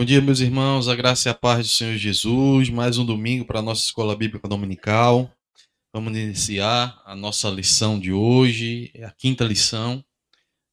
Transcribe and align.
Bom 0.00 0.04
dia, 0.06 0.22
meus 0.22 0.40
irmãos, 0.40 0.88
a 0.88 0.96
graça 0.96 1.28
e 1.28 1.30
a 1.30 1.34
paz 1.34 1.66
do 1.66 1.70
Senhor 1.70 1.94
Jesus. 1.94 2.70
Mais 2.70 2.96
um 2.96 3.04
domingo 3.04 3.44
para 3.44 3.58
a 3.58 3.62
nossa 3.62 3.84
escola 3.84 4.16
bíblica 4.16 4.48
dominical. 4.48 5.30
Vamos 5.92 6.16
iniciar 6.16 7.02
a 7.04 7.14
nossa 7.14 7.50
lição 7.50 8.00
de 8.00 8.10
hoje, 8.10 8.90
é 8.94 9.04
a 9.04 9.10
quinta 9.10 9.44
lição 9.44 10.02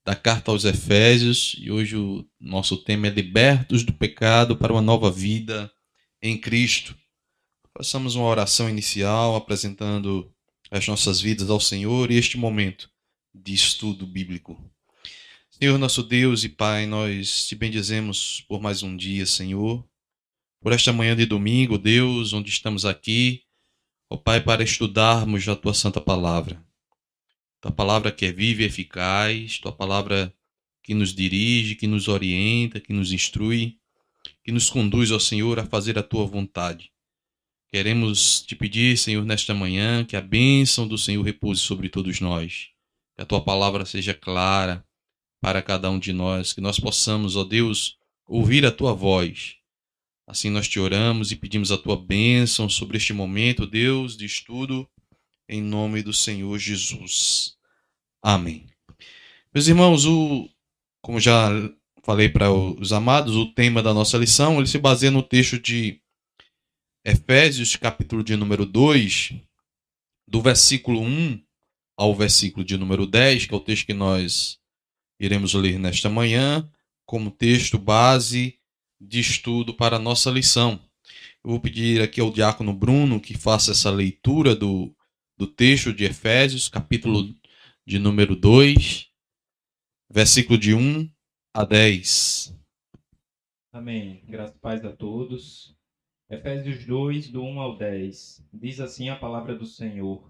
da 0.06 0.16
carta 0.16 0.50
aos 0.50 0.64
Efésios, 0.64 1.58
e 1.60 1.70
hoje 1.70 1.98
o 1.98 2.26
nosso 2.40 2.78
tema 2.78 3.08
é 3.08 3.10
Libertos 3.10 3.84
do 3.84 3.92
pecado 3.92 4.56
para 4.56 4.72
uma 4.72 4.82
nova 4.82 5.12
vida 5.12 5.70
em 6.22 6.40
Cristo. 6.40 6.96
Façamos 7.78 8.16
uma 8.16 8.28
oração 8.28 8.70
inicial 8.70 9.36
apresentando 9.36 10.34
as 10.72 10.88
nossas 10.88 11.20
vidas 11.20 11.50
ao 11.50 11.60
Senhor 11.60 12.12
e 12.12 12.16
este 12.16 12.38
momento 12.38 12.90
de 13.36 13.54
estudo 13.54 14.08
bíblico. 14.08 14.58
Senhor 15.60 15.80
nosso 15.80 16.04
Deus 16.04 16.44
e 16.44 16.50
Pai, 16.50 16.86
nós 16.86 17.48
te 17.48 17.56
bendizemos 17.56 18.42
por 18.48 18.62
mais 18.62 18.84
um 18.84 18.96
dia, 18.96 19.26
Senhor, 19.26 19.84
por 20.62 20.72
esta 20.72 20.94
manhã 20.94 21.16
de 21.16 21.26
domingo, 21.26 21.80
Deus, 21.80 22.32
onde 22.32 22.52
estamos 22.52 22.86
aqui, 22.86 23.42
ó 24.08 24.16
Pai, 24.16 24.40
para 24.40 24.64
estudarmos 24.64 25.50
a 25.50 25.56
tua 25.56 25.74
santa 25.74 26.00
palavra. 26.00 26.64
Tua 27.60 27.72
palavra 27.72 28.12
que 28.12 28.28
é 28.28 28.32
viva 28.32 28.62
e 28.62 28.66
eficaz, 28.66 29.58
tua 29.58 29.72
palavra 29.72 30.32
que 30.84 30.94
nos 30.94 31.12
dirige, 31.12 31.74
que 31.74 31.88
nos 31.88 32.08
orienta, 32.08 32.80
que 32.80 32.94
nos 32.94 33.12
instrui, 33.12 33.80
que 34.44 34.52
nos 34.52 34.70
conduz, 34.70 35.10
ó 35.10 35.18
Senhor, 35.18 35.58
a 35.58 35.66
fazer 35.66 35.98
a 35.98 36.04
tua 36.04 36.28
vontade. 36.28 36.92
Queremos 37.72 38.44
te 38.44 38.56
pedir, 38.56 38.96
Senhor, 38.96 39.26
nesta 39.26 39.56
manhã, 39.56 40.06
que 40.06 40.16
a 40.16 40.22
bênção 40.22 40.88
do 40.88 41.00
Senhor 41.00 41.24
repouse 41.24 41.62
sobre 41.62 41.90
todos 41.90 42.20
nós, 42.20 42.68
que 43.16 43.24
a 43.24 43.26
tua 43.26 43.44
palavra 43.44 43.86
seja 43.88 44.14
clara 44.14 44.87
para 45.42 45.62
cada 45.62 45.90
um 45.90 46.00
de 46.00 46.14
nós, 46.14 46.54
que 46.54 46.62
nós 46.62 46.80
possamos, 46.80 47.36
ó 47.36 47.44
Deus, 47.44 47.98
ouvir 48.26 48.66
a 48.66 48.72
tua 48.72 48.94
voz. 48.94 49.56
Assim 50.28 50.50
nós 50.50 50.68
te 50.68 50.80
oramos 50.80 51.32
e 51.32 51.36
pedimos 51.36 51.72
a 51.72 51.78
tua 51.78 51.96
bênção 51.96 52.70
sobre 52.70 52.98
este 52.98 53.14
momento, 53.14 53.66
Deus, 53.66 54.18
de 54.18 54.26
estudo, 54.26 54.88
em 55.48 55.62
nome 55.62 56.04
do 56.04 56.12
Senhor 56.12 56.58
Jesus. 56.60 57.56
Amém. 58.22 58.66
Meus 59.54 59.68
irmãos, 59.68 60.06
o, 60.06 60.50
como 61.02 61.20
já 61.20 61.50
falei 62.04 62.28
para 62.28 62.52
os 62.52 62.92
amados, 62.92 63.36
o 63.36 63.54
tema 63.54 63.82
da 63.82 63.94
nossa 63.94 64.18
lição, 64.18 64.58
ele 64.58 64.68
se 64.68 64.78
baseia 64.78 65.12
no 65.12 65.24
texto 65.24 65.58
de 65.60 66.02
Efésios, 67.06 67.78
capítulo 67.78 68.22
de 68.22 68.36
número 68.36 68.66
2, 68.66 69.34
do 70.28 70.42
versículo 70.42 71.02
1 71.02 71.42
ao 71.98 72.14
versículo 72.14 72.66
de 72.66 72.78
número 72.78 73.08
10, 73.08 73.46
que 73.46 73.54
é 73.54 73.58
o 73.58 73.62
texto 73.62 73.86
que 73.86 73.94
nós 73.94 74.60
iremos 75.20 75.54
ler 75.54 75.80
nesta 75.80 76.10
manhã 76.10 76.70
como 77.06 77.32
texto 77.32 77.78
base 77.78 78.60
de 79.00 79.20
estudo 79.20 79.74
para 79.74 79.96
a 79.96 80.00
nossa 80.00 80.30
lição. 80.30 80.80
Eu 81.44 81.52
vou 81.52 81.60
pedir 81.60 82.02
aqui 82.02 82.20
ao 82.20 82.32
diácono 82.32 82.74
Bruno 82.74 83.22
que 83.22 83.38
faça 83.38 83.72
essa 83.72 83.90
leitura 83.90 84.56
do, 84.56 84.94
do 85.38 85.48
texto 85.48 85.94
de 85.94 86.04
Efésios, 86.04 86.68
capítulo 86.68 87.34
de 87.86 88.00
número 88.00 88.36
2, 88.36 89.10
versículo 90.10 90.60
de 90.60 90.74
1 90.74 91.10
a 91.54 91.64
10. 91.64 92.54
Amém. 93.72 94.22
Graças 94.28 94.56
e 94.56 94.60
paz 94.60 94.84
a 94.84 94.92
todos. 94.92 95.76
Efésios 96.30 96.86
2, 96.86 97.30
do 97.30 97.42
1 97.42 97.60
ao 97.62 97.78
10. 97.78 98.46
Diz 98.52 98.82
assim 98.82 99.08
a 99.08 99.16
palavra 99.16 99.56
do 99.56 99.66
Senhor: 99.66 100.30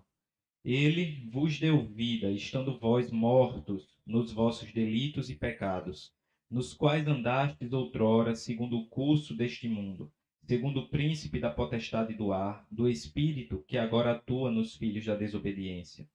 Ele 0.63 1.27
vos 1.31 1.59
deu 1.59 1.83
vida, 1.83 2.29
estando 2.31 2.77
vós 2.77 3.09
mortos 3.09 3.96
nos 4.07 4.31
vossos 4.31 4.71
delitos 4.71 5.29
e 5.29 5.35
pecados, 5.35 6.13
nos 6.49 6.73
quais 6.73 7.05
andastes 7.05 7.73
outrora 7.73 8.33
segundo 8.35 8.79
o 8.79 8.87
curso 8.87 9.35
deste 9.35 9.67
mundo, 9.67 10.09
segundo 10.45 10.79
o 10.79 10.87
príncipe 10.87 11.41
da 11.41 11.49
potestade 11.49 12.13
do 12.13 12.31
ar, 12.31 12.65
do 12.71 12.89
espírito 12.89 13.65
que 13.67 13.77
agora 13.77 14.13
atua 14.13 14.49
nos 14.49 14.77
filhos 14.77 15.05
da 15.05 15.13
desobediência. 15.13 16.07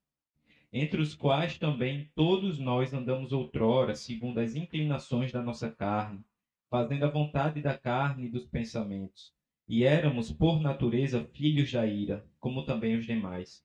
Entre 0.72 1.02
os 1.02 1.14
quais 1.14 1.58
também 1.58 2.10
todos 2.14 2.58
nós 2.58 2.94
andamos 2.94 3.30
outrora, 3.30 3.94
segundo 3.94 4.38
as 4.38 4.56
inclinações 4.56 5.30
da 5.30 5.42
nossa 5.42 5.70
carne, 5.70 6.24
fazendo 6.70 7.04
a 7.04 7.10
vontade 7.10 7.60
da 7.60 7.76
carne 7.76 8.24
e 8.24 8.30
dos 8.30 8.46
pensamentos. 8.46 9.34
E 9.68 9.84
éramos, 9.84 10.32
por 10.32 10.62
natureza, 10.62 11.22
filhos 11.34 11.70
da 11.70 11.86
ira, 11.86 12.24
como 12.40 12.64
também 12.64 12.96
os 12.96 13.04
demais. 13.04 13.62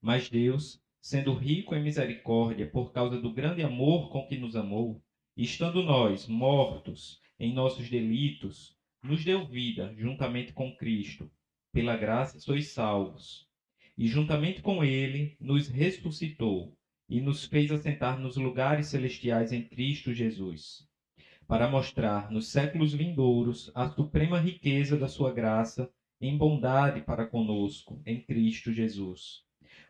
Mas 0.00 0.30
Deus, 0.30 0.80
sendo 1.04 1.34
rico 1.34 1.74
em 1.74 1.82
misericórdia 1.82 2.66
por 2.66 2.90
causa 2.90 3.20
do 3.20 3.30
grande 3.30 3.62
amor 3.62 4.08
com 4.08 4.26
que 4.26 4.38
nos 4.38 4.56
amou, 4.56 5.02
estando 5.36 5.82
nós 5.82 6.26
mortos 6.26 7.20
em 7.38 7.52
nossos 7.52 7.90
delitos, 7.90 8.74
nos 9.02 9.22
deu 9.22 9.46
vida 9.46 9.94
juntamente 9.98 10.54
com 10.54 10.74
Cristo. 10.74 11.30
Pela 11.74 11.94
graça 11.94 12.40
sois 12.40 12.68
salvos. 12.68 13.46
E 13.98 14.08
juntamente 14.08 14.62
com 14.62 14.82
ele 14.82 15.36
nos 15.38 15.68
ressuscitou 15.68 16.74
e 17.06 17.20
nos 17.20 17.44
fez 17.44 17.70
assentar 17.70 18.18
nos 18.18 18.38
lugares 18.38 18.86
celestiais 18.86 19.52
em 19.52 19.62
Cristo 19.62 20.14
Jesus, 20.14 20.88
para 21.46 21.68
mostrar 21.68 22.30
nos 22.30 22.48
séculos 22.48 22.94
vindouros 22.94 23.70
a 23.74 23.90
suprema 23.90 24.40
riqueza 24.40 24.96
da 24.96 25.06
sua 25.06 25.34
graça 25.34 25.92
em 26.18 26.34
bondade 26.38 27.02
para 27.02 27.26
conosco 27.26 28.00
em 28.06 28.22
Cristo 28.24 28.72
Jesus 28.72 29.44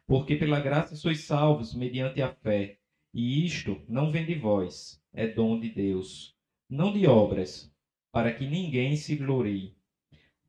porque 0.07 0.37
pela 0.37 0.61
graça 0.61 0.97
sois 0.97 1.21
salvos 1.21 1.75
mediante 1.75 2.21
a 2.21 2.33
fé. 2.33 2.79
E 3.13 3.45
isto 3.45 3.81
não 3.89 4.11
vem 4.11 4.27
de 4.27 4.35
vós, 4.35 5.01
é 5.13 5.27
dom 5.27 5.59
de 5.61 5.71
Deus, 5.71 6.35
não 6.69 6.93
de 6.93 7.07
obras, 7.07 7.73
para 8.13 8.33
que 8.33 8.47
ninguém 8.47 8.97
se 8.97 9.17
glorie. 9.17 9.75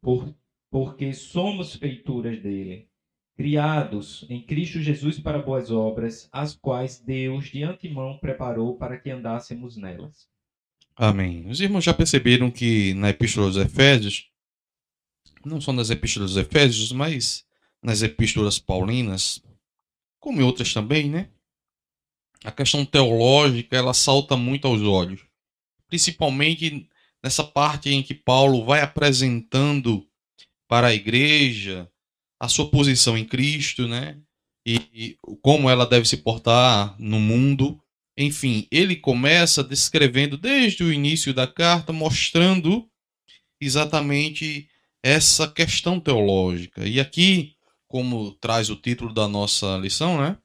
Por, 0.01 0.35
porque 0.69 1.13
somos 1.13 1.75
feituras 1.75 2.41
dele, 2.41 2.89
criados 3.37 4.25
em 4.29 4.41
Cristo 4.41 4.79
Jesus 4.79 5.19
para 5.19 5.41
boas 5.41 5.69
obras, 5.69 6.27
as 6.31 6.55
quais 6.55 6.99
Deus 6.99 7.45
de 7.45 7.63
antemão 7.63 8.17
preparou 8.17 8.77
para 8.77 8.97
que 8.97 9.09
andássemos 9.09 9.77
nelas. 9.77 10.27
Amém. 10.95 11.47
Os 11.49 11.59
irmãos 11.59 11.83
já 11.83 11.93
perceberam 11.93 12.49
que 12.49 12.93
na 12.93 13.09
Epístola 13.09 13.47
aos 13.47 13.57
Efésios, 13.57 14.29
não 15.45 15.59
só 15.61 15.73
nas 15.73 15.89
Epístolas 15.89 16.37
aos 16.37 16.47
Efésios, 16.47 16.91
mas 16.91 17.44
nas 17.85 18.01
Epístolas 18.01 18.57
Paulinas, 18.57 19.39
como 20.19 20.41
em 20.41 20.43
outras 20.43 20.73
também, 20.73 21.07
né? 21.07 21.29
A 22.43 22.51
questão 22.51 22.83
teológica 22.83 23.75
ela 23.75 23.93
salta 23.93 24.35
muito 24.35 24.65
aos 24.67 24.81
olhos, 24.81 25.21
principalmente 25.87 26.89
nessa 27.23 27.43
parte 27.43 27.91
em 27.91 28.01
que 28.01 28.15
Paulo 28.15 28.65
vai 28.65 28.81
apresentando 28.81 30.07
para 30.67 30.87
a 30.87 30.95
igreja 30.95 31.87
a 32.39 32.47
sua 32.47 32.71
posição 32.71 33.15
em 33.15 33.23
Cristo, 33.23 33.87
né? 33.87 34.19
E, 34.65 34.75
e 34.91 35.17
como 35.43 35.69
ela 35.69 35.85
deve 35.85 36.07
se 36.07 36.17
portar 36.17 36.95
no 36.99 37.19
mundo. 37.19 37.79
Enfim, 38.17 38.67
ele 38.71 38.95
começa 38.95 39.63
descrevendo 39.63 40.37
desde 40.37 40.83
o 40.83 40.91
início 40.91 41.35
da 41.35 41.45
carta, 41.45 41.93
mostrando 41.93 42.89
exatamente 43.61 44.67
essa 45.03 45.47
questão 45.47 45.99
teológica. 45.99 46.87
E 46.87 46.99
aqui 46.99 47.54
como 47.87 48.31
traz 48.33 48.69
o 48.69 48.75
título 48.75 49.13
da 49.13 49.27
nossa 49.27 49.77
lição, 49.77 50.19
né? 50.19 50.37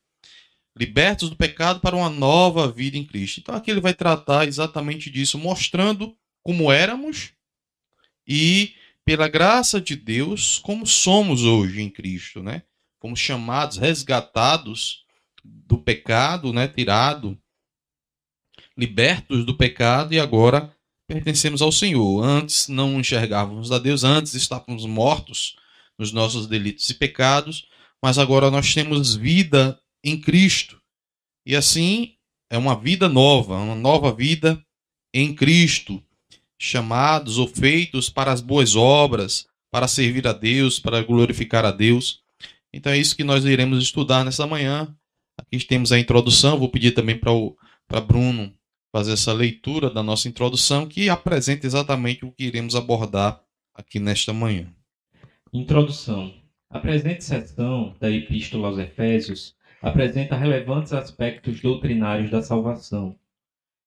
Libertos 0.76 1.28
do 1.28 1.36
pecado 1.36 1.80
para 1.80 1.96
uma 1.96 2.08
nova 2.08 2.70
vida 2.70 2.96
em 2.96 3.04
Cristo. 3.04 3.40
Então 3.40 3.54
aqui 3.54 3.70
ele 3.70 3.80
vai 3.80 3.92
tratar 3.92 4.46
exatamente 4.46 5.10
disso, 5.10 5.38
mostrando 5.38 6.16
como 6.42 6.70
éramos 6.70 7.32
e 8.26 8.74
pela 9.04 9.28
graça 9.28 9.80
de 9.80 9.96
Deus 9.96 10.58
como 10.58 10.86
somos 10.86 11.42
hoje 11.42 11.82
em 11.82 11.90
Cristo, 11.90 12.42
né? 12.42 12.62
Fomos 13.00 13.18
chamados, 13.18 13.78
resgatados 13.78 15.04
do 15.42 15.78
pecado, 15.78 16.52
né? 16.52 16.68
Tirado, 16.68 17.36
libertos 18.76 19.44
do 19.44 19.56
pecado 19.56 20.14
e 20.14 20.20
agora 20.20 20.74
pertencemos 21.08 21.60
ao 21.60 21.72
Senhor. 21.72 22.22
Antes 22.22 22.68
não 22.68 23.00
enxergávamos 23.00 23.72
a 23.72 23.78
Deus, 23.78 24.04
antes 24.04 24.34
estávamos 24.34 24.86
mortos 24.86 25.56
nos 26.00 26.12
nossos 26.12 26.46
delitos 26.46 26.88
e 26.88 26.94
pecados, 26.94 27.68
mas 28.02 28.18
agora 28.18 28.50
nós 28.50 28.72
temos 28.72 29.14
vida 29.14 29.78
em 30.02 30.18
Cristo. 30.18 30.80
E 31.44 31.54
assim 31.54 32.14
é 32.48 32.56
uma 32.56 32.74
vida 32.74 33.06
nova, 33.06 33.58
uma 33.58 33.74
nova 33.74 34.10
vida 34.10 34.64
em 35.12 35.34
Cristo, 35.34 36.02
chamados 36.58 37.36
ou 37.36 37.46
feitos 37.46 38.08
para 38.08 38.32
as 38.32 38.40
boas 38.40 38.74
obras, 38.74 39.46
para 39.70 39.86
servir 39.86 40.26
a 40.26 40.32
Deus, 40.32 40.80
para 40.80 41.02
glorificar 41.02 41.66
a 41.66 41.70
Deus. 41.70 42.22
Então 42.72 42.90
é 42.90 42.98
isso 42.98 43.14
que 43.14 43.22
nós 43.22 43.44
iremos 43.44 43.82
estudar 43.82 44.24
nessa 44.24 44.46
manhã. 44.46 44.96
Aqui 45.38 45.62
temos 45.66 45.92
a 45.92 45.98
introdução, 45.98 46.58
vou 46.58 46.70
pedir 46.70 46.92
também 46.92 47.18
para 47.18 48.00
Bruno 48.00 48.54
fazer 48.90 49.12
essa 49.12 49.34
leitura 49.34 49.90
da 49.90 50.02
nossa 50.02 50.28
introdução, 50.28 50.86
que 50.86 51.10
apresenta 51.10 51.66
exatamente 51.66 52.24
o 52.24 52.32
que 52.32 52.44
iremos 52.44 52.74
abordar 52.74 53.40
aqui 53.74 54.00
nesta 54.00 54.32
manhã. 54.32 54.74
Introdução. 55.52 56.32
A 56.70 56.78
presente 56.78 57.24
seção 57.24 57.92
da 57.98 58.08
Epístola 58.08 58.68
aos 58.68 58.78
Efésios 58.78 59.56
apresenta 59.82 60.36
relevantes 60.36 60.92
aspectos 60.92 61.60
doutrinários 61.60 62.30
da 62.30 62.40
salvação. 62.40 63.16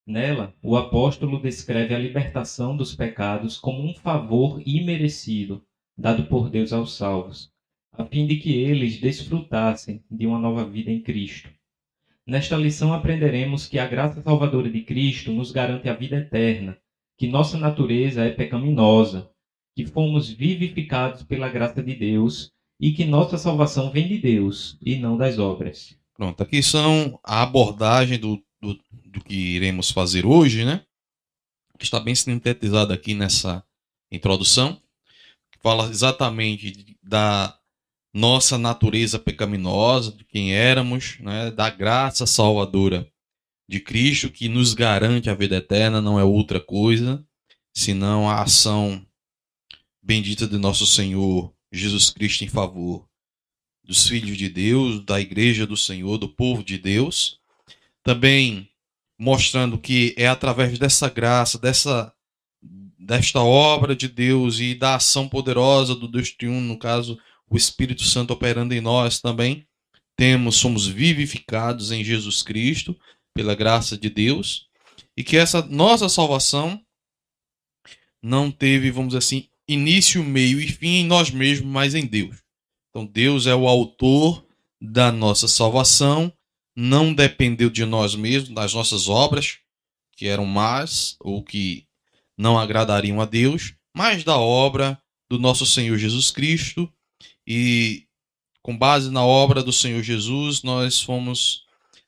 Nela, 0.06 0.52
o 0.62 0.76
apóstolo 0.76 1.40
descreve 1.40 1.94
a 1.94 1.98
libertação 1.98 2.76
dos 2.76 2.94
pecados 2.94 3.56
como 3.56 3.82
um 3.82 3.94
favor 3.94 4.60
imerecido 4.66 5.64
dado 5.96 6.24
por 6.24 6.50
Deus 6.50 6.70
aos 6.70 6.98
salvos, 6.98 7.50
a 7.92 8.04
fim 8.04 8.26
de 8.26 8.36
que 8.36 8.52
eles 8.52 9.00
desfrutassem 9.00 10.04
de 10.10 10.26
uma 10.26 10.38
nova 10.38 10.68
vida 10.68 10.90
em 10.90 11.00
Cristo. 11.00 11.48
Nesta 12.26 12.56
lição 12.56 12.92
aprenderemos 12.92 13.66
que 13.66 13.78
a 13.78 13.86
graça 13.86 14.20
salvadora 14.20 14.70
de 14.70 14.82
Cristo 14.82 15.32
nos 15.32 15.50
garante 15.50 15.88
a 15.88 15.94
vida 15.94 16.16
eterna, 16.16 16.76
que 17.16 17.26
nossa 17.26 17.56
natureza 17.56 18.22
é 18.22 18.30
pecaminosa, 18.30 19.30
que 19.74 19.86
fomos 19.86 20.28
vivificados 20.28 21.22
pela 21.22 21.48
graça 21.48 21.82
de 21.82 21.94
Deus 21.94 22.52
e 22.80 22.92
que 22.92 23.04
nossa 23.04 23.38
salvação 23.38 23.90
vem 23.90 24.08
de 24.08 24.18
Deus 24.18 24.78
e 24.80 24.96
não 24.96 25.16
das 25.16 25.38
obras. 25.38 25.96
Pronto, 26.14 26.42
aqui 26.42 26.62
são 26.62 27.18
a 27.24 27.42
abordagem 27.42 28.18
do, 28.18 28.42
do, 28.60 28.78
do 29.06 29.20
que 29.24 29.34
iremos 29.34 29.90
fazer 29.90 30.24
hoje, 30.24 30.64
né? 30.64 30.84
Que 31.78 31.84
está 31.84 31.98
bem 31.98 32.14
sintetizado 32.14 32.92
aqui 32.92 33.14
nessa 33.14 33.64
introdução. 34.10 34.80
Fala 35.60 35.88
exatamente 35.88 36.96
da 37.02 37.58
nossa 38.12 38.56
natureza 38.56 39.18
pecaminosa, 39.18 40.12
de 40.12 40.24
quem 40.24 40.54
éramos, 40.54 41.18
né? 41.20 41.50
da 41.50 41.68
graça 41.68 42.26
salvadora 42.26 43.10
de 43.68 43.80
Cristo 43.80 44.30
que 44.30 44.48
nos 44.48 44.72
garante 44.72 45.28
a 45.28 45.34
vida 45.34 45.56
eterna, 45.56 46.00
não 46.00 46.20
é 46.20 46.22
outra 46.22 46.60
coisa 46.60 47.26
senão 47.74 48.30
a 48.30 48.42
ação 48.42 49.04
bendita 50.04 50.46
de 50.46 50.58
nosso 50.58 50.86
Senhor 50.86 51.50
Jesus 51.72 52.10
Cristo 52.10 52.44
em 52.44 52.48
favor 52.48 53.08
dos 53.82 54.06
filhos 54.06 54.36
de 54.36 54.48
Deus, 54.48 55.02
da 55.04 55.18
igreja 55.18 55.66
do 55.66 55.76
Senhor, 55.76 56.18
do 56.18 56.28
povo 56.28 56.62
de 56.62 56.76
Deus. 56.76 57.40
Também 58.02 58.68
mostrando 59.18 59.78
que 59.78 60.14
é 60.18 60.26
através 60.26 60.78
dessa 60.78 61.08
graça, 61.08 61.58
dessa 61.58 62.12
desta 62.98 63.40
obra 63.40 63.94
de 63.94 64.08
Deus 64.08 64.60
e 64.60 64.74
da 64.74 64.94
ação 64.94 65.28
poderosa 65.28 65.94
do 65.94 66.08
Deus 66.08 66.30
Triuno, 66.30 66.62
no 66.62 66.78
caso, 66.78 67.18
o 67.50 67.56
Espírito 67.56 68.02
Santo 68.02 68.32
operando 68.32 68.72
em 68.72 68.80
nós 68.80 69.20
também, 69.20 69.66
temos 70.16 70.56
somos 70.56 70.86
vivificados 70.86 71.92
em 71.92 72.02
Jesus 72.02 72.42
Cristo 72.42 72.98
pela 73.34 73.54
graça 73.54 73.98
de 73.98 74.08
Deus 74.08 74.68
e 75.14 75.22
que 75.22 75.36
essa 75.36 75.60
nossa 75.60 76.08
salvação 76.08 76.80
não 78.22 78.50
teve, 78.50 78.90
vamos 78.90 79.08
dizer 79.08 79.18
assim, 79.18 79.48
início, 79.68 80.22
meio 80.22 80.60
e 80.60 80.68
fim 80.68 81.00
em 81.00 81.06
nós 81.06 81.30
mesmos, 81.30 81.70
mas 81.70 81.94
em 81.94 82.06
Deus. 82.06 82.36
Então 82.90 83.06
Deus 83.06 83.46
é 83.46 83.54
o 83.54 83.66
autor 83.66 84.46
da 84.80 85.10
nossa 85.10 85.48
salvação, 85.48 86.32
não 86.76 87.12
dependeu 87.12 87.70
de 87.70 87.84
nós 87.84 88.14
mesmos, 88.14 88.50
das 88.50 88.74
nossas 88.74 89.08
obras, 89.08 89.58
que 90.16 90.26
eram 90.26 90.44
más 90.46 91.16
ou 91.20 91.42
que 91.42 91.86
não 92.36 92.58
agradariam 92.58 93.20
a 93.20 93.24
Deus, 93.24 93.74
mas 93.96 94.24
da 94.24 94.36
obra 94.36 95.00
do 95.28 95.38
nosso 95.38 95.64
Senhor 95.64 95.96
Jesus 95.96 96.30
Cristo. 96.30 96.92
E 97.46 98.06
com 98.62 98.76
base 98.76 99.10
na 99.10 99.24
obra 99.24 99.62
do 99.62 99.72
Senhor 99.72 100.02
Jesus, 100.02 100.62
nós 100.62 101.00
fomos 101.00 101.64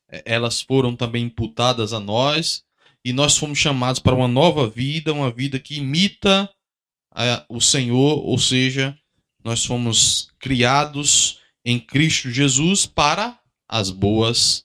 eh, 0.09 0.23
elas 0.25 0.61
foram 0.61 0.95
também 0.95 1.25
imputadas 1.25 1.93
a 1.93 2.01
nós 2.01 2.65
e 3.05 3.13
nós 3.13 3.37
fomos 3.37 3.59
chamados 3.59 4.01
para 4.01 4.15
uma 4.15 4.29
nova 4.29 4.69
vida, 4.69 5.13
uma 5.13 5.31
vida 5.31 5.59
que 5.59 5.77
imita 5.77 6.51
o 7.49 7.61
Senhor, 7.61 8.25
ou 8.25 8.39
seja, 8.39 8.99
nós 9.45 9.65
fomos 9.65 10.31
criados 10.39 11.41
em 11.65 11.81
Cristo 11.81 12.31
Jesus 12.31 12.87
para 12.87 13.41
as 13.69 13.91
boas 13.91 14.65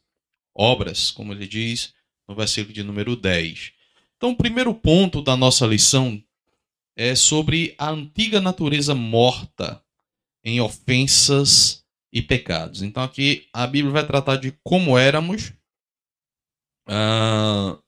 obras, 0.56 1.12
como 1.12 1.34
ele 1.34 1.48
diz 1.48 1.94
no 2.28 2.36
versículo 2.36 2.74
de 2.74 2.84
número 2.84 3.16
10. 3.16 3.74
Então, 4.18 4.32
o 4.32 4.38
primeiro 4.38 4.74
ponto 4.74 5.22
da 5.22 5.36
nossa 5.36 5.66
lição 5.66 6.22
é 6.96 7.16
sobre 7.16 7.74
a 7.78 7.90
antiga 7.90 8.40
natureza 8.40 8.94
morta 8.94 9.84
em 10.44 10.62
ofensas 10.62 11.84
e 12.14 12.22
pecados. 12.22 12.82
Então, 12.82 13.02
aqui 13.02 13.48
a 13.54 13.66
Bíblia 13.66 13.94
vai 13.94 14.06
tratar 14.06 14.36
de 14.36 14.52
como 14.64 14.98
éramos 14.98 15.54
uh, 16.88 17.82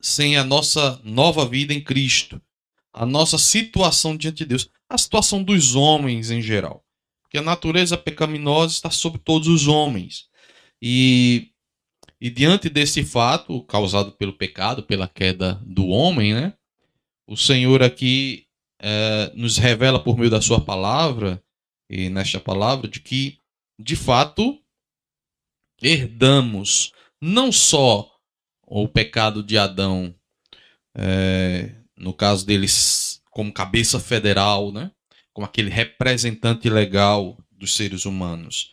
sem 0.00 0.36
a 0.36 0.44
nossa 0.44 1.00
nova 1.02 1.46
vida 1.46 1.72
em 1.72 1.82
Cristo, 1.82 2.40
a 2.94 3.04
nossa 3.04 3.36
situação 3.36 4.16
diante 4.16 4.38
de 4.38 4.46
Deus 4.46 4.70
a 4.88 4.96
situação 4.96 5.42
dos 5.42 5.74
homens 5.74 6.30
em 6.30 6.40
geral. 6.40 6.84
Porque 7.22 7.38
a 7.38 7.42
natureza 7.42 7.98
pecaminosa 7.98 8.72
está 8.72 8.90
sobre 8.90 9.18
todos 9.18 9.48
os 9.48 9.66
homens. 9.66 10.28
E, 10.80 11.50
e 12.20 12.30
diante 12.30 12.68
desse 12.68 13.04
fato, 13.04 13.64
causado 13.64 14.12
pelo 14.12 14.32
pecado, 14.32 14.84
pela 14.84 15.08
queda 15.08 15.60
do 15.66 15.88
homem, 15.88 16.32
né? 16.32 16.54
O 17.26 17.36
Senhor 17.36 17.82
aqui 17.82 18.46
é, 18.80 19.32
nos 19.34 19.56
revela 19.56 19.98
por 19.98 20.16
meio 20.16 20.30
da 20.30 20.40
sua 20.40 20.60
palavra, 20.60 21.42
e 21.90 22.08
nesta 22.08 22.38
palavra, 22.38 22.86
de 22.86 23.00
que, 23.00 23.38
de 23.78 23.96
fato, 23.96 24.60
herdamos 25.82 26.92
não 27.20 27.50
só 27.50 28.10
o 28.66 28.86
pecado 28.86 29.42
de 29.42 29.58
Adão, 29.58 30.14
é, 30.94 31.74
no 31.96 32.12
caso 32.12 32.44
deles 32.46 33.22
como 33.30 33.52
cabeça 33.52 33.98
federal, 33.98 34.72
né? 34.72 34.90
como 35.32 35.46
aquele 35.46 35.70
representante 35.70 36.70
legal 36.70 37.36
dos 37.50 37.74
seres 37.74 38.04
humanos. 38.04 38.72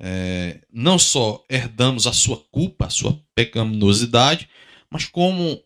É, 0.00 0.60
não 0.72 0.96
só 0.98 1.44
herdamos 1.50 2.06
a 2.06 2.12
sua 2.12 2.36
culpa, 2.52 2.86
a 2.86 2.90
sua 2.90 3.20
pecaminosidade, 3.34 4.48
mas 4.88 5.04
como 5.04 5.60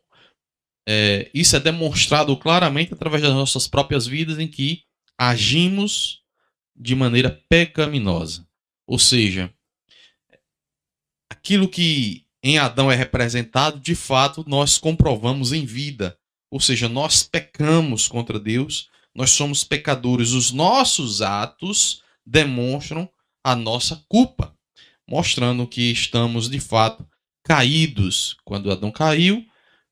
é, 0.88 1.30
isso 1.34 1.54
é 1.54 1.60
demonstrado 1.60 2.34
claramente 2.36 2.94
através 2.94 3.22
das 3.22 3.34
nossas 3.34 3.68
próprias 3.68 4.06
vidas 4.06 4.38
em 4.38 4.48
que 4.48 4.84
agimos 5.18 6.22
de 6.74 6.94
maneira 6.94 7.30
pecaminosa. 7.48 8.48
Ou 8.86 8.98
seja, 8.98 9.52
aquilo 11.30 11.68
que 11.68 12.26
em 12.42 12.58
Adão 12.58 12.90
é 12.90 12.94
representado, 12.94 13.78
de 13.78 13.94
fato, 13.94 14.44
nós 14.48 14.78
comprovamos 14.78 15.52
em 15.52 15.64
vida. 15.64 16.18
Ou 16.52 16.60
seja, 16.60 16.86
nós 16.86 17.22
pecamos 17.22 18.06
contra 18.06 18.38
Deus, 18.38 18.90
nós 19.14 19.30
somos 19.30 19.64
pecadores. 19.64 20.32
Os 20.32 20.52
nossos 20.52 21.22
atos 21.22 22.02
demonstram 22.26 23.08
a 23.42 23.56
nossa 23.56 24.04
culpa, 24.06 24.54
mostrando 25.08 25.66
que 25.66 25.90
estamos 25.90 26.50
de 26.50 26.60
fato 26.60 27.08
caídos. 27.42 28.36
Quando 28.44 28.70
Adão 28.70 28.90
caiu, 28.90 29.42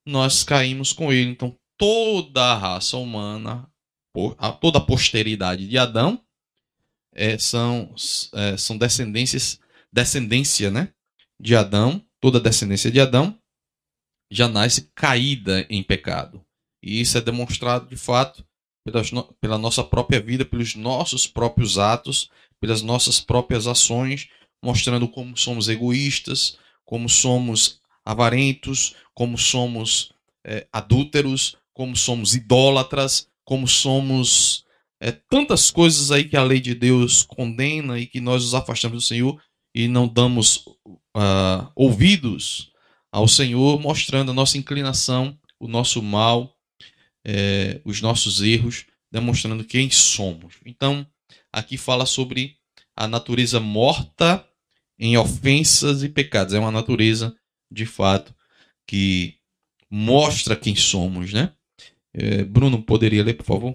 nós 0.04 0.44
caímos 0.44 0.92
com 0.92 1.10
ele. 1.10 1.30
Então, 1.30 1.56
toda 1.78 2.52
a 2.52 2.58
raça 2.58 2.98
humana, 2.98 3.66
toda 4.60 4.76
a 4.76 4.82
posteridade 4.82 5.66
de 5.66 5.78
Adão, 5.78 6.22
é, 7.14 7.38
são, 7.38 7.94
é, 8.34 8.58
são 8.58 8.76
descendências, 8.76 9.58
descendência 9.90 10.70
né, 10.70 10.92
de 11.40 11.56
Adão, 11.56 12.04
toda 12.20 12.36
a 12.36 12.42
descendência 12.42 12.90
de 12.90 13.00
Adão 13.00 13.34
já 14.30 14.46
nasce 14.46 14.92
caída 14.94 15.66
em 15.70 15.82
pecado. 15.82 16.44
E 16.82 17.00
isso 17.00 17.16
é 17.18 17.20
demonstrado 17.20 17.86
de 17.86 17.96
fato 17.96 18.44
pela 19.40 19.58
nossa 19.58 19.84
própria 19.84 20.20
vida, 20.20 20.44
pelos 20.44 20.74
nossos 20.74 21.26
próprios 21.26 21.78
atos, 21.78 22.30
pelas 22.60 22.82
nossas 22.82 23.20
próprias 23.20 23.66
ações, 23.66 24.28
mostrando 24.62 25.08
como 25.08 25.36
somos 25.36 25.68
egoístas, 25.68 26.58
como 26.84 27.08
somos 27.08 27.80
avarentos, 28.04 28.94
como 29.14 29.36
somos 29.36 30.12
é, 30.44 30.66
adúlteros, 30.72 31.56
como 31.72 31.96
somos 31.96 32.34
idólatras, 32.34 33.28
como 33.44 33.68
somos 33.68 34.64
é, 35.00 35.12
tantas 35.12 35.70
coisas 35.70 36.10
aí 36.10 36.24
que 36.24 36.36
a 36.36 36.42
lei 36.42 36.60
de 36.60 36.74
Deus 36.74 37.22
condena 37.22 37.98
e 37.98 38.06
que 38.06 38.20
nós 38.20 38.42
nos 38.42 38.54
afastamos 38.54 39.02
do 39.02 39.06
Senhor 39.06 39.40
e 39.74 39.86
não 39.88 40.08
damos 40.08 40.66
uh, 41.16 41.70
ouvidos 41.74 42.72
ao 43.12 43.26
Senhor, 43.26 43.80
mostrando 43.80 44.30
a 44.30 44.34
nossa 44.34 44.58
inclinação, 44.58 45.38
o 45.58 45.68
nosso 45.68 46.02
mal 46.02 46.54
é, 47.24 47.80
os 47.84 48.00
nossos 48.00 48.40
erros, 48.42 48.86
demonstrando 49.10 49.64
quem 49.64 49.90
somos. 49.90 50.54
Então, 50.64 51.06
aqui 51.52 51.76
fala 51.76 52.06
sobre 52.06 52.56
a 52.96 53.08
natureza 53.08 53.60
morta 53.60 54.46
em 54.98 55.16
ofensas 55.16 56.02
e 56.02 56.08
pecados. 56.08 56.54
É 56.54 56.58
uma 56.58 56.70
natureza, 56.70 57.34
de 57.70 57.86
fato, 57.86 58.34
que 58.86 59.36
mostra 59.90 60.54
quem 60.54 60.76
somos, 60.76 61.32
né? 61.32 61.52
É, 62.12 62.44
Bruno, 62.44 62.82
poderia 62.82 63.24
ler, 63.24 63.34
por 63.34 63.46
favor? 63.46 63.74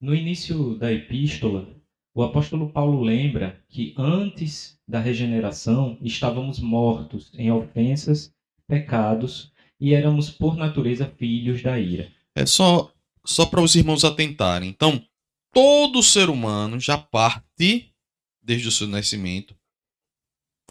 No 0.00 0.14
início 0.14 0.76
da 0.76 0.92
epístola, 0.92 1.68
o 2.14 2.22
apóstolo 2.22 2.70
Paulo 2.70 3.02
lembra 3.02 3.64
que 3.68 3.94
antes 3.96 4.78
da 4.86 5.00
regeneração 5.00 5.96
estávamos 6.02 6.58
mortos 6.60 7.32
em 7.34 7.50
ofensas, 7.50 8.34
pecados 8.66 9.52
e 9.80 9.94
éramos 9.94 10.28
por 10.28 10.56
natureza 10.56 11.06
filhos 11.06 11.62
da 11.62 11.78
ira. 11.78 12.10
É 12.34 12.46
só, 12.46 12.92
só 13.24 13.46
para 13.46 13.62
os 13.62 13.74
irmãos 13.74 14.04
atentarem. 14.04 14.68
Então, 14.68 15.04
todo 15.52 16.02
ser 16.02 16.30
humano 16.30 16.80
já 16.80 16.96
parte, 16.96 17.94
desde 18.40 18.68
o 18.68 18.72
seu 18.72 18.88
nascimento, 18.88 19.56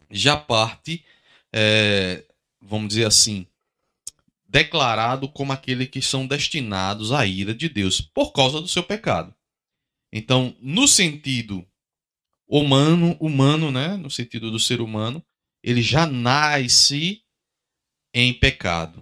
já 0.09 0.35
parte, 0.35 1.05
é, 1.53 2.25
vamos 2.59 2.89
dizer 2.89 3.05
assim, 3.05 3.47
declarado 4.47 5.29
como 5.29 5.53
aqueles 5.53 5.87
que 5.87 6.01
são 6.01 6.27
destinados 6.27 7.11
à 7.11 7.25
ira 7.25 7.53
de 7.53 7.69
Deus 7.69 8.01
por 8.01 8.31
causa 8.33 8.59
do 8.59 8.67
seu 8.67 8.83
pecado. 8.83 9.33
Então, 10.11 10.53
no 10.59 10.87
sentido 10.87 11.65
humano, 12.45 13.15
humano, 13.17 13.71
né, 13.71 13.95
no 13.95 14.11
sentido 14.11 14.51
do 14.51 14.59
ser 14.59 14.81
humano, 14.81 15.23
ele 15.63 15.81
já 15.81 16.05
nasce 16.05 17.23
em 18.13 18.33
pecado. 18.33 18.99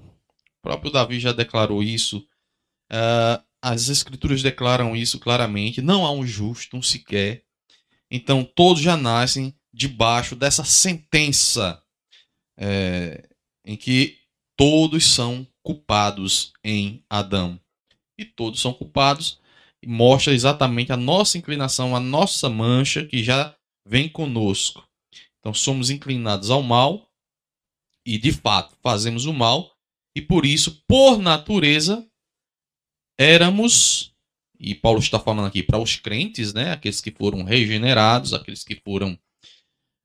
O 0.59 0.61
próprio 0.61 0.91
Davi 0.91 1.19
já 1.19 1.31
declarou 1.31 1.81
isso. 1.81 2.27
Uh, 2.91 3.43
as 3.61 3.89
escrituras 3.89 4.41
declaram 4.41 4.95
isso 4.95 5.19
claramente. 5.19 5.81
Não 5.81 6.05
há 6.05 6.11
um 6.11 6.25
justo, 6.25 6.77
um 6.77 6.81
sequer. 6.81 7.43
Então, 8.09 8.43
todos 8.43 8.81
já 8.81 8.97
nascem 8.97 9.53
debaixo 9.73 10.35
dessa 10.35 10.63
sentença 10.63 11.81
é, 12.57 13.29
em 13.65 13.77
que 13.77 14.17
todos 14.57 15.05
são 15.05 15.47
culpados 15.63 16.51
em 16.63 17.03
Adão. 17.09 17.59
E 18.17 18.25
todos 18.25 18.59
são 18.59 18.73
culpados 18.73 19.39
e 19.81 19.87
mostra 19.87 20.33
exatamente 20.33 20.91
a 20.91 20.97
nossa 20.97 21.37
inclinação, 21.37 21.95
a 21.95 21.99
nossa 21.99 22.49
mancha 22.49 23.05
que 23.05 23.23
já 23.23 23.55
vem 23.85 24.09
conosco. 24.09 24.85
Então 25.39 25.53
somos 25.53 25.89
inclinados 25.89 26.49
ao 26.49 26.61
mal 26.61 27.09
e 28.05 28.17
de 28.17 28.31
fato 28.31 28.75
fazemos 28.81 29.25
o 29.25 29.33
mal 29.33 29.71
e 30.15 30.21
por 30.21 30.45
isso, 30.45 30.83
por 30.87 31.17
natureza, 31.17 32.08
éramos 33.19 34.09
e 34.59 34.75
Paulo 34.75 34.99
está 34.99 35.19
falando 35.19 35.47
aqui 35.47 35.63
para 35.63 35.79
os 35.79 35.95
crentes, 35.95 36.53
né, 36.53 36.71
aqueles 36.71 36.99
que 36.99 37.11
foram 37.11 37.43
regenerados, 37.43 38.33
aqueles 38.33 38.63
que 38.63 38.75
foram 38.75 39.17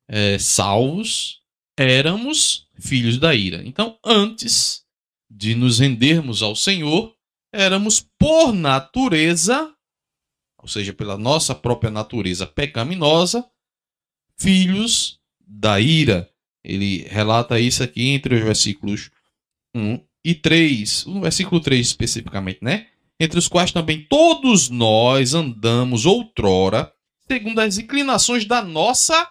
é, 0.08 0.38
salvos, 0.38 1.42
éramos 1.76 2.68
filhos 2.78 3.18
da 3.18 3.34
ira. 3.34 3.66
Então, 3.66 3.98
antes 4.04 4.84
de 5.28 5.56
nos 5.56 5.80
rendermos 5.80 6.40
ao 6.40 6.54
Senhor, 6.54 7.16
éramos 7.52 8.00
por 8.16 8.52
natureza, 8.52 9.74
ou 10.62 10.68
seja, 10.68 10.92
pela 10.92 11.18
nossa 11.18 11.54
própria 11.54 11.90
natureza 11.90 12.46
pecaminosa, 12.46 13.44
filhos 14.38 15.20
da 15.40 15.80
ira. 15.80 16.30
Ele 16.62 17.02
relata 17.08 17.58
isso 17.58 17.82
aqui 17.82 18.08
entre 18.10 18.36
os 18.36 18.42
versículos 18.42 19.10
1 19.74 20.00
e 20.24 20.34
3, 20.34 21.06
o 21.06 21.20
versículo 21.20 21.60
3 21.60 21.86
especificamente, 21.86 22.60
né? 22.62 22.88
Entre 23.18 23.38
os 23.38 23.48
quais 23.48 23.72
também 23.72 24.06
todos 24.06 24.68
nós 24.68 25.34
andamos 25.34 26.04
outrora, 26.04 26.92
segundo 27.28 27.60
as 27.60 27.78
inclinações 27.78 28.44
da 28.44 28.62
nossa 28.62 29.30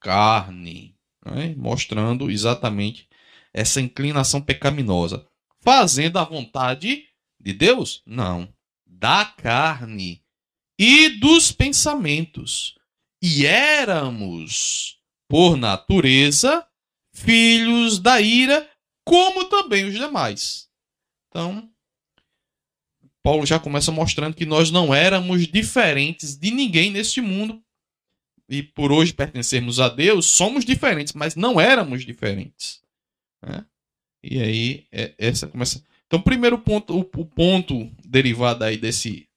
carne, 0.00 0.96
né? 1.24 1.54
mostrando 1.56 2.30
exatamente 2.30 3.08
essa 3.52 3.80
inclinação 3.80 4.40
pecaminosa. 4.40 5.26
Fazendo 5.60 6.18
a 6.18 6.24
vontade 6.24 7.04
de 7.40 7.52
Deus? 7.52 8.02
Não. 8.06 8.48
Da 8.86 9.24
carne 9.24 10.22
e 10.78 11.08
dos 11.20 11.52
pensamentos. 11.52 12.76
E 13.20 13.44
éramos, 13.44 14.98
por 15.28 15.56
natureza, 15.56 16.66
filhos 17.12 17.98
da 17.98 18.20
ira, 18.20 18.70
como 19.04 19.46
também 19.46 19.84
os 19.84 19.94
demais. 19.94 20.68
Então, 21.28 21.68
Paulo 23.28 23.44
já 23.44 23.60
começa 23.60 23.92
mostrando 23.92 24.34
que 24.34 24.46
nós 24.46 24.70
não 24.70 24.94
éramos 24.94 25.46
diferentes 25.46 26.34
de 26.34 26.50
ninguém 26.50 26.90
neste 26.90 27.20
mundo, 27.20 27.62
e 28.48 28.62
por 28.62 28.90
hoje 28.90 29.12
pertencermos 29.12 29.78
a 29.78 29.90
Deus, 29.90 30.24
somos 30.24 30.64
diferentes, 30.64 31.12
mas 31.12 31.36
não 31.36 31.60
éramos 31.60 32.06
diferentes. 32.06 32.82
Né? 33.42 33.66
E 34.24 34.40
aí, 34.40 34.86
é, 34.90 35.14
essa 35.18 35.46
começa. 35.46 35.84
Então, 36.06 36.22
primeiro 36.22 36.58
ponto, 36.58 36.98
o, 36.98 37.00
o 37.00 37.26
ponto 37.26 37.92
derivado 38.02 38.64
aí 38.64 38.78
desse, 38.78 39.28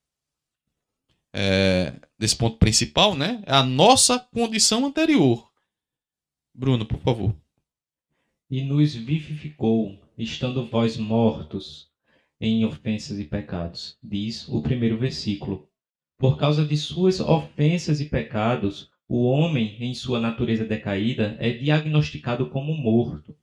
é, 1.34 1.94
desse 2.18 2.38
ponto 2.38 2.58
principal, 2.58 3.14
né, 3.14 3.44
é 3.46 3.54
a 3.54 3.62
nossa 3.62 4.18
condição 4.18 4.86
anterior. 4.86 5.52
Bruno, 6.56 6.86
por 6.86 7.02
favor. 7.02 7.36
E 8.50 8.64
nos 8.64 8.96
vivificou, 8.96 10.00
estando 10.18 10.66
vós 10.66 10.96
mortos 10.96 11.91
em 12.42 12.66
ofensas 12.66 13.20
e 13.20 13.24
pecados, 13.24 14.00
diz 14.04 14.50
o 14.50 14.64
primeiro 14.64 14.98
versículo. 14.98 15.70
Por 16.18 16.40
causa 16.40 16.66
de 16.66 16.76
suas 16.76 17.20
ofensas 17.20 18.02
e 18.02 18.06
pecados, 18.06 18.90
o 19.08 19.26
homem, 19.26 19.78
em 19.80 19.94
sua 19.94 20.20
natureza 20.20 20.66
decaída, 20.66 21.38
é 21.40 21.52
diagnosticado 21.52 22.50
como 22.50 22.76
morto. 22.76 23.36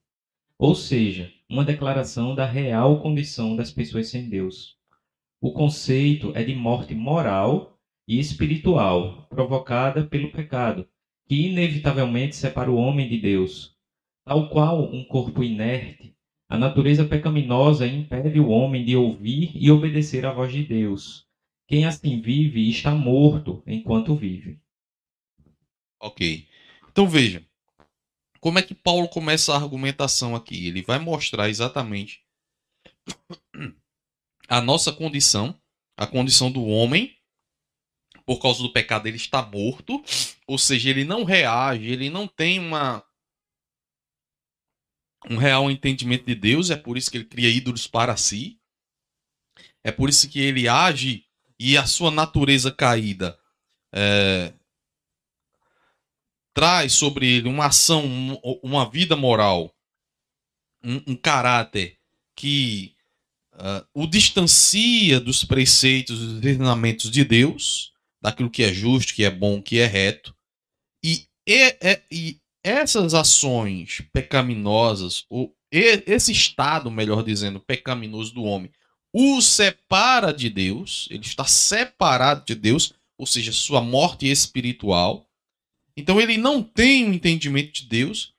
Ou 0.59 0.75
seja, 0.75 1.31
uma 1.49 1.65
declaração 1.65 2.35
da 2.35 2.45
real 2.45 3.01
condição 3.01 3.55
das 3.55 3.71
pessoas 3.71 4.09
sem 4.09 4.29
Deus. 4.29 4.77
O 5.41 5.53
conceito 5.53 6.33
é 6.35 6.43
de 6.43 6.57
morte 6.57 6.93
moral 6.93 7.79
e 8.09 8.19
espiritual, 8.19 9.29
provocada 9.31 10.05
pelo 10.09 10.33
pecado, 10.33 10.89
que 11.29 11.47
inevitavelmente 11.47 12.35
separa 12.35 12.71
o 12.71 12.77
homem 12.77 13.09
de 13.09 13.19
Deus. 13.19 13.77
Tal 14.25 14.49
qual 14.49 14.93
um 14.93 15.05
corpo 15.05 15.45
inerte, 15.45 16.18
a 16.49 16.57
natureza 16.57 17.05
pecaminosa 17.05 17.87
impede 17.87 18.41
o 18.41 18.49
homem 18.49 18.85
de 18.85 18.97
ouvir 18.97 19.53
e 19.55 19.71
obedecer 19.71 20.25
à 20.25 20.33
voz 20.33 20.51
de 20.51 20.65
Deus. 20.65 21.27
Quem 21.67 21.85
assim 21.85 22.21
vive 22.21 22.69
está 22.71 22.95
morto 22.95 23.63
enquanto 23.67 24.17
vive. 24.17 24.59
Ok. 26.01 26.49
Então 26.91 27.07
veja. 27.07 27.47
Como 28.41 28.59
é 28.59 28.63
que 28.63 28.75
Paulo 28.75 29.09
começa 29.09 29.53
a 29.53 29.57
argumentação 29.57 30.35
aqui? 30.35 30.69
Ele 30.69 30.81
vai 30.81 30.99
mostrar 30.99 31.51
exatamente 31.51 32.23
a 34.49 34.61
nossa 34.61 34.93
condição, 34.93 35.55
a 35.97 36.07
condição 36.07 36.51
do 36.51 36.65
homem, 36.65 37.15
por 38.25 38.41
causa 38.41 38.63
do 38.63 38.73
pecado, 38.73 39.07
ele 39.07 39.17
está 39.17 39.43
morto, 39.43 40.03
ou 40.47 40.57
seja, 40.59 40.91
ele 40.91 41.05
não 41.05 41.25
reage, 41.25 41.91
ele 41.91 42.09
não 42.09 42.27
tem 42.27 42.59
uma 42.59 43.05
um 45.29 45.37
real 45.37 45.71
entendimento 45.71 46.25
de 46.25 46.35
Deus, 46.35 46.71
é 46.71 46.77
por 46.77 46.97
isso 46.97 47.11
que 47.11 47.17
ele 47.17 47.25
cria 47.25 47.49
ídolos 47.49 47.87
para 47.87 48.17
si. 48.17 48.59
É 49.83 49.91
por 49.91 50.09
isso 50.09 50.29
que 50.29 50.41
ele 50.41 50.69
age 50.69 51.25
e 51.59 51.77
a 51.77 51.87
sua 51.87 52.11
natureza 52.11 52.71
caída 52.71 53.39
é, 53.93 54.53
traz 56.55 56.93
sobre 56.93 57.27
ele 57.27 57.49
uma 57.49 57.67
ação, 57.67 58.05
uma 58.63 58.89
vida 58.89 59.17
moral, 59.17 59.75
um, 60.83 61.13
um 61.13 61.17
caráter 61.17 61.99
que 62.37 62.95
uh, 63.55 63.87
o 63.95 64.07
distancia 64.07 65.21
dos 65.21 65.45
preceitos, 65.45 66.19
dos 66.19 66.45
ensinamentos 66.45 67.11
de 67.11 67.25
Deus, 67.25 67.93
daquilo 68.21 68.51
que 68.51 68.63
é 68.63 68.73
justo, 68.73 69.15
que 69.15 69.25
é 69.25 69.31
bom, 69.31 69.63
que 69.63 69.79
é 69.79 69.87
reto. 69.87 70.35
E, 71.03 71.29
e, 71.47 71.77
e 72.11 72.41
essas 72.69 73.15
ações 73.15 74.03
pecaminosas, 74.13 75.25
ou 75.29 75.55
esse 75.71 76.33
estado, 76.33 76.91
melhor 76.91 77.23
dizendo, 77.23 77.61
pecaminoso 77.61 78.35
do 78.35 78.45
homem, 78.45 78.71
o 79.13 79.41
separa 79.41 80.33
de 80.33 80.51
Deus, 80.51 81.09
ele 81.11 81.25
está 81.25 81.45
separado 81.45 82.45
de 82.45 82.55
Deus, 82.55 82.93
ou 83.19 83.27
seja, 83.27 83.53
sua 83.53 83.81
morte 83.81 84.27
espiritual, 84.27 85.27
então 85.97 86.21
ele 86.21 86.37
não 86.37 86.63
tem 86.63 87.05
o 87.05 87.09
um 87.09 87.13
entendimento 87.13 87.73
de 87.73 87.89
Deus. 87.89 88.33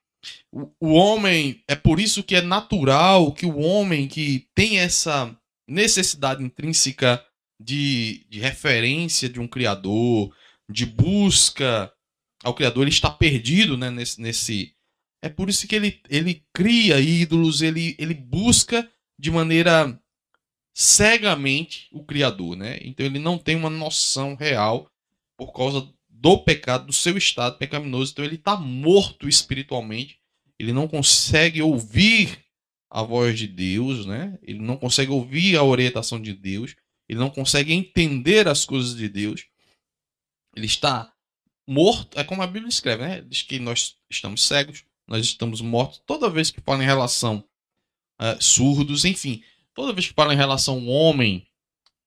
O, 0.52 0.72
o 0.80 0.94
homem, 0.94 1.62
é 1.68 1.76
por 1.76 2.00
isso 2.00 2.24
que 2.24 2.36
é 2.36 2.42
natural 2.42 3.34
que 3.34 3.46
o 3.46 3.60
homem 3.60 4.08
que 4.08 4.48
tem 4.56 4.80
essa 4.80 5.36
necessidade 5.68 6.42
intrínseca 6.42 7.24
de, 7.62 8.26
de 8.30 8.40
referência 8.40 9.28
de 9.28 9.40
um 9.40 9.48
Criador, 9.48 10.34
de 10.72 10.86
busca 10.86 11.92
ao 12.44 12.54
Criador, 12.54 12.84
ele 12.84 12.92
está 12.92 13.10
perdido 13.10 13.78
né, 13.78 13.90
nesse, 13.90 14.22
nesse. 14.22 14.74
É 15.22 15.30
por 15.30 15.50
isso 15.50 15.68
que 15.68 15.76
ele, 15.76 16.02
ele 16.10 16.44
cria 16.54 17.00
ídolos, 17.00 17.62
ele, 17.62 17.96
ele 18.00 18.14
busca 18.14 18.90
de 19.18 19.30
maneira 19.30 20.00
cegamente 20.74 21.90
o 21.92 22.04
Criador. 22.04 22.56
Né? 22.56 22.80
Então 22.82 23.06
ele 23.06 23.20
não 23.20 23.38
tem 23.38 23.56
uma 23.56 23.70
noção 23.70 24.36
real 24.36 24.90
por 25.38 25.52
causa 25.52 25.88
do 26.08 26.38
pecado, 26.38 26.88
do 26.88 26.94
seu 26.94 27.18
estado 27.18 27.58
pecaminoso. 27.58 28.12
Então 28.12 28.26
ele 28.26 28.36
está 28.36 28.56
morto 28.56 29.28
espiritualmente. 29.28 30.20
Ele 30.58 30.74
não 30.74 30.88
consegue 30.88 31.62
ouvir 31.62 32.40
a 32.90 33.04
voz 33.04 33.38
de 33.38 33.48
Deus, 33.48 34.06
né? 34.06 34.38
Ele 34.42 34.60
não 34.60 34.76
consegue 34.76 35.12
ouvir 35.12 35.56
a 35.56 35.64
orientação 35.64 36.20
de 36.20 36.34
Deus. 36.34 36.76
Ele 37.08 37.20
não 37.20 37.30
consegue 37.30 37.72
entender 37.72 38.48
as 38.48 38.66
coisas 38.66 38.96
de 38.96 39.08
Deus. 39.08 39.46
Ele 40.56 40.66
está 40.66 41.14
morto. 41.70 42.20
É 42.20 42.24
como 42.24 42.42
a 42.42 42.48
Bíblia 42.48 42.70
escreve, 42.70 43.04
né? 43.04 43.22
Diz 43.22 43.44
que 43.44 43.60
nós 43.60 43.96
estamos 44.10 44.44
cegos, 44.44 44.84
nós 45.08 45.26
estamos 45.26 45.62
mortos. 45.62 46.02
Toda 46.06 46.30
vez 46.30 46.50
que 46.50 46.62
fala 46.62 46.84
em 46.84 46.88
relação 46.88 47.44
uh, 48.20 48.42
surdos, 48.42 49.06
enfim, 49.06 49.44
toda 49.74 49.94
vez 49.94 50.08
que 50.08 50.14
fala 50.14 50.34
em 50.34 50.38
relação 50.38 50.76
ao 50.76 50.86
homem, 50.88 51.48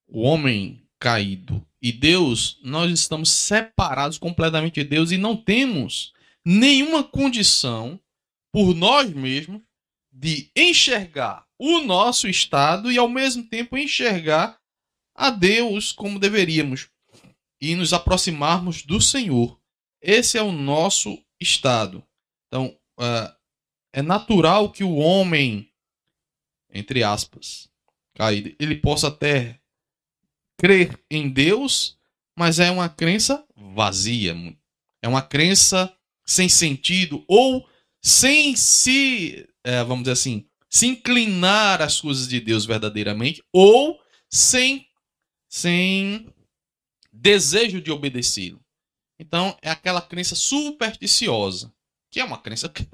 o 0.09 0.23
homem 0.23 0.83
caído, 0.99 1.65
e 1.81 1.91
Deus, 1.91 2.61
nós 2.63 2.93
estamos 2.93 3.31
separados 3.31 4.19
completamente 4.19 4.83
de 4.83 4.89
Deus 4.89 5.11
e 5.11 5.19
não 5.19 5.37
temos 5.37 6.13
nenhuma 6.45 7.03
condição 7.03 7.99
por 8.53 8.75
nós 8.75 9.11
mesmos 9.11 9.61
de 10.13 10.51
enxergar 10.55 11.45
o 11.59 11.81
nosso 11.81 12.29
estado 12.29 12.93
e 12.93 12.99
ao 12.99 13.09
mesmo 13.09 13.43
tempo 13.45 13.77
enxergar 13.77 14.59
a 15.15 15.31
Deus 15.31 15.91
como 15.91 16.19
deveríamos 16.19 16.89
e 17.63 17.77
nos 17.77 17.93
aproximarmos 17.93 18.83
do 18.83 19.01
Senhor. 19.01 19.57
Esse 20.01 20.37
é 20.37 20.43
o 20.43 20.51
nosso 20.51 21.17
estado. 21.41 22.05
Então, 22.49 22.77
uh, 22.99 23.33
é 23.93 24.03
natural 24.03 24.73
que 24.73 24.83
o 24.83 24.97
homem, 24.97 25.73
entre 26.69 27.05
aspas, 27.05 27.69
caído, 28.17 28.53
ele 28.59 28.75
possa 28.75 29.07
até 29.07 29.61
crer 30.59 31.01
em 31.09 31.29
Deus, 31.29 31.97
mas 32.37 32.59
é 32.59 32.69
uma 32.69 32.89
crença 32.89 33.47
vazia. 33.55 34.35
É 35.01 35.07
uma 35.07 35.23
crença 35.23 35.97
sem 36.27 36.49
sentido 36.49 37.25
ou 37.29 37.65
sem 38.03 38.57
se, 38.57 39.49
é, 39.63 39.85
vamos 39.85 40.03
dizer 40.03 40.13
assim, 40.13 40.49
se 40.69 40.87
inclinar 40.87 41.81
às 41.81 42.01
coisas 42.01 42.27
de 42.27 42.41
Deus 42.41 42.67
verdadeiramente 42.67 43.41
ou 43.53 44.01
sem, 44.29 44.89
sem 45.49 46.27
desejo 47.23 47.81
de 47.81 47.93
obedecê-lo. 47.93 48.61
Então, 49.19 49.57
é 49.63 49.71
aquela 49.71 50.03
crença 50.03 50.35
supersticiosa, 50.35 51.73
que 52.11 52.19
é 52.19 52.25
uma 52.25 52.39
crença 52.39 52.69
que 52.69 52.89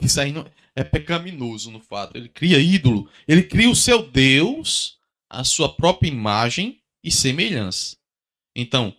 isso 0.00 0.18
aí 0.18 0.32
não, 0.32 0.50
é 0.74 0.82
pecaminoso 0.82 1.70
no 1.70 1.80
fato. 1.80 2.16
Ele 2.16 2.30
cria 2.30 2.58
ídolo, 2.58 3.10
ele 3.26 3.42
cria 3.42 3.68
o 3.68 3.76
seu 3.76 4.08
Deus, 4.10 4.98
a 5.28 5.44
sua 5.44 5.74
própria 5.74 6.08
imagem 6.08 6.80
e 7.04 7.10
semelhança. 7.10 7.96
Então, 8.56 8.96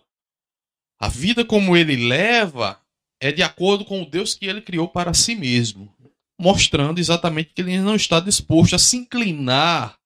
a 1.00 1.08
vida 1.08 1.44
como 1.44 1.76
ele 1.76 1.96
leva 1.96 2.80
é 3.20 3.32
de 3.32 3.42
acordo 3.42 3.84
com 3.84 4.02
o 4.02 4.06
Deus 4.06 4.34
que 4.34 4.46
ele 4.46 4.62
criou 4.62 4.86
para 4.86 5.12
si 5.12 5.34
mesmo, 5.34 5.92
mostrando 6.38 7.00
exatamente 7.00 7.52
que 7.52 7.60
ele 7.60 7.78
não 7.80 7.96
está 7.96 8.20
disposto 8.20 8.76
a 8.76 8.78
se 8.78 8.96
inclinar 8.96 9.98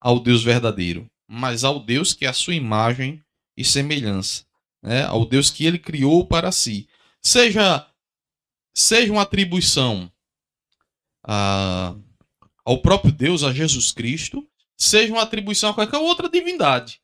ao 0.00 0.18
Deus 0.18 0.42
verdadeiro, 0.42 1.08
mas 1.28 1.62
ao 1.62 1.78
Deus 1.78 2.12
que 2.12 2.24
é 2.26 2.28
a 2.28 2.32
sua 2.32 2.54
imagem 2.54 3.22
e 3.56 3.64
semelhança, 3.64 4.44
né? 4.82 5.04
ao 5.04 5.24
Deus 5.24 5.50
que 5.50 5.64
ele 5.64 5.78
criou 5.78 6.26
para 6.26 6.52
si. 6.52 6.88
Seja, 7.22 7.86
seja 8.74 9.12
uma 9.12 9.22
atribuição 9.22 10.10
a, 11.24 11.96
ao 12.64 12.82
próprio 12.82 13.12
Deus, 13.12 13.42
a 13.42 13.52
Jesus 13.52 13.92
Cristo, 13.92 14.46
seja 14.76 15.12
uma 15.12 15.22
atribuição 15.22 15.70
a 15.70 15.74
qualquer 15.74 15.98
outra 15.98 16.28
divindade. 16.28 17.00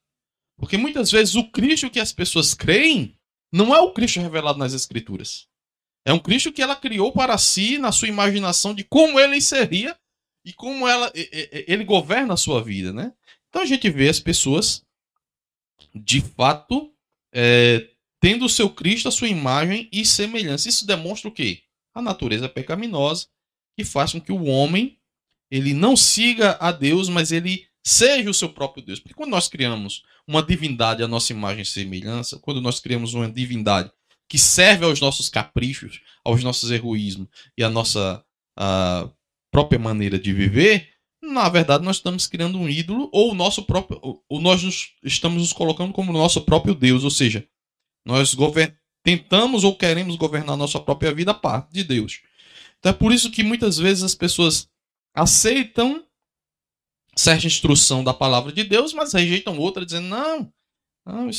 Porque 0.57 0.77
muitas 0.77 1.11
vezes 1.11 1.35
o 1.35 1.51
Cristo 1.51 1.91
que 1.91 2.01
as 2.01 2.13
pessoas 2.13 2.55
creem 2.55 3.19
não 3.53 3.75
é 3.75 3.81
o 3.81 3.93
Cristo 3.93 4.21
revelado 4.21 4.59
nas 4.59 4.73
Escrituras. 4.73 5.47
É 6.05 6.13
um 6.13 6.19
Cristo 6.19 6.53
que 6.53 6.63
ela 6.63 6.75
criou 6.75 7.13
para 7.13 7.37
si, 7.39 7.79
na 7.79 7.93
sua 7.93 8.09
imaginação, 8.09 8.75
de 8.75 8.83
como 8.83 9.21
ele 9.21 9.41
seria 9.41 9.97
e 10.45 10.53
como 10.53 10.89
ela, 10.89 11.13
ele 11.15 11.85
governa 11.85 12.35
a 12.35 12.37
sua 12.37 12.63
vida, 12.63 12.93
né? 12.93 13.13
Então 13.49 13.63
a 13.63 13.67
gente 13.67 13.89
vê 13.91 14.09
as 14.09 14.19
pessoas, 14.19 14.85
de 15.95 16.21
fato, 16.21 16.93
é, 17.35 17.89
tendo 18.21 18.45
o 18.45 18.49
seu 18.49 18.71
Cristo, 18.71 19.09
a 19.09 19.13
sua 19.13 19.29
imagem 19.29 19.89
e 19.93 20.05
semelhança. 20.05 20.69
Isso 20.69 20.87
demonstra 20.87 21.29
o 21.29 21.33
quê? 21.33 21.63
A 21.95 22.01
natureza 22.01 22.49
pecaminosa, 22.49 23.27
que 23.77 23.85
faz 23.85 24.13
com 24.13 24.21
que 24.21 24.33
o 24.33 24.45
homem 24.45 24.99
ele 25.51 25.75
não 25.75 25.97
siga 25.97 26.57
a 26.61 26.73
Deus, 26.73 27.09
mas 27.09 27.31
ele 27.31 27.67
seja 27.85 28.31
o 28.31 28.35
seu 28.35 28.49
próprio 28.49 28.83
Deus. 28.83 29.01
Porque 29.01 29.15
quando 29.15 29.31
nós 29.31 29.49
criamos 29.49 30.03
uma 30.27 30.43
divindade 30.43 31.03
à 31.03 31.09
nossa 31.09 31.33
imagem 31.33 31.63
e 31.63 31.67
semelhança, 31.67 32.39
quando 32.39 32.61
nós 32.61 32.81
criamos 32.81 33.13
uma 33.13 33.29
divindade 33.31 33.91
que 34.29 34.39
serve 34.39 34.87
aos 34.87 35.01
nossos 35.01 35.29
caprichos, 35.29 36.01
aos 36.25 36.43
nossos 36.43 36.71
egoísmos 36.71 37.29
e 37.59 37.63
à 37.63 37.69
nossa 37.69 38.25
a 38.57 39.11
própria 39.51 39.79
maneira 39.79 40.19
de 40.19 40.33
viver, 40.33 40.92
na 41.23 41.49
verdade 41.49 41.85
nós 41.85 41.97
estamos 41.97 42.27
criando 42.27 42.59
um 42.59 42.69
ídolo 42.69 43.09
ou 43.13 43.31
o 43.31 43.35
nosso 43.35 43.63
próprio, 43.63 44.01
ou 44.03 44.41
nós 44.41 44.63
nos, 44.63 44.93
estamos 45.05 45.41
nos 45.41 45.53
colocando 45.53 45.93
como 45.93 46.13
nosso 46.13 46.41
próprio 46.43 46.75
Deus, 46.75 47.05
ou 47.05 47.11
seja, 47.11 47.47
nós 48.05 48.37
tentamos 49.05 49.63
ou 49.63 49.77
queremos 49.77 50.17
governar 50.17 50.57
nossa 50.57 50.81
própria 50.81 51.15
vida 51.15 51.31
a 51.31 51.35
parte 51.35 51.73
de 51.73 51.85
Deus. 51.85 52.21
Então 52.79 52.91
é 52.91 52.95
por 52.95 53.13
isso 53.13 53.31
que 53.31 53.45
muitas 53.45 53.79
vezes 53.79 54.03
as 54.03 54.15
pessoas 54.15 54.69
aceitam 55.15 56.05
certa 57.15 57.47
instrução 57.47 58.03
da 58.03 58.13
palavra 58.13 58.53
de 58.53 58.65
Deus, 58.65 58.93
mas 58.93 59.13
rejeitam 59.13 59.59
outra, 59.59 59.85
dizendo, 59.85 60.09
não, 60.09 60.53
não 61.07 61.31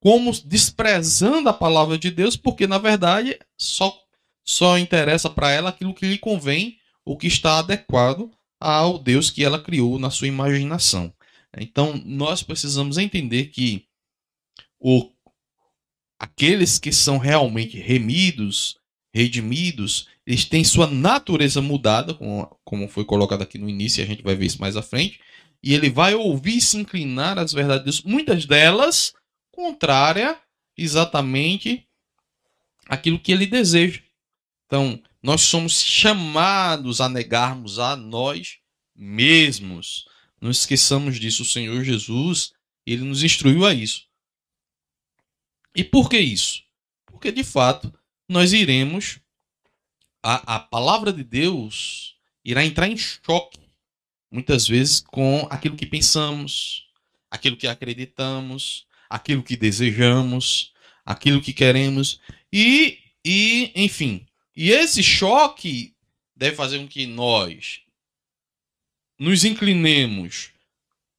como 0.00 0.32
desprezando 0.44 1.48
a 1.50 1.52
palavra 1.52 1.98
de 1.98 2.10
Deus, 2.10 2.36
porque 2.36 2.66
na 2.66 2.78
verdade 2.78 3.38
só, 3.58 3.94
só 4.42 4.78
interessa 4.78 5.28
para 5.28 5.50
ela 5.50 5.68
aquilo 5.68 5.92
que 5.92 6.06
lhe 6.06 6.16
convém, 6.16 6.78
o 7.04 7.18
que 7.18 7.26
está 7.26 7.58
adequado 7.58 8.30
ao 8.60 8.98
Deus 8.98 9.30
que 9.30 9.42
ela 9.42 9.62
criou 9.62 9.98
na 9.98 10.10
sua 10.10 10.28
imaginação. 10.28 11.12
Então 11.56 12.00
nós 12.04 12.42
precisamos 12.42 12.98
entender 12.98 13.46
que 13.46 13.86
o, 14.78 15.10
aqueles 16.18 16.78
que 16.78 16.92
são 16.92 17.18
realmente 17.18 17.78
remidos, 17.78 18.78
redimidos, 19.12 20.08
eles 20.26 20.44
têm 20.44 20.62
sua 20.62 20.86
natureza 20.86 21.60
mudada, 21.60 22.14
como, 22.64 22.88
foi 22.88 23.04
colocado 23.04 23.42
aqui 23.42 23.58
no 23.58 23.68
início, 23.68 24.00
e 24.00 24.04
a 24.04 24.06
gente 24.06 24.22
vai 24.22 24.36
ver 24.36 24.46
isso 24.46 24.60
mais 24.60 24.76
à 24.76 24.82
frente, 24.82 25.20
e 25.62 25.74
ele 25.74 25.90
vai 25.90 26.14
ouvir 26.14 26.58
e 26.58 26.60
se 26.60 26.76
inclinar 26.76 27.38
às 27.38 27.52
verdades, 27.52 28.02
muitas 28.02 28.46
delas 28.46 29.12
contrária 29.50 30.38
exatamente 30.76 31.86
aquilo 32.88 33.18
que 33.18 33.32
ele 33.32 33.46
deseja. 33.46 34.00
Então, 34.66 35.02
nós 35.22 35.42
somos 35.42 35.80
chamados 35.82 37.00
a 37.00 37.08
negarmos 37.08 37.78
a 37.78 37.96
nós 37.96 38.58
mesmos. 38.94 40.06
Não 40.40 40.50
esqueçamos 40.50 41.20
disso, 41.20 41.42
o 41.42 41.46
Senhor 41.46 41.84
Jesus, 41.84 42.52
ele 42.86 43.04
nos 43.04 43.22
instruiu 43.22 43.66
a 43.66 43.74
isso. 43.74 44.06
E 45.74 45.84
por 45.84 46.08
que 46.08 46.18
isso? 46.18 46.62
Porque 47.06 47.30
de 47.30 47.44
fato 47.44 47.92
nós 48.28 48.52
iremos 48.52 49.20
a, 50.22 50.56
a 50.56 50.60
palavra 50.60 51.12
de 51.12 51.24
Deus 51.24 52.16
irá 52.44 52.64
entrar 52.64 52.88
em 52.88 52.96
choque, 52.96 53.58
muitas 54.30 54.66
vezes, 54.66 55.00
com 55.00 55.46
aquilo 55.50 55.76
que 55.76 55.86
pensamos, 55.86 56.86
aquilo 57.30 57.56
que 57.56 57.66
acreditamos, 57.66 58.86
aquilo 59.08 59.42
que 59.42 59.56
desejamos, 59.56 60.72
aquilo 61.04 61.40
que 61.40 61.52
queremos. 61.52 62.20
E, 62.52 62.98
e 63.24 63.72
enfim, 63.74 64.26
e 64.62 64.72
esse 64.72 65.02
choque 65.02 65.94
deve 66.36 66.54
fazer 66.54 66.78
com 66.80 66.86
que 66.86 67.06
nós 67.06 67.80
nos 69.18 69.42
inclinemos, 69.42 70.50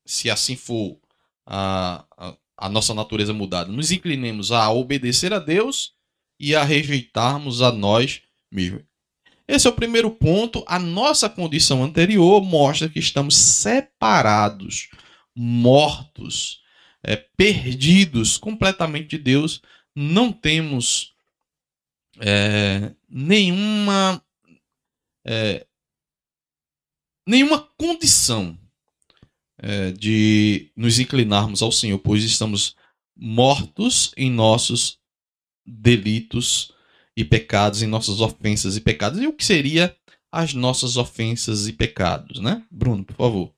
se 0.05 0.29
assim 0.29 0.55
for 0.55 0.99
a, 1.43 2.05
a, 2.15 2.37
a 2.55 2.69
nossa 2.69 2.93
natureza 2.93 3.33
mudada, 3.33 3.71
nos 3.71 3.91
inclinemos 3.91 4.51
a 4.51 4.69
obedecer 4.69 5.33
a 5.33 5.39
Deus 5.39 5.93
e 6.39 6.53
a 6.53 6.63
rejeitarmos 6.63 7.63
a 7.63 7.71
nós 7.71 8.21
mesmos. 8.51 8.83
Esse 9.47 9.65
é 9.65 9.71
o 9.71 9.75
primeiro 9.75 10.11
ponto. 10.11 10.63
A 10.67 10.77
nossa 10.77 11.27
condição 11.27 11.83
anterior 11.83 12.43
mostra 12.43 12.87
que 12.87 12.99
estamos 12.99 13.35
separados, 13.35 14.87
mortos, 15.35 16.61
é, 17.01 17.15
perdidos 17.15 18.37
completamente 18.37 19.17
de 19.17 19.23
Deus. 19.23 19.63
Não 19.95 20.31
temos 20.31 21.10
é, 22.21 22.93
nenhuma 23.09 24.23
é, 25.25 25.65
nenhuma 27.27 27.59
condição 27.77 28.57
é, 29.57 29.91
de 29.91 30.71
nos 30.75 30.99
inclinarmos 30.99 31.61
ao 31.61 31.71
Senhor, 31.71 31.99
pois 31.99 32.23
estamos 32.23 32.75
mortos 33.15 34.11
em 34.17 34.31
nossos 34.31 34.99
delitos 35.65 36.71
e 37.15 37.23
pecados, 37.23 37.81
em 37.81 37.87
nossas 37.87 38.21
ofensas 38.21 38.75
e 38.77 38.81
pecados. 38.81 39.19
E 39.19 39.27
o 39.27 39.33
que 39.33 39.45
seria 39.45 39.95
as 40.31 40.53
nossas 40.53 40.97
ofensas 40.97 41.67
e 41.67 41.73
pecados, 41.73 42.39
né? 42.39 42.65
Bruno, 42.71 43.03
por 43.03 43.15
favor. 43.15 43.53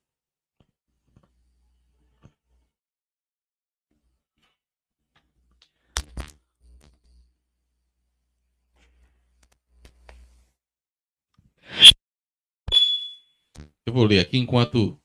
Eu 13.86 13.94
vou 13.94 14.06
ler 14.06 14.20
aqui 14.20 14.38
enquanto 14.38 14.98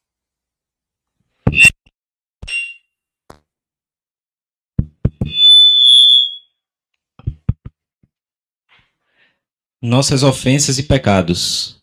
nossas 9.83 10.23
ofensas 10.23 10.79
e 10.79 10.85
pecados. 10.85 11.83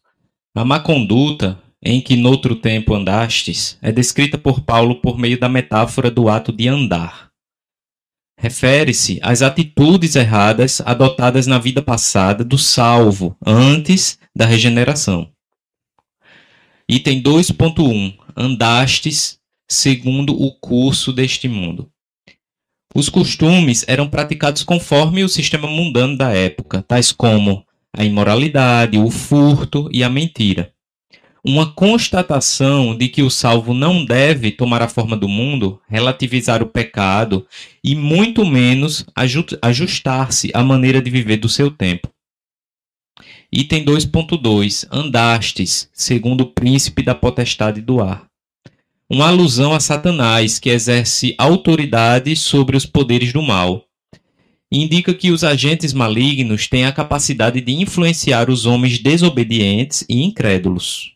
A 0.56 0.64
má 0.64 0.80
conduta 0.80 1.62
em 1.84 2.00
que 2.00 2.16
noutro 2.16 2.56
tempo 2.56 2.94
andastes 2.94 3.78
é 3.82 3.92
descrita 3.92 4.38
por 4.38 4.62
Paulo 4.62 5.02
por 5.02 5.18
meio 5.18 5.38
da 5.38 5.50
metáfora 5.50 6.10
do 6.10 6.30
ato 6.30 6.54
de 6.54 6.70
andar. 6.70 7.30
Refere-se 8.40 9.20
às 9.22 9.42
atitudes 9.42 10.16
erradas 10.16 10.80
adotadas 10.82 11.46
na 11.46 11.60
vida 11.60 11.82
passada 11.82 12.44
do 12.44 12.58
salvo, 12.58 13.38
antes 13.46 14.18
da 14.36 14.46
regeneração. 14.46 15.35
Item 16.88 17.20
2.1. 17.24 18.14
Andastes 18.38 19.40
segundo 19.68 20.40
o 20.40 20.52
curso 20.52 21.12
deste 21.12 21.48
mundo. 21.48 21.90
Os 22.94 23.10
costumes 23.10 23.84
eram 23.88 24.08
praticados 24.08 24.64
conforme 24.64 25.24
o 25.24 25.30
sistema 25.30 25.68
mundano 25.68 26.16
da 26.16 26.32
época, 26.32 26.86
tais 26.88 27.12
como 27.12 27.66
a 27.92 28.06
imoralidade, 28.06 29.00
o 29.00 29.10
furto 29.10 29.90
e 29.92 30.04
a 30.04 30.10
mentira. 30.10 30.72
Uma 31.44 31.74
constatação 31.74 32.96
de 32.96 33.08
que 33.08 33.24
o 33.24 33.32
salvo 33.32 33.74
não 33.74 34.06
deve 34.06 34.52
tomar 34.52 34.84
a 34.84 34.88
forma 34.88 35.18
do 35.18 35.28
mundo, 35.28 35.82
relativizar 35.90 36.62
o 36.62 36.68
pecado 36.68 37.48
e 37.84 37.96
muito 37.96 38.46
menos 38.46 39.04
ajustar-se 39.62 40.52
à 40.54 40.64
maneira 40.64 41.02
de 41.02 41.10
viver 41.10 41.38
do 41.38 41.50
seu 41.50 41.72
tempo. 41.72 42.15
Item 43.58 43.86
2.2 43.86 44.86
Andastes, 44.92 45.90
segundo 45.94 46.42
o 46.42 46.46
príncipe 46.48 47.02
da 47.02 47.16
potestade 47.16 47.80
do 47.80 48.02
ar. 48.02 48.26
Uma 49.10 49.30
alusão 49.30 49.72
a 49.72 49.80
Satanás, 49.80 50.60
que 50.60 50.70
exerce 50.70 51.34
autoridade 51.38 52.36
sobre 52.36 52.76
os 52.76 52.86
poderes 52.86 53.32
do 53.32 53.42
mal 53.42 53.86
indica 54.70 55.14
que 55.14 55.32
os 55.32 55.42
agentes 55.42 55.94
malignos 55.94 56.68
têm 56.68 56.86
a 56.86 56.92
capacidade 56.92 57.62
de 57.62 57.72
influenciar 57.72 58.50
os 58.50 58.66
homens 58.66 59.00
desobedientes 59.00 60.04
e 60.10 60.22
incrédulos. 60.22 61.14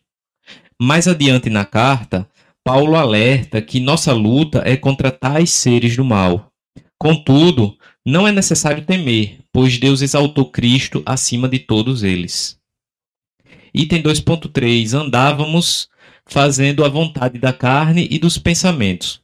Mais 0.80 1.06
adiante 1.06 1.50
na 1.50 1.66
carta, 1.66 2.26
Paulo 2.64 2.96
alerta 2.96 3.60
que 3.60 3.80
nossa 3.80 4.14
luta 4.14 4.62
é 4.64 4.78
contra 4.78 5.10
tais 5.10 5.50
seres 5.50 5.94
do 5.94 6.06
mal. 6.06 6.50
Contudo, 6.98 7.76
não 8.06 8.26
é 8.26 8.32
necessário 8.32 8.82
temer, 8.82 9.39
pois 9.52 9.78
Deus 9.78 10.02
exaltou 10.02 10.50
Cristo 10.50 11.02
acima 11.04 11.48
de 11.48 11.58
todos 11.58 12.02
eles. 12.02 12.58
Item 13.72 14.02
2.3 14.02 14.94
Andávamos 14.94 15.88
fazendo 16.26 16.84
a 16.84 16.88
vontade 16.88 17.38
da 17.38 17.52
carne 17.52 18.06
e 18.10 18.18
dos 18.18 18.38
pensamentos. 18.38 19.20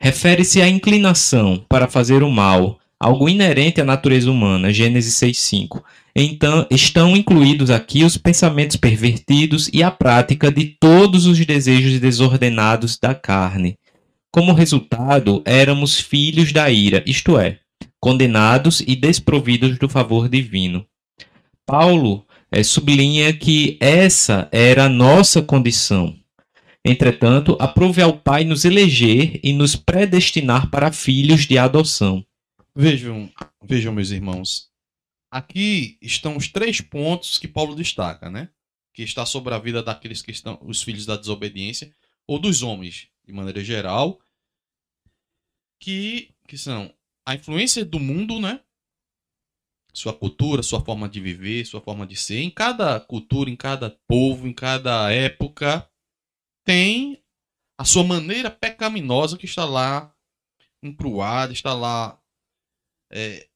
Refere-se 0.00 0.60
à 0.60 0.68
inclinação 0.68 1.64
para 1.68 1.86
fazer 1.86 2.22
o 2.22 2.30
mal, 2.30 2.80
algo 2.98 3.28
inerente 3.28 3.80
à 3.80 3.84
natureza 3.84 4.30
humana, 4.30 4.72
Gênesis 4.72 5.14
6:5. 5.14 5.82
Então, 6.14 6.66
estão 6.70 7.16
incluídos 7.16 7.70
aqui 7.70 8.04
os 8.04 8.16
pensamentos 8.18 8.76
pervertidos 8.76 9.70
e 9.72 9.82
a 9.82 9.90
prática 9.90 10.50
de 10.50 10.76
todos 10.80 11.26
os 11.26 11.38
desejos 11.46 11.98
desordenados 12.00 12.98
da 12.98 13.14
carne. 13.14 13.78
Como 14.30 14.52
resultado, 14.52 15.42
éramos 15.44 16.00
filhos 16.00 16.52
da 16.52 16.70
ira, 16.70 17.02
isto 17.06 17.38
é, 17.38 17.58
condenados 18.02 18.80
e 18.80 18.96
desprovidos 18.96 19.78
do 19.78 19.88
favor 19.88 20.28
divino. 20.28 20.84
Paulo 21.64 22.26
é, 22.50 22.62
sublinha 22.62 23.32
que 23.32 23.78
essa 23.80 24.48
era 24.50 24.86
a 24.86 24.88
nossa 24.88 25.40
condição. 25.40 26.18
Entretanto, 26.84 27.56
aprove 27.60 28.02
ao 28.02 28.18
Pai 28.18 28.42
nos 28.42 28.64
eleger 28.64 29.38
e 29.42 29.52
nos 29.52 29.76
predestinar 29.76 30.68
para 30.68 30.90
filhos 30.90 31.46
de 31.46 31.56
adoção 31.56 32.26
Vejam, 32.74 33.30
vejam, 33.62 33.92
meus 33.92 34.10
irmãos. 34.10 34.70
Aqui 35.30 35.98
estão 36.00 36.38
os 36.38 36.48
três 36.48 36.80
pontos 36.80 37.38
que 37.38 37.46
Paulo 37.46 37.74
destaca, 37.74 38.30
né? 38.30 38.48
Que 38.94 39.02
está 39.02 39.26
sobre 39.26 39.52
a 39.52 39.58
vida 39.58 39.82
daqueles 39.82 40.22
que 40.22 40.30
estão 40.30 40.58
os 40.62 40.82
filhos 40.82 41.04
da 41.04 41.16
desobediência 41.16 41.94
ou 42.26 42.38
dos 42.38 42.62
homens, 42.62 43.08
de 43.26 43.32
maneira 43.32 43.62
geral, 43.62 44.18
que 45.78 46.34
que 46.48 46.56
são 46.56 46.92
a 47.24 47.34
influência 47.34 47.84
do 47.84 48.00
mundo, 48.00 48.40
né? 48.40 48.60
Sua 49.92 50.12
cultura, 50.12 50.62
sua 50.62 50.82
forma 50.82 51.08
de 51.08 51.20
viver, 51.20 51.66
sua 51.66 51.80
forma 51.80 52.06
de 52.06 52.16
ser. 52.16 52.40
Em 52.40 52.50
cada 52.50 52.98
cultura, 52.98 53.50
em 53.50 53.56
cada 53.56 53.90
povo, 54.06 54.48
em 54.48 54.52
cada 54.52 55.12
época, 55.12 55.88
tem 56.64 57.22
a 57.76 57.84
sua 57.84 58.04
maneira 58.04 58.50
pecaminosa 58.50 59.36
que 59.36 59.44
está 59.44 59.64
lá 59.64 60.14
encruada, 60.82 61.52
está 61.52 61.74
lá 61.74 62.20
é, 63.10 63.48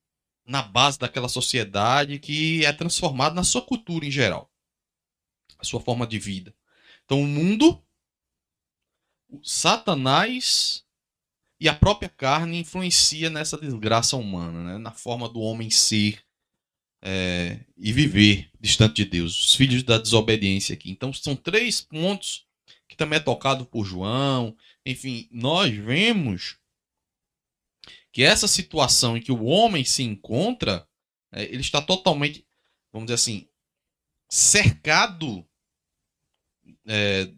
na 0.47 0.63
base 0.63 0.99
daquela 0.99 1.29
sociedade 1.29 2.19
que 2.19 2.65
é 2.65 2.73
transformado 2.73 3.35
na 3.35 3.43
sua 3.43 3.63
cultura 3.63 4.07
em 4.07 4.11
geral, 4.11 4.53
a 5.59 5.65
sua 5.65 5.81
forma 5.81 6.07
de 6.07 6.19
vida. 6.19 6.55
Então 7.05 7.21
o 7.21 7.27
mundo, 7.27 7.83
o 9.29 9.43
Satanás 9.43 10.86
e 11.59 11.69
a 11.69 11.75
própria 11.75 12.09
carne 12.09 12.59
influencia 12.59 13.31
nessa 13.31 13.57
desgraça 13.57 14.17
humana, 14.17 14.63
né? 14.63 14.79
na 14.79 14.93
forma 14.93 15.29
do 15.29 15.41
homem 15.41 15.71
ser 15.71 16.23
é, 17.03 17.61
e 17.77 17.93
viver 17.93 18.51
distante 18.61 18.97
de 18.97 19.05
Deus, 19.07 19.45
os 19.45 19.55
filhos 19.55 19.83
da 19.83 19.99
desobediência 19.99 20.75
aqui. 20.75 20.91
Então 20.91 21.13
são 21.13 21.35
três 21.35 21.81
pontos 21.81 22.47
que 22.89 22.97
também 22.97 23.19
é 23.19 23.23
tocado 23.23 23.65
por 23.65 23.85
João. 23.85 24.57
Enfim, 24.85 25.29
nós 25.31 25.75
vemos 25.75 26.59
que 28.13 28.23
essa 28.23 28.49
situação 28.49 29.17
em 29.17 29.21
que 29.21 29.33
o 29.33 29.45
homem 29.45 29.85
se 29.85 30.03
encontra, 30.03 30.87
é, 31.33 31.45
ele 31.45 31.61
está 31.61 31.81
totalmente, 31.81 32.47
vamos 32.93 33.07
dizer 33.07 33.15
assim, 33.15 33.49
cercado 34.29 35.47
é, 36.87 37.31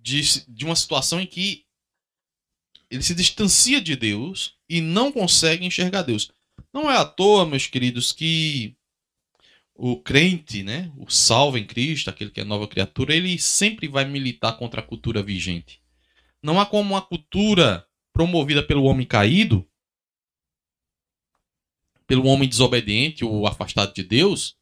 de, 0.00 0.46
de 0.46 0.64
uma 0.64 0.76
situação 0.76 1.20
em 1.20 1.26
que 1.26 1.66
ele 2.90 3.02
se 3.02 3.14
distancia 3.14 3.80
de 3.80 3.96
Deus 3.96 4.54
e 4.68 4.80
não 4.80 5.12
consegue 5.12 5.66
enxergar 5.66 6.02
Deus. 6.02 6.30
Não 6.72 6.90
é 6.90 6.96
à 6.96 7.04
toa, 7.04 7.46
meus 7.46 7.66
queridos, 7.66 8.12
que 8.12 8.74
o 9.74 9.96
crente, 9.96 10.62
né, 10.62 10.92
o 10.96 11.08
salvo 11.08 11.56
em 11.56 11.66
Cristo, 11.66 12.10
aquele 12.10 12.30
que 12.30 12.40
é 12.40 12.44
nova 12.44 12.66
criatura, 12.66 13.14
ele 13.14 13.38
sempre 13.38 13.88
vai 13.88 14.04
militar 14.04 14.56
contra 14.58 14.80
a 14.80 14.84
cultura 14.84 15.22
vigente. 15.22 15.80
Não 16.42 16.60
há 16.60 16.66
como 16.66 16.94
uma 16.94 17.02
cultura 17.02 17.86
promovida 18.12 18.62
pelo 18.62 18.84
homem 18.84 19.06
caído 19.06 19.68
pelo 22.08 22.26
homem 22.26 22.48
desobediente 22.48 23.22
ou 23.22 23.46
afastado 23.46 23.92
de 23.92 24.02
Deus, 24.02 24.56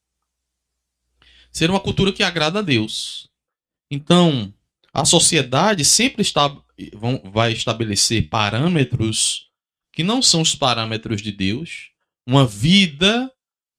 ser 1.52 1.70
uma 1.70 1.78
cultura 1.80 2.12
que 2.12 2.24
agrada 2.24 2.58
a 2.58 2.62
Deus. 2.62 3.30
Então, 3.88 4.52
a 4.92 5.04
sociedade 5.04 5.84
sempre 5.84 6.22
está, 6.22 6.54
vão, 6.94 7.20
vai 7.24 7.52
estabelecer 7.52 8.28
parâmetros 8.28 9.46
que 9.92 10.02
não 10.02 10.20
são 10.20 10.42
os 10.42 10.54
parâmetros 10.54 11.22
de 11.22 11.32
Deus, 11.32 11.90
uma 12.26 12.46
vida, 12.46 13.32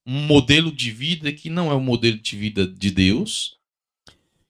um 0.06 0.20
modelo 0.26 0.72
de 0.72 0.90
vida 0.90 1.32
que 1.32 1.48
não 1.48 1.70
é 1.70 1.74
o 1.74 1.80
modelo 1.80 2.18
de 2.18 2.36
vida 2.36 2.66
de 2.66 2.90
Deus. 2.90 3.56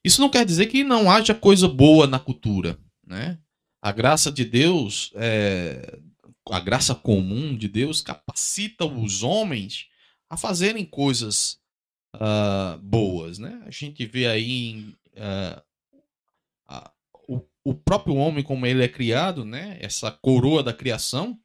Isso 0.02 0.20
não 0.20 0.30
quer 0.30 0.46
dizer 0.46 0.66
que 0.66 0.82
não 0.82 1.10
haja 1.10 1.34
coisa 1.34 1.68
boa 1.68 2.06
na 2.06 2.18
cultura, 2.18 2.78
né? 3.06 3.38
A 3.82 3.92
graça 3.92 4.32
de 4.32 4.44
Deus 4.44 5.12
é, 5.14 5.98
a 6.50 6.60
graça 6.60 6.94
comum 6.94 7.56
de 7.56 7.68
Deus 7.68 8.00
capacita 8.00 8.84
os 8.84 9.22
homens 9.22 9.86
a 10.30 10.36
fazerem 10.36 10.84
coisas 10.84 11.58
uh, 12.16 12.78
boas, 12.80 13.38
né? 13.38 13.62
A 13.66 13.70
gente 13.70 14.04
vê 14.06 14.26
aí 14.26 14.94
uh, 15.16 15.58
uh, 15.58 15.62
o, 17.70 17.74
próprio 17.74 18.14
homem 18.16 18.42
como 18.42 18.66
ele 18.66 18.82
é 18.82 18.88
criado, 18.88 19.44
né? 19.44 19.78
Essa 19.80 20.10
coroa 20.10 20.62
da 20.62 20.72
criação 20.72 21.38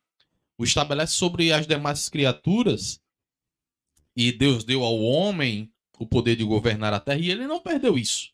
o 0.57 0.63
estabelece 0.63 1.13
sobre 1.13 1.51
as 1.51 1.65
demais 1.65 2.09
criaturas 2.09 3.01
e 4.15 4.31
Deus 4.31 4.63
deu 4.63 4.83
ao 4.83 4.99
homem 4.99 5.71
o 5.99 6.05
poder 6.05 6.36
de 6.36 6.43
governar 6.43 6.93
a 6.93 6.99
terra 6.99 7.19
e 7.19 7.31
ele 7.31 7.47
não 7.47 7.59
perdeu 7.59 7.97
isso. 7.97 8.31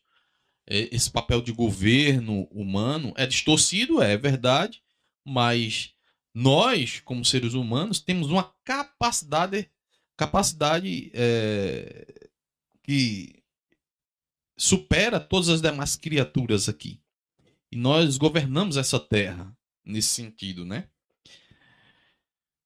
Esse 0.66 1.10
papel 1.10 1.42
de 1.42 1.52
governo 1.52 2.44
humano 2.52 3.12
é 3.16 3.26
distorcido, 3.26 4.00
é 4.00 4.16
verdade, 4.16 4.82
mas 5.24 5.92
nós, 6.32 7.00
como 7.00 7.24
seres 7.24 7.54
humanos, 7.54 8.00
temos 8.00 8.30
uma 8.30 8.54
capacidade, 8.64 9.68
capacidade 10.16 11.10
é, 11.12 12.28
que 12.84 13.42
supera 14.56 15.18
todas 15.18 15.48
as 15.48 15.60
demais 15.60 15.96
criaturas 15.96 16.68
aqui. 16.68 16.99
E 17.72 17.76
nós 17.76 18.16
governamos 18.16 18.76
essa 18.76 18.98
terra 18.98 19.56
nesse 19.84 20.08
sentido, 20.08 20.64
né? 20.64 20.88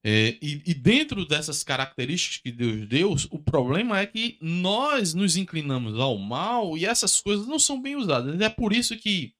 É, 0.06 0.38
e, 0.42 0.62
e, 0.66 0.74
dentro 0.74 1.24
dessas 1.24 1.62
características 1.62 2.36
que 2.36 2.52
Deus 2.52 2.86
deu, 2.86 3.16
o 3.30 3.38
problema 3.38 3.98
é 3.98 4.06
que 4.06 4.36
nós 4.38 5.14
nos 5.14 5.34
inclinamos 5.34 5.98
ao 5.98 6.18
mal 6.18 6.76
e 6.76 6.84
essas 6.84 7.22
coisas 7.22 7.46
não 7.46 7.58
são 7.58 7.80
bem 7.80 7.96
usadas. 7.96 8.38
É 8.38 8.50
por 8.50 8.74
isso 8.74 8.94
que 8.98 9.34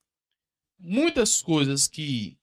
muitas 0.79 1.39
coisas 1.39 1.87
que 1.87 2.35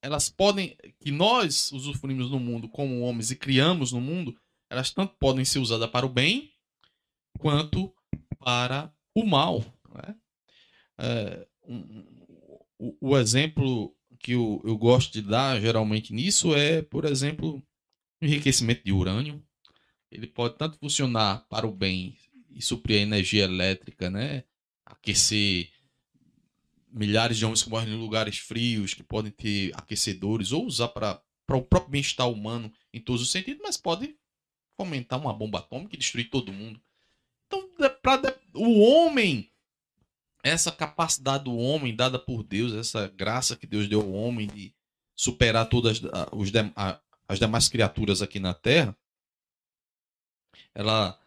elas 0.00 0.28
podem, 0.28 0.76
que 1.00 1.10
nós 1.10 1.72
usufruímos 1.72 2.30
no 2.30 2.38
mundo 2.38 2.68
como 2.68 3.00
homens 3.00 3.32
e 3.32 3.36
criamos 3.36 3.90
no 3.90 4.00
mundo, 4.00 4.40
elas 4.70 4.92
tanto 4.92 5.16
podem 5.18 5.44
ser 5.44 5.58
usadas 5.58 5.90
para 5.90 6.06
o 6.06 6.08
bem 6.08 6.54
quanto 7.40 7.92
para 8.38 8.94
o 9.12 9.26
mal. 9.26 9.60
Né? 9.92 10.16
É, 11.00 11.48
o, 12.78 12.96
o, 13.00 13.18
exemplo 13.18 13.94
que 14.18 14.32
eu, 14.32 14.60
eu 14.64 14.76
gosto 14.76 15.12
de 15.12 15.22
dar 15.22 15.60
geralmente 15.60 16.12
nisso 16.12 16.54
é, 16.54 16.82
por 16.82 17.04
exemplo, 17.04 17.62
enriquecimento 18.20 18.84
de 18.84 18.92
urânio. 18.92 19.42
Ele 20.10 20.26
pode 20.26 20.56
tanto 20.58 20.78
funcionar 20.78 21.46
para 21.48 21.66
o 21.66 21.72
bem 21.72 22.16
e 22.50 22.60
suprir 22.60 22.98
a 22.98 23.02
energia 23.02 23.44
elétrica, 23.44 24.10
né? 24.10 24.44
aquecer 24.84 25.70
milhares 26.92 27.38
de 27.38 27.44
homens 27.44 27.62
que 27.62 27.70
morrem 27.70 27.94
em 27.94 27.96
lugares 27.96 28.38
frios, 28.38 28.94
que 28.94 29.02
podem 29.02 29.30
ter 29.30 29.70
aquecedores, 29.74 30.50
ou 30.50 30.66
usar 30.66 30.88
para 30.88 31.22
o 31.48 31.62
próprio 31.62 31.90
bem-estar 31.90 32.28
humano 32.28 32.72
em 32.92 33.00
todos 33.00 33.22
os 33.22 33.30
sentidos, 33.30 33.62
mas 33.62 33.76
pode 33.76 34.16
fomentar 34.76 35.20
uma 35.20 35.32
bomba 35.32 35.58
atômica 35.60 35.94
e 35.94 35.98
destruir 35.98 36.28
todo 36.28 36.52
mundo. 36.52 36.80
Então, 37.46 37.68
para 38.02 38.36
o 38.54 38.80
homem, 38.80 39.49
essa 40.42 40.72
capacidade 40.72 41.44
do 41.44 41.56
homem 41.56 41.94
dada 41.94 42.18
por 42.18 42.42
Deus, 42.42 42.72
essa 42.72 43.08
graça 43.08 43.56
que 43.56 43.66
Deus 43.66 43.88
deu 43.88 44.00
ao 44.00 44.12
homem 44.12 44.46
de 44.46 44.74
superar 45.14 45.68
todas 45.68 46.00
os, 46.32 46.50
as 47.28 47.38
demais 47.38 47.68
criaturas 47.68 48.22
aqui 48.22 48.40
na 48.40 48.54
Terra, 48.54 48.96
ela, 50.74 51.18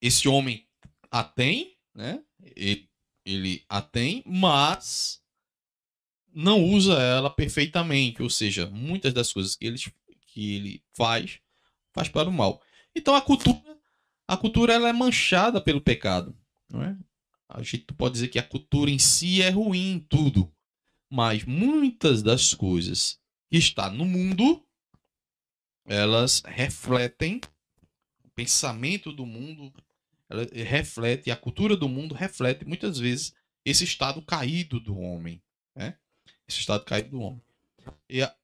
esse 0.00 0.28
homem 0.28 0.66
a 1.10 1.22
tem, 1.22 1.78
né? 1.94 2.22
Ele, 2.56 2.88
ele 3.24 3.64
a 3.68 3.80
tem, 3.80 4.22
mas 4.26 5.22
não 6.34 6.64
usa 6.64 6.94
ela 6.94 7.30
perfeitamente, 7.30 8.22
ou 8.22 8.30
seja, 8.30 8.66
muitas 8.66 9.12
das 9.12 9.32
coisas 9.32 9.54
que 9.54 9.66
ele, 9.66 9.78
que 10.26 10.56
ele 10.56 10.84
faz, 10.94 11.38
faz 11.92 12.08
para 12.08 12.28
o 12.28 12.32
mal. 12.32 12.62
Então 12.94 13.14
a 13.14 13.20
cultura, 13.20 13.62
a 14.26 14.36
cultura 14.36 14.72
ela 14.72 14.88
é 14.88 14.92
manchada 14.92 15.60
pelo 15.60 15.80
pecado, 15.80 16.36
não 16.68 16.82
é? 16.82 16.96
A 17.54 17.62
gente 17.62 17.84
pode 17.94 18.14
dizer 18.14 18.28
que 18.28 18.38
a 18.38 18.42
cultura 18.42 18.90
em 18.90 18.98
si 18.98 19.42
é 19.42 19.50
ruim 19.50 19.92
em 19.92 20.00
tudo, 20.00 20.50
mas 21.10 21.44
muitas 21.44 22.22
das 22.22 22.54
coisas 22.54 23.20
que 23.50 23.58
está 23.58 23.90
no 23.90 24.06
mundo, 24.06 24.64
elas 25.84 26.42
refletem 26.46 27.40
o 28.24 28.30
pensamento 28.30 29.12
do 29.12 29.26
mundo, 29.26 29.70
ela 30.30 30.46
reflete, 30.50 31.30
a 31.30 31.36
cultura 31.36 31.76
do 31.76 31.88
mundo 31.88 32.14
reflete 32.14 32.64
muitas 32.64 32.98
vezes 32.98 33.34
esse 33.64 33.84
estado 33.84 34.22
caído 34.22 34.80
do 34.80 34.98
homem. 34.98 35.42
Né? 35.76 35.98
Esse 36.48 36.60
estado 36.60 36.86
caído 36.86 37.10
do 37.10 37.20
homem. 37.20 37.42
E 38.08 38.22
a, 38.22 38.34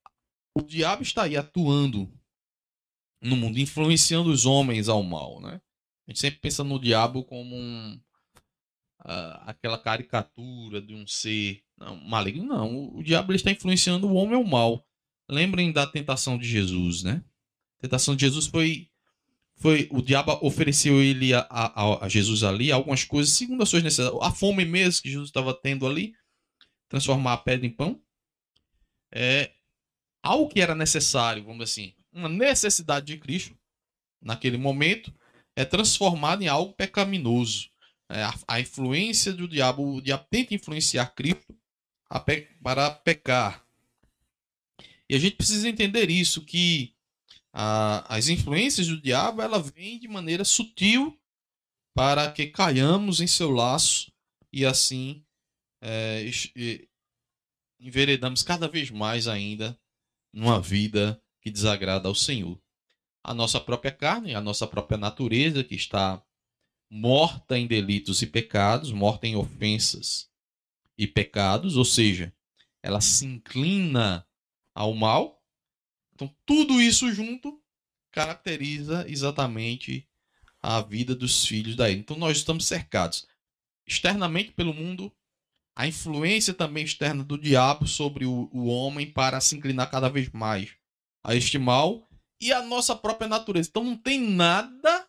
o 0.54 0.60
diabo 0.60 1.02
está 1.02 1.22
aí 1.22 1.36
atuando 1.36 2.12
no 3.22 3.36
mundo, 3.36 3.58
influenciando 3.58 4.30
os 4.30 4.44
homens 4.44 4.86
ao 4.86 5.02
mal. 5.02 5.40
Né? 5.40 5.62
A 6.06 6.10
gente 6.10 6.20
sempre 6.20 6.40
pensa 6.40 6.62
no 6.62 6.78
diabo 6.78 7.24
como 7.24 7.56
um, 7.56 7.98
aquela 9.44 9.78
caricatura 9.78 10.82
de 10.82 10.94
um 10.94 11.06
ser 11.06 11.62
não, 11.78 11.96
maligno. 11.96 12.44
Não, 12.44 12.96
o, 12.96 13.02
diabo 13.02 13.32
está 13.32 13.50
influenciando 13.50 14.06
o 14.06 14.14
homem 14.14 14.34
ao 14.34 14.44
mal. 14.44 14.84
Lembrem 15.28 15.72
da 15.72 15.86
tentação 15.86 16.38
de 16.38 16.46
Jesus, 16.46 17.02
né? 17.02 17.22
A 17.78 17.82
tentação 17.82 18.14
de 18.14 18.26
Jesus 18.26 18.46
foi 18.46 18.88
foi 19.56 19.88
o 19.90 20.00
diabo 20.00 20.38
ofereceu 20.40 21.02
ele 21.02 21.34
a, 21.34 21.40
a, 21.50 22.04
a, 22.04 22.08
Jesus 22.08 22.44
ali 22.44 22.70
algumas 22.70 23.02
coisas 23.02 23.34
segundo 23.34 23.62
as 23.62 23.68
suas 23.68 23.82
necessidades. 23.82 24.20
A 24.22 24.30
fome 24.30 24.64
mesmo 24.64 25.02
que 25.02 25.10
Jesus 25.10 25.28
estava 25.28 25.52
tendo 25.52 25.86
ali, 25.86 26.14
transformar 26.88 27.32
a 27.32 27.38
pedra 27.38 27.66
em 27.66 27.70
pão, 27.70 28.00
é 29.12 29.50
algo 30.22 30.48
que 30.48 30.60
era 30.60 30.76
necessário, 30.76 31.42
vamos 31.42 31.64
assim, 31.64 31.92
uma 32.12 32.28
necessidade 32.28 33.06
de 33.06 33.18
Cristo 33.18 33.56
naquele 34.22 34.56
momento 34.56 35.12
é 35.56 35.64
transformado 35.64 36.42
em 36.42 36.48
algo 36.48 36.72
pecaminoso. 36.72 37.68
É, 38.10 38.22
a, 38.22 38.34
a, 38.48 38.60
influência 38.60 39.32
do 39.32 39.46
diabo, 39.46 39.96
o 39.96 40.00
diabo 40.00 40.26
tenta 40.30 40.54
influenciar 40.54 41.06
Cristo 41.14 41.54
pe, 42.24 42.48
para 42.62 42.90
pecar. 42.90 43.64
E 45.08 45.14
a 45.14 45.18
gente 45.18 45.36
precisa 45.36 45.68
entender 45.68 46.10
isso 46.10 46.44
que 46.44 46.94
a, 47.52 48.14
as 48.14 48.28
influências 48.28 48.86
do 48.86 49.00
diabo 49.00 49.42
ela 49.42 49.60
vem 49.60 49.98
de 49.98 50.08
maneira 50.08 50.44
sutil 50.44 51.18
para 51.94 52.30
que 52.30 52.46
caiamos 52.46 53.20
em 53.20 53.26
seu 53.26 53.50
laço 53.50 54.12
e 54.52 54.64
assim 54.64 55.24
é, 55.82 56.24
enveredamos 57.80 58.42
cada 58.42 58.68
vez 58.68 58.90
mais 58.90 59.26
ainda 59.28 59.78
numa 60.32 60.60
vida 60.60 61.20
que 61.40 61.50
desagrada 61.50 62.08
ao 62.08 62.14
Senhor. 62.14 62.60
A 63.22 63.34
nossa 63.34 63.60
própria 63.60 63.90
carne, 63.90 64.34
a 64.34 64.40
nossa 64.40 64.66
própria 64.66 64.96
natureza 64.96 65.64
que 65.64 65.74
está 65.74 66.22
morta 66.90 67.58
em 67.58 67.66
delitos 67.66 68.22
e 68.22 68.26
pecados, 68.26 68.92
morta 68.92 69.26
em 69.26 69.36
ofensas 69.36 70.28
e 70.96 71.06
pecados, 71.06 71.76
ou 71.76 71.84
seja, 71.84 72.32
ela 72.82 73.00
se 73.00 73.26
inclina 73.26 74.26
ao 74.74 74.94
mal, 74.94 75.38
então, 76.18 76.34
tudo 76.44 76.80
isso 76.82 77.12
junto 77.12 77.62
caracteriza 78.10 79.06
exatamente 79.08 80.08
a 80.60 80.80
vida 80.80 81.14
dos 81.14 81.46
filhos 81.46 81.76
da 81.76 81.88
Então, 81.88 82.16
nós 82.16 82.38
estamos 82.38 82.66
cercados 82.66 83.28
externamente 83.86 84.50
pelo 84.50 84.74
mundo, 84.74 85.14
a 85.76 85.86
influência 85.86 86.52
também 86.52 86.84
externa 86.84 87.22
do 87.22 87.38
diabo 87.38 87.86
sobre 87.86 88.26
o, 88.26 88.50
o 88.52 88.66
homem 88.66 89.08
para 89.08 89.40
se 89.40 89.56
inclinar 89.56 89.88
cada 89.88 90.08
vez 90.08 90.28
mais 90.30 90.74
a 91.22 91.36
este 91.36 91.56
mal 91.56 92.08
e 92.40 92.52
a 92.52 92.62
nossa 92.62 92.96
própria 92.96 93.28
natureza. 93.28 93.68
Então, 93.68 93.84
não 93.84 93.96
tem 93.96 94.20
nada, 94.20 95.07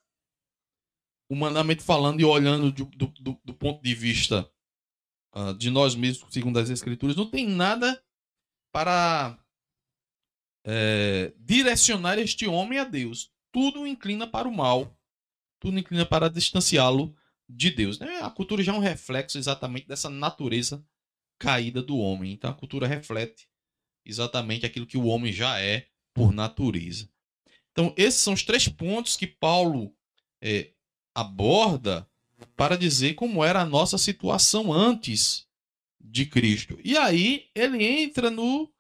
humanamente 1.30 1.84
falando 1.84 2.20
e 2.20 2.26
olhando 2.26 2.72
do, 2.72 2.86
do, 2.86 3.42
do 3.46 3.54
ponto 3.54 3.82
de 3.84 3.94
vista 3.94 4.50
uh, 5.36 5.54
de 5.54 5.70
nós 5.70 5.96
mesmos, 5.96 6.34
segundo 6.34 6.58
as 6.58 6.70
Escrituras, 6.70 7.16
não 7.16 7.30
tem 7.30 7.48
nada 7.48 8.02
para 8.72 9.38
é, 10.66 11.34
direcionar 11.38 12.18
este 12.18 12.48
homem 12.48 12.80
a 12.80 12.84
Deus. 12.84 13.32
Tudo 13.52 13.88
inclina 13.88 14.28
para 14.28 14.48
o 14.48 14.56
mal, 14.56 14.98
tudo 15.60 15.80
inclina 15.80 16.06
para 16.06 16.30
distanciá-lo 16.30 17.16
de 17.48 17.72
Deus. 17.72 18.00
Né? 18.00 18.20
A 18.22 18.30
cultura 18.30 18.64
já 18.64 18.74
é 18.74 18.76
um 18.76 18.80
reflexo 18.80 19.38
exatamente 19.38 19.88
dessa 19.88 20.10
natureza 20.10 20.86
caída 21.40 21.82
do 21.82 21.98
homem. 21.98 22.34
Então 22.34 22.50
a 22.50 22.54
cultura 22.54 22.88
reflete 22.88 23.48
exatamente 24.06 24.66
aquilo 24.66 24.86
que 24.86 24.98
o 24.98 25.06
homem 25.06 25.34
já 25.34 25.60
é 25.60 25.88
por 26.14 26.32
natureza. 26.32 27.10
Então 27.72 27.94
esses 27.98 28.22
são 28.22 28.34
os 28.34 28.44
três 28.44 28.68
pontos 28.68 29.18
que 29.18 29.26
Paulo 29.26 29.96
é, 30.42 30.74
aborda 31.20 32.08
para 32.56 32.78
dizer 32.78 33.16
como 33.16 33.44
era 33.44 33.62
a 33.62 33.66
nossa 33.66 33.98
situação 33.98 34.72
antes 34.72 35.48
de 36.00 36.26
Cristo. 36.26 36.80
E 36.84 36.98
aí 36.98 37.50
ele 37.54 37.84
entra 37.84 38.30
no 38.30 38.72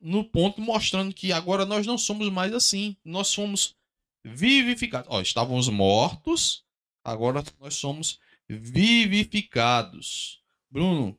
no 0.00 0.22
ponto 0.22 0.60
mostrando 0.60 1.14
que 1.14 1.32
agora 1.32 1.64
nós 1.64 1.86
não 1.86 1.96
somos 1.96 2.28
mais 2.28 2.52
assim. 2.52 2.94
Nós 3.02 3.28
somos 3.28 3.74
vivificados. 4.22 5.08
Ó, 5.10 5.20
estávamos 5.22 5.66
mortos, 5.68 6.62
agora 7.02 7.42
nós 7.58 7.74
somos 7.74 8.20
vivificados. 8.46 10.42
Bruno. 10.70 11.18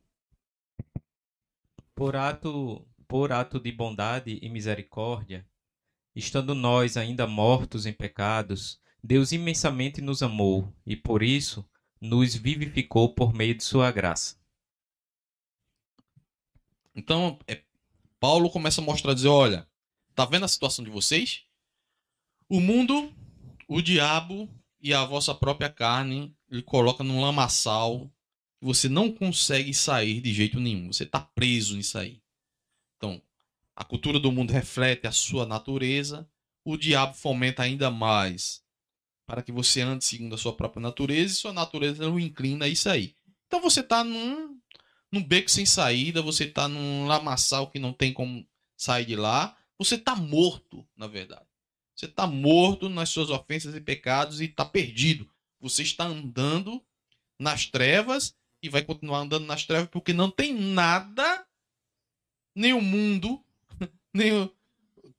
Por 1.96 2.16
ato, 2.16 2.88
por 3.08 3.32
ato 3.32 3.60
de 3.60 3.72
bondade 3.72 4.38
e 4.42 4.50
misericórdia, 4.50 5.48
estando 6.16 6.54
nós 6.54 6.98
ainda 6.98 7.26
mortos 7.26 7.86
em 7.86 7.94
pecados, 7.94 8.80
Deus 9.06 9.32
imensamente 9.32 10.02
nos 10.02 10.24
amou 10.24 10.74
e 10.84 10.96
por 10.96 11.22
isso 11.22 11.64
nos 12.02 12.34
vivificou 12.34 13.14
por 13.14 13.36
meio 13.36 13.54
de 13.54 13.64
sua 13.64 13.92
graça. 13.92 14.36
Então, 16.96 17.38
é 17.48 17.62
Paulo 18.20 18.50
começa 18.50 18.82
a 18.82 18.84
mostrar, 18.84 19.14
dizer, 19.14 19.28
olha, 19.28 19.70
tá 20.16 20.26
vendo 20.26 20.46
a 20.46 20.48
situação 20.48 20.84
de 20.84 20.90
vocês? 20.90 21.44
O 22.50 22.60
mundo, 22.60 23.14
o 23.68 23.80
diabo 23.80 24.50
e 24.82 24.92
a 24.92 25.06
vossa 25.06 25.36
própria 25.36 25.70
carne 25.70 26.36
ele 26.50 26.64
coloca 26.64 27.04
num 27.04 27.22
lamaçal 27.22 28.12
que 28.60 28.66
você 28.66 28.90
não 28.90 29.12
consegue 29.12 29.72
sair 29.72 30.20
de 30.20 30.34
jeito 30.34 30.60
nenhum. 30.60 30.92
Você 30.92 31.04
está 31.04 31.22
preso 31.22 31.78
nisso 31.78 32.00
aí. 32.00 32.24
Então, 32.98 33.22
a 33.76 33.84
cultura 33.84 34.20
do 34.20 34.32
mundo 34.32 34.52
reflete 34.52 35.06
a 35.06 35.12
sua 35.12 35.46
natureza. 35.46 36.28
O 36.64 36.76
diabo 36.76 37.14
fomenta 37.14 37.62
ainda 37.62 37.92
mais 37.92 38.65
para 39.26 39.42
que 39.42 39.52
você 39.52 39.82
ande 39.82 40.06
segundo 40.06 40.36
a 40.36 40.38
sua 40.38 40.56
própria 40.56 40.82
natureza 40.82 41.34
e 41.34 41.38
sua 41.38 41.54
natureza 41.54 42.10
o 42.10 42.20
inclina 42.20 42.66
a 42.66 42.68
isso 42.68 42.90
aí. 42.90 43.16
Então 43.48 43.62
você 43.62 43.80
está 43.80 44.04
num 44.04 44.60
num 45.12 45.24
beco 45.24 45.50
sem 45.50 45.66
saída, 45.66 46.22
você 46.22 46.46
tá 46.46 46.68
num 46.68 47.06
lamaçal 47.06 47.70
que 47.70 47.80
não 47.80 47.94
tem 47.94 48.12
como 48.12 48.46
sair 48.76 49.06
de 49.06 49.16
lá. 49.16 49.56
Você 49.78 49.98
tá 49.98 50.16
morto, 50.16 50.86
na 50.96 51.08
verdade. 51.08 51.46
Você 51.96 52.08
tá 52.08 52.28
morto 52.28 52.90
nas 52.90 53.10
suas 53.10 53.30
ofensas 53.30 53.74
e 53.76 53.80
pecados 53.80 54.42
e 54.42 54.48
tá 54.50 54.66
perdido. 54.66 55.30
Você 55.62 55.84
está 55.84 56.04
andando 56.04 56.84
nas 57.40 57.66
trevas 57.66 58.36
e 58.62 58.68
vai 58.68 58.82
continuar 58.82 59.20
andando 59.20 59.46
nas 59.46 59.66
trevas 59.66 59.90
porque 59.90 60.12
não 60.12 60.30
tem 60.30 60.54
nada, 60.54 61.46
nem 62.54 62.74
o 62.74 62.82
mundo, 62.82 63.42
nem 64.14 64.34
o, 64.34 64.54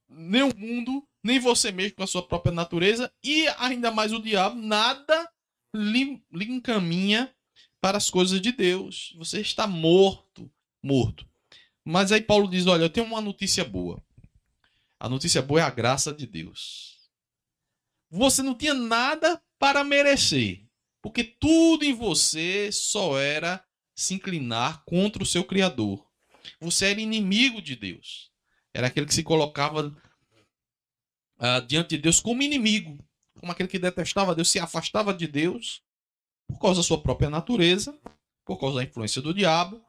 nem 0.07 0.43
o 0.43 0.55
mundo, 0.55 1.07
nem 1.23 1.39
você 1.39 1.71
mesmo 1.71 1.95
com 1.95 2.03
a 2.03 2.07
sua 2.07 2.25
própria 2.25 2.53
natureza 2.53 3.11
e 3.23 3.47
ainda 3.57 3.91
mais 3.91 4.13
o 4.13 4.21
diabo, 4.21 4.55
nada 4.55 5.29
lhe, 5.75 6.23
lhe 6.31 6.45
encaminha 6.45 7.33
para 7.81 7.97
as 7.97 8.09
coisas 8.09 8.41
de 8.41 8.51
Deus. 8.51 9.13
Você 9.17 9.41
está 9.41 9.67
morto, 9.67 10.49
morto. 10.81 11.27
Mas 11.83 12.11
aí 12.11 12.21
Paulo 12.21 12.49
diz: 12.49 12.67
Olha, 12.67 12.83
eu 12.83 12.89
tenho 12.89 13.05
uma 13.05 13.21
notícia 13.21 13.63
boa. 13.63 14.01
A 14.99 15.07
notícia 15.07 15.41
boa 15.41 15.61
é 15.61 15.63
a 15.63 15.69
graça 15.69 16.11
de 16.13 16.25
Deus. 16.25 16.97
Você 18.09 18.41
não 18.41 18.55
tinha 18.55 18.73
nada 18.73 19.41
para 19.59 19.83
merecer, 19.83 20.65
Porque 21.01 21.23
tudo 21.23 21.83
em 21.83 21.93
você 21.93 22.71
só 22.71 23.17
era 23.17 23.63
se 23.95 24.13
inclinar 24.13 24.83
contra 24.85 25.23
o 25.23 25.25
seu 25.25 25.43
Criador. 25.43 26.05
Você 26.59 26.87
era 26.87 27.01
inimigo 27.01 27.61
de 27.61 27.75
Deus. 27.75 28.31
Era 28.73 28.87
aquele 28.87 29.05
que 29.05 29.13
se 29.13 29.23
colocava 29.23 29.95
uh, 31.39 31.65
diante 31.65 31.95
de 31.95 32.01
Deus 32.01 32.19
como 32.19 32.41
inimigo, 32.41 32.97
como 33.39 33.51
aquele 33.51 33.69
que 33.69 33.79
detestava 33.79 34.35
Deus, 34.35 34.49
se 34.49 34.59
afastava 34.59 35.13
de 35.13 35.27
Deus 35.27 35.81
por 36.47 36.59
causa 36.59 36.79
da 36.79 36.83
sua 36.83 37.01
própria 37.01 37.29
natureza, 37.29 37.97
por 38.45 38.59
causa 38.59 38.77
da 38.77 38.83
influência 38.83 39.21
do 39.21 39.33
diabo, 39.33 39.81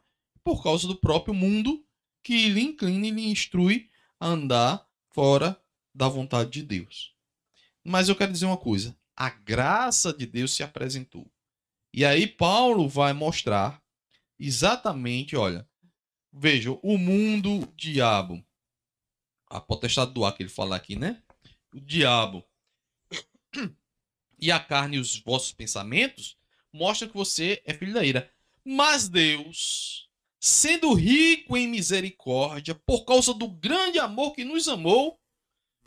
por 0.43 0.63
causa 0.63 0.87
do 0.87 0.97
próprio 0.97 1.35
mundo 1.35 1.85
que 2.23 2.49
lhe 2.49 2.61
inclina 2.61 3.07
e 3.07 3.11
lhe 3.11 3.31
instrui 3.31 3.89
a 4.19 4.27
andar 4.27 4.87
fora 5.11 5.61
da 5.95 6.09
vontade 6.09 6.51
de 6.51 6.63
Deus. 6.63 7.15
Mas 7.85 8.09
eu 8.09 8.17
quero 8.17 8.33
dizer 8.33 8.47
uma 8.47 8.57
coisa: 8.57 8.97
a 9.17 9.31
graça 9.31 10.13
de 10.13 10.27
Deus 10.27 10.53
se 10.55 10.63
apresentou. 10.63 11.31
E 11.93 12.05
aí 12.05 12.27
Paulo 12.27 12.89
vai 12.89 13.13
mostrar 13.13 13.83
exatamente, 14.39 15.37
olha, 15.37 15.67
veja, 16.33 16.71
o 16.83 16.99
mundo, 16.99 17.63
o 17.63 17.73
diabo, 17.77 18.45
a 19.49 19.61
potestade 19.61 20.13
do 20.13 20.25
ar 20.25 20.35
que 20.35 20.43
ele 20.43 20.51
fala 20.51 20.77
aqui, 20.77 20.97
né? 20.97 21.23
O 21.75 21.81
diabo 21.81 22.45
e 24.39 24.53
a 24.53 24.61
carne 24.61 24.97
e 24.97 25.01
os 25.01 25.19
vossos 25.19 25.53
pensamentos 25.53 26.37
mostram 26.73 27.09
que 27.09 27.17
você 27.17 27.61
é 27.65 27.75
filho 27.75 27.93
da 27.93 28.05
ira. 28.05 28.31
Mas 28.65 29.09
Deus, 29.09 30.09
sendo 30.39 30.93
rico 30.95 31.57
em 31.57 31.67
misericórdia, 31.67 32.75
por 32.75 33.05
causa 33.05 33.35
do 33.35 33.49
grande 33.49 33.99
amor 33.99 34.33
que 34.33 34.45
nos 34.45 34.69
amou, 34.69 35.19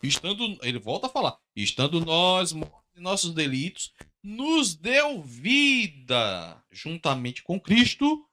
estando, 0.02 0.58
ele 0.62 0.78
volta 0.78 1.06
a 1.06 1.10
falar, 1.10 1.38
estando 1.54 2.04
nós 2.04 2.52
mortos 2.52 2.82
em 2.96 3.00
nossos 3.00 3.32
delitos, 3.32 3.92
nos 4.22 4.74
deu 4.74 5.22
vida 5.22 6.62
juntamente 6.70 7.42
com 7.42 7.58
Cristo, 7.58 8.28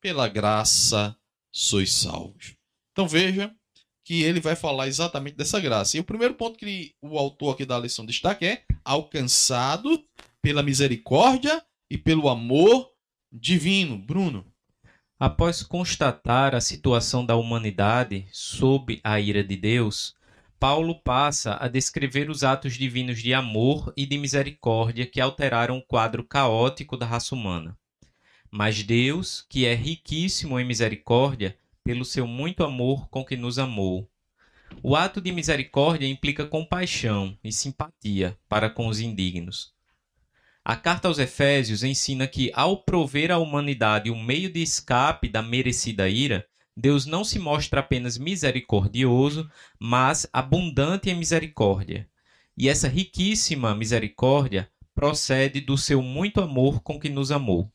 pela 0.00 0.28
graça 0.28 1.16
sois 1.50 1.92
salvos. 1.92 2.56
Então 2.92 3.08
veja 3.08 3.54
que 4.04 4.22
ele 4.22 4.40
vai 4.40 4.56
falar 4.56 4.88
exatamente 4.88 5.36
dessa 5.36 5.60
graça. 5.60 5.96
E 5.96 6.00
o 6.00 6.04
primeiro 6.04 6.34
ponto 6.34 6.58
que 6.58 6.94
o 7.00 7.18
autor 7.18 7.54
aqui 7.54 7.64
da 7.64 7.78
lição 7.78 8.04
destaca 8.04 8.44
é 8.44 8.62
alcançado 8.84 10.02
pela 10.40 10.62
misericórdia 10.62 11.62
e 11.90 11.96
pelo 11.96 12.28
amor 12.28 12.90
divino. 13.30 13.96
Bruno. 13.96 14.46
Após 15.18 15.62
constatar 15.62 16.52
a 16.54 16.60
situação 16.60 17.24
da 17.24 17.36
humanidade 17.36 18.26
sob 18.32 19.00
a 19.04 19.20
ira 19.20 19.44
de 19.44 19.56
Deus, 19.56 20.16
Paulo 20.58 21.00
passa 21.00 21.56
a 21.60 21.68
descrever 21.68 22.28
os 22.28 22.42
atos 22.42 22.74
divinos 22.74 23.22
de 23.22 23.32
amor 23.32 23.92
e 23.96 24.04
de 24.04 24.18
misericórdia 24.18 25.06
que 25.06 25.20
alteraram 25.20 25.78
o 25.78 25.82
quadro 25.82 26.24
caótico 26.24 26.96
da 26.96 27.06
raça 27.06 27.34
humana. 27.34 27.78
Mas 28.50 28.82
Deus, 28.82 29.46
que 29.48 29.64
é 29.64 29.74
riquíssimo 29.74 30.58
em 30.58 30.64
misericórdia, 30.64 31.56
pelo 31.84 32.04
seu 32.04 32.26
muito 32.26 32.64
amor 32.64 33.08
com 33.08 33.24
que 33.24 33.36
nos 33.36 33.58
amou. 33.58 34.08
O 34.82 34.96
ato 34.96 35.20
de 35.20 35.32
misericórdia 35.32 36.06
implica 36.06 36.46
compaixão 36.46 37.36
e 37.42 37.52
simpatia 37.52 38.38
para 38.48 38.70
com 38.70 38.86
os 38.86 39.00
indignos. 39.00 39.72
A 40.64 40.76
carta 40.76 41.08
aos 41.08 41.18
Efésios 41.18 41.82
ensina 41.82 42.26
que, 42.26 42.52
ao 42.54 42.84
prover 42.84 43.32
à 43.32 43.38
humanidade 43.38 44.10
um 44.10 44.22
meio 44.22 44.50
de 44.50 44.62
escape 44.62 45.28
da 45.28 45.42
merecida 45.42 46.08
ira, 46.08 46.46
Deus 46.76 47.04
não 47.04 47.24
se 47.24 47.38
mostra 47.38 47.80
apenas 47.80 48.16
misericordioso, 48.16 49.50
mas 49.78 50.26
abundante 50.32 51.10
em 51.10 51.14
misericórdia. 51.14 52.08
E 52.56 52.68
essa 52.68 52.88
riquíssima 52.88 53.74
misericórdia 53.74 54.70
procede 54.94 55.60
do 55.60 55.76
seu 55.76 56.00
muito 56.00 56.40
amor 56.40 56.80
com 56.80 56.98
que 56.98 57.08
nos 57.08 57.32
amou. 57.32 57.70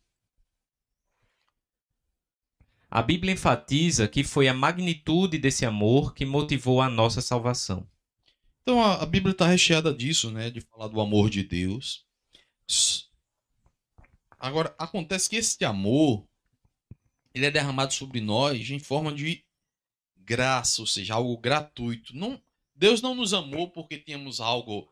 A 2.89 3.01
Bíblia 3.01 3.33
enfatiza 3.33 4.07
que 4.07 4.23
foi 4.23 4.47
a 4.47 4.53
magnitude 4.53 5.37
desse 5.37 5.65
amor 5.65 6.13
que 6.13 6.25
motivou 6.25 6.81
a 6.81 6.89
nossa 6.89 7.21
salvação. 7.21 7.87
Então 8.61 8.83
a, 8.83 9.05
Bíblia 9.05 9.31
está 9.31 9.47
recheada 9.47 9.93
disso, 9.93 10.31
né? 10.31 10.49
De 10.49 10.61
falar 10.61 10.87
do 10.87 10.99
amor 10.99 11.29
de 11.29 11.43
Deus. 11.43 12.05
Agora, 14.39 14.73
acontece 14.77 15.29
que 15.29 15.35
esse 15.37 15.63
amor 15.65 16.25
ele 17.33 17.45
é 17.45 17.51
derramado 17.51 17.93
sobre 17.93 18.19
nós 18.19 18.69
em 18.69 18.79
forma 18.79 19.13
de 19.13 19.43
graça, 20.17 20.81
ou 20.81 20.87
seja, 20.87 21.13
algo 21.13 21.37
gratuito. 21.37 22.15
Não, 22.15 22.41
Deus 22.75 23.01
não 23.01 23.15
nos 23.15 23.33
amou 23.33 23.69
porque 23.69 23.97
tínhamos 23.97 24.39
algo 24.39 24.91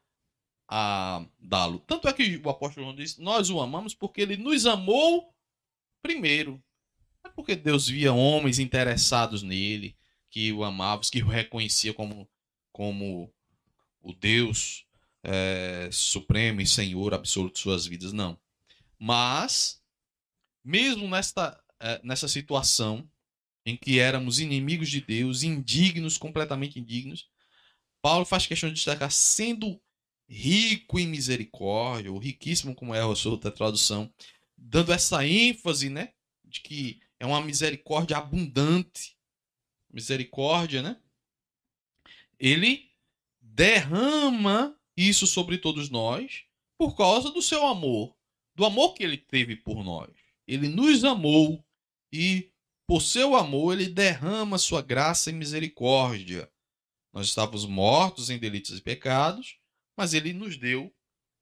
a 0.68 1.26
dá-lo. 1.40 1.80
Tanto 1.80 2.08
é 2.08 2.14
que 2.14 2.38
o 2.38 2.50
apóstolo 2.50 2.86
João 2.86 2.96
diz: 2.96 3.18
Nós 3.18 3.50
o 3.50 3.60
amamos 3.60 3.94
porque 3.94 4.22
ele 4.22 4.38
nos 4.38 4.66
amou 4.66 5.34
primeiro. 6.02 6.64
Porque 7.36 7.56
Deus 7.56 7.88
via 7.88 8.14
homens 8.14 8.60
interessados 8.60 9.44
nele, 9.44 9.96
que 10.30 10.52
o 10.52 10.64
amavam, 10.64 11.04
que 11.12 11.22
o 11.22 11.28
reconhecia 11.28 11.94
como, 11.94 12.28
como 12.72 13.32
o 14.02 14.14
Deus 14.14 14.86
é, 15.24 15.90
supremo 15.92 16.62
e 16.62 16.68
Senhor 16.68 17.14
absoluto 17.14 17.56
de 17.56 17.60
suas 17.60 17.86
vidas. 17.86 18.14
Não. 18.14 18.40
Mas, 18.98 19.82
mesmo 20.64 21.08
nesta, 21.10 21.62
é, 21.80 22.00
nessa 22.04 22.28
situação 22.28 23.10
em 23.66 23.76
que 23.76 24.00
éramos 24.00 24.40
inimigos 24.40 24.90
de 24.90 25.02
Deus, 25.02 25.44
indignos, 25.44 26.18
completamente 26.18 26.80
indignos, 26.80 27.28
Paulo 28.02 28.24
faz 28.24 28.46
questão 28.46 28.70
de 28.70 28.76
destacar, 28.76 29.12
sendo 29.12 29.82
rico 30.30 31.00
em 31.00 31.08
misericórdia, 31.08 32.12
ou 32.12 32.20
riquíssimo, 32.20 32.76
como 32.76 32.94
é 32.94 33.02
a 33.02 33.16
sua 33.16 33.32
outra 33.32 33.52
tradução, 33.52 34.14
dando 34.56 34.94
essa 34.94 35.26
ênfase, 35.26 35.90
né, 35.90 36.14
de 36.44 36.62
que 36.62 37.00
é 37.20 37.26
uma 37.26 37.42
misericórdia 37.42 38.18
abundante. 38.18 39.18
Misericórdia, 39.92 40.82
né? 40.82 41.00
Ele 42.40 42.92
derrama 43.40 44.78
isso 44.98 45.26
sobre 45.26 45.58
todos 45.58 45.90
nós 45.90 46.44
por 46.78 46.96
causa 46.96 47.32
do 47.32 47.42
seu 47.42 47.66
amor, 47.66 48.16
do 48.54 48.66
amor 48.66 48.94
que 48.94 49.04
ele 49.04 49.18
teve 49.18 49.56
por 49.56 49.84
nós. 49.84 50.12
Ele 50.46 50.68
nos 50.68 51.04
amou 51.04 51.66
e 52.12 52.52
por 52.88 53.02
seu 53.02 53.36
amor 53.36 53.74
ele 53.74 53.90
derrama 53.90 54.58
sua 54.58 54.82
graça 54.82 55.30
e 55.30 55.34
misericórdia. 55.34 56.52
Nós 57.14 57.28
estávamos 57.28 57.66
mortos 57.66 58.30
em 58.30 58.38
delitos 58.38 58.78
e 58.78 58.82
pecados, 58.82 59.58
mas 59.98 60.14
ele 60.14 60.34
nos 60.34 60.58
deu 60.58 60.94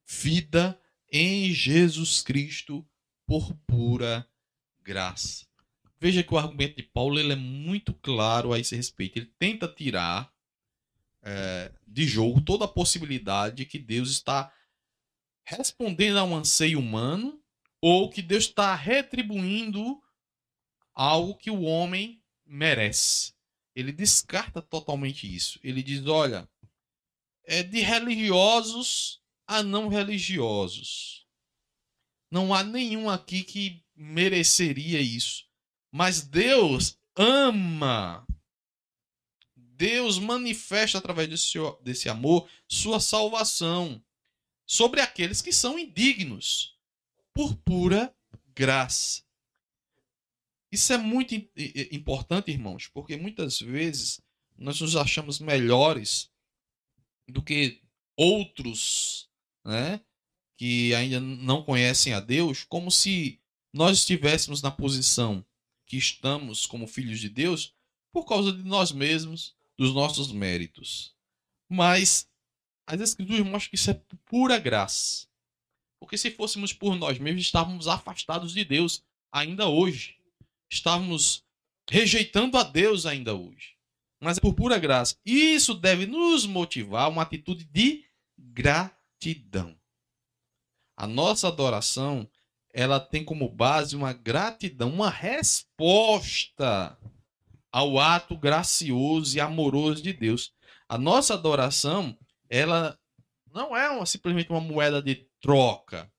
vida 0.07 0.79
em 1.11 1.51
Jesus 1.51 2.21
Cristo 2.21 2.87
por 3.25 3.55
pura 3.65 4.27
graça. 4.81 5.52
Veja 6.03 6.21
que 6.21 6.33
o 6.33 6.37
argumento 6.37 6.75
de 6.75 6.83
Paulo 6.83 7.17
ele 7.17 7.31
é 7.31 7.37
muito 7.37 7.93
claro 7.93 8.51
a 8.51 8.59
esse 8.59 8.75
respeito. 8.75 9.19
Ele 9.19 9.33
tenta 9.39 9.69
tirar 9.69 10.29
é, 11.21 11.71
de 11.87 12.05
jogo 12.05 12.41
toda 12.41 12.65
a 12.65 12.67
possibilidade 12.67 13.55
de 13.55 13.65
que 13.65 13.79
Deus 13.79 14.09
está 14.09 14.53
respondendo 15.45 16.17
a 16.17 16.25
um 16.25 16.35
anseio 16.35 16.77
humano 16.77 17.41
ou 17.79 18.09
que 18.09 18.21
Deus 18.21 18.43
está 18.43 18.75
retribuindo 18.75 20.03
algo 20.93 21.37
que 21.37 21.49
o 21.49 21.61
homem 21.61 22.21
merece. 22.45 23.33
Ele 23.73 23.93
descarta 23.93 24.61
totalmente 24.61 25.33
isso. 25.33 25.57
Ele 25.63 25.81
diz: 25.81 26.05
olha, 26.05 26.49
é 27.45 27.63
de 27.63 27.79
religiosos 27.79 29.21
a 29.47 29.63
não 29.63 29.87
religiosos. 29.87 31.25
Não 32.29 32.53
há 32.53 32.61
nenhum 32.61 33.09
aqui 33.09 33.41
que 33.41 33.81
mereceria 33.95 34.99
isso. 34.99 35.52
Mas 35.93 36.21
Deus 36.21 36.97
ama. 37.15 38.25
Deus 39.55 40.17
manifesta 40.17 40.97
através 40.97 41.29
desse, 41.29 41.59
desse 41.83 42.09
amor 42.09 42.49
sua 42.67 42.99
salvação 42.99 44.03
sobre 44.65 45.01
aqueles 45.01 45.39
que 45.39 45.53
são 45.53 45.77
indignos, 45.77 46.75
por 47.31 47.55
pura 47.57 48.11
graça. 48.55 49.21
Isso 50.71 50.91
é 50.93 50.97
muito 50.97 51.35
importante, 51.91 52.49
irmãos, 52.49 52.87
porque 52.87 53.15
muitas 53.15 53.59
vezes 53.59 54.19
nós 54.57 54.81
nos 54.81 54.95
achamos 54.95 55.37
melhores 55.39 56.31
do 57.27 57.43
que 57.43 57.83
outros, 58.17 59.29
né, 59.63 60.01
que 60.57 60.95
ainda 60.95 61.19
não 61.19 61.61
conhecem 61.61 62.13
a 62.13 62.19
Deus, 62.19 62.63
como 62.63 62.89
se 62.89 63.39
nós 63.71 63.99
estivéssemos 63.99 64.59
na 64.63 64.71
posição 64.71 65.45
que 65.93 65.97
estamos 65.99 66.65
como 66.65 66.87
filhos 66.87 67.19
de 67.19 67.29
Deus 67.29 67.71
por 68.11 68.25
causa 68.25 68.51
de 68.51 68.63
nós 68.63 68.91
mesmos, 68.91 69.55
dos 69.77 69.93
nossos 69.93 70.31
méritos. 70.31 71.15
Mas 71.69 72.27
as 72.87 72.99
Escrituras 72.99 73.45
mostram 73.45 73.69
que 73.69 73.75
isso 73.75 73.91
é 73.91 74.01
pura 74.25 74.57
graça. 74.57 75.27
Porque 75.99 76.17
se 76.17 76.31
fôssemos 76.31 76.73
por 76.73 76.95
nós 76.95 77.19
mesmos, 77.19 77.43
estávamos 77.43 77.87
afastados 77.87 78.53
de 78.53 78.65
Deus 78.65 79.03
ainda 79.31 79.67
hoje. 79.67 80.17
Estávamos 80.67 81.43
rejeitando 81.87 82.57
a 82.57 82.63
Deus 82.63 83.05
ainda 83.05 83.35
hoje. 83.35 83.75
Mas 84.19 84.39
é 84.39 84.41
por 84.41 84.55
pura 84.55 84.79
graça. 84.79 85.15
Isso 85.23 85.75
deve 85.75 86.07
nos 86.07 86.47
motivar 86.47 87.03
a 87.03 87.09
uma 87.09 87.21
atitude 87.21 87.65
de 87.65 88.03
gratidão. 88.35 89.79
A 90.97 91.05
nossa 91.05 91.47
adoração 91.49 92.27
ela 92.73 92.99
tem 92.99 93.23
como 93.23 93.47
base 93.47 93.95
uma 93.95 94.11
gratidão, 94.11 94.89
uma 94.89 95.09
resposta 95.09 96.97
ao 97.71 97.99
ato 97.99 98.35
gracioso 98.35 99.37
e 99.37 99.39
amoroso 99.39 100.01
de 100.01 100.11
Deus. 100.11 100.51
A 100.89 100.97
nossa 100.97 101.35
adoração, 101.35 102.17
ela 102.49 102.97
não 103.53 103.77
é 103.77 103.89
uma, 103.91 104.05
simplesmente 104.07 104.49
uma 104.49 104.59
moeda 104.59 105.01
de 105.01 105.27
troca. 105.39 106.11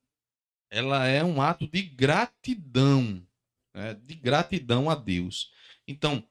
Ela 0.71 1.07
é 1.07 1.25
um 1.25 1.43
ato 1.43 1.67
de 1.67 1.83
gratidão, 1.83 3.27
né? 3.75 3.95
de 3.95 4.15
gratidão 4.15 4.89
a 4.89 4.95
Deus. 4.95 5.51
Então, 5.87 6.25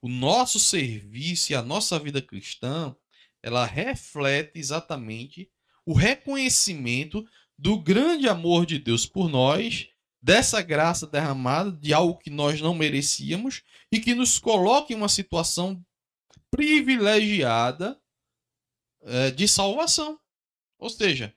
o 0.00 0.08
nosso 0.08 0.58
serviço 0.58 1.52
e 1.52 1.54
a 1.54 1.62
nossa 1.62 1.98
vida 1.98 2.22
cristã, 2.22 2.96
ela 3.42 3.66
reflete 3.66 4.58
exatamente 4.58 5.50
o 5.84 5.92
reconhecimento 5.92 7.26
do 7.58 7.78
grande 7.78 8.28
amor 8.28 8.66
de 8.66 8.78
Deus 8.78 9.06
por 9.06 9.28
nós, 9.28 9.88
dessa 10.20 10.60
graça 10.60 11.06
derramada 11.06 11.72
de 11.72 11.94
algo 11.94 12.18
que 12.18 12.30
nós 12.30 12.60
não 12.60 12.74
merecíamos 12.74 13.62
e 13.90 14.00
que 14.00 14.14
nos 14.14 14.38
coloca 14.38 14.92
em 14.92 14.96
uma 14.96 15.08
situação 15.08 15.84
privilegiada 16.50 18.00
é, 19.02 19.30
de 19.30 19.46
salvação. 19.46 20.18
Ou 20.78 20.90
seja, 20.90 21.34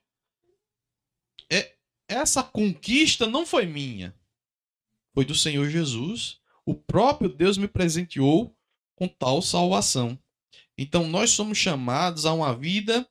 é, 1.52 1.76
essa 2.08 2.44
conquista 2.44 3.28
não 3.28 3.46
foi 3.46 3.66
minha, 3.66 4.16
foi 5.14 5.24
do 5.24 5.36
Senhor 5.36 5.70
Jesus. 5.70 6.40
O 6.66 6.76
próprio 6.76 7.30
Deus 7.30 7.58
me 7.58 7.68
presenteou 7.68 8.56
com 8.96 9.08
tal 9.08 9.42
salvação. 9.42 10.20
Então 10.78 11.08
nós 11.08 11.32
somos 11.32 11.58
chamados 11.58 12.26
a 12.26 12.34
uma 12.34 12.56
vida 12.56 13.08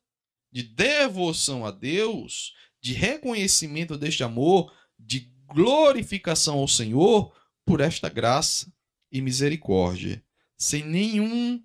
de 0.51 0.63
devoção 0.63 1.65
a 1.67 1.71
Deus, 1.71 2.55
de 2.81 2.93
reconhecimento 2.93 3.97
deste 3.97 4.23
amor, 4.23 4.73
de 4.99 5.31
glorificação 5.47 6.59
ao 6.59 6.69
Senhor 6.69 7.33
por 7.65 7.81
esta 7.81 8.09
graça 8.09 8.73
e 9.11 9.21
misericórdia, 9.21 10.23
sem 10.57 10.85
nenhum 10.85 11.63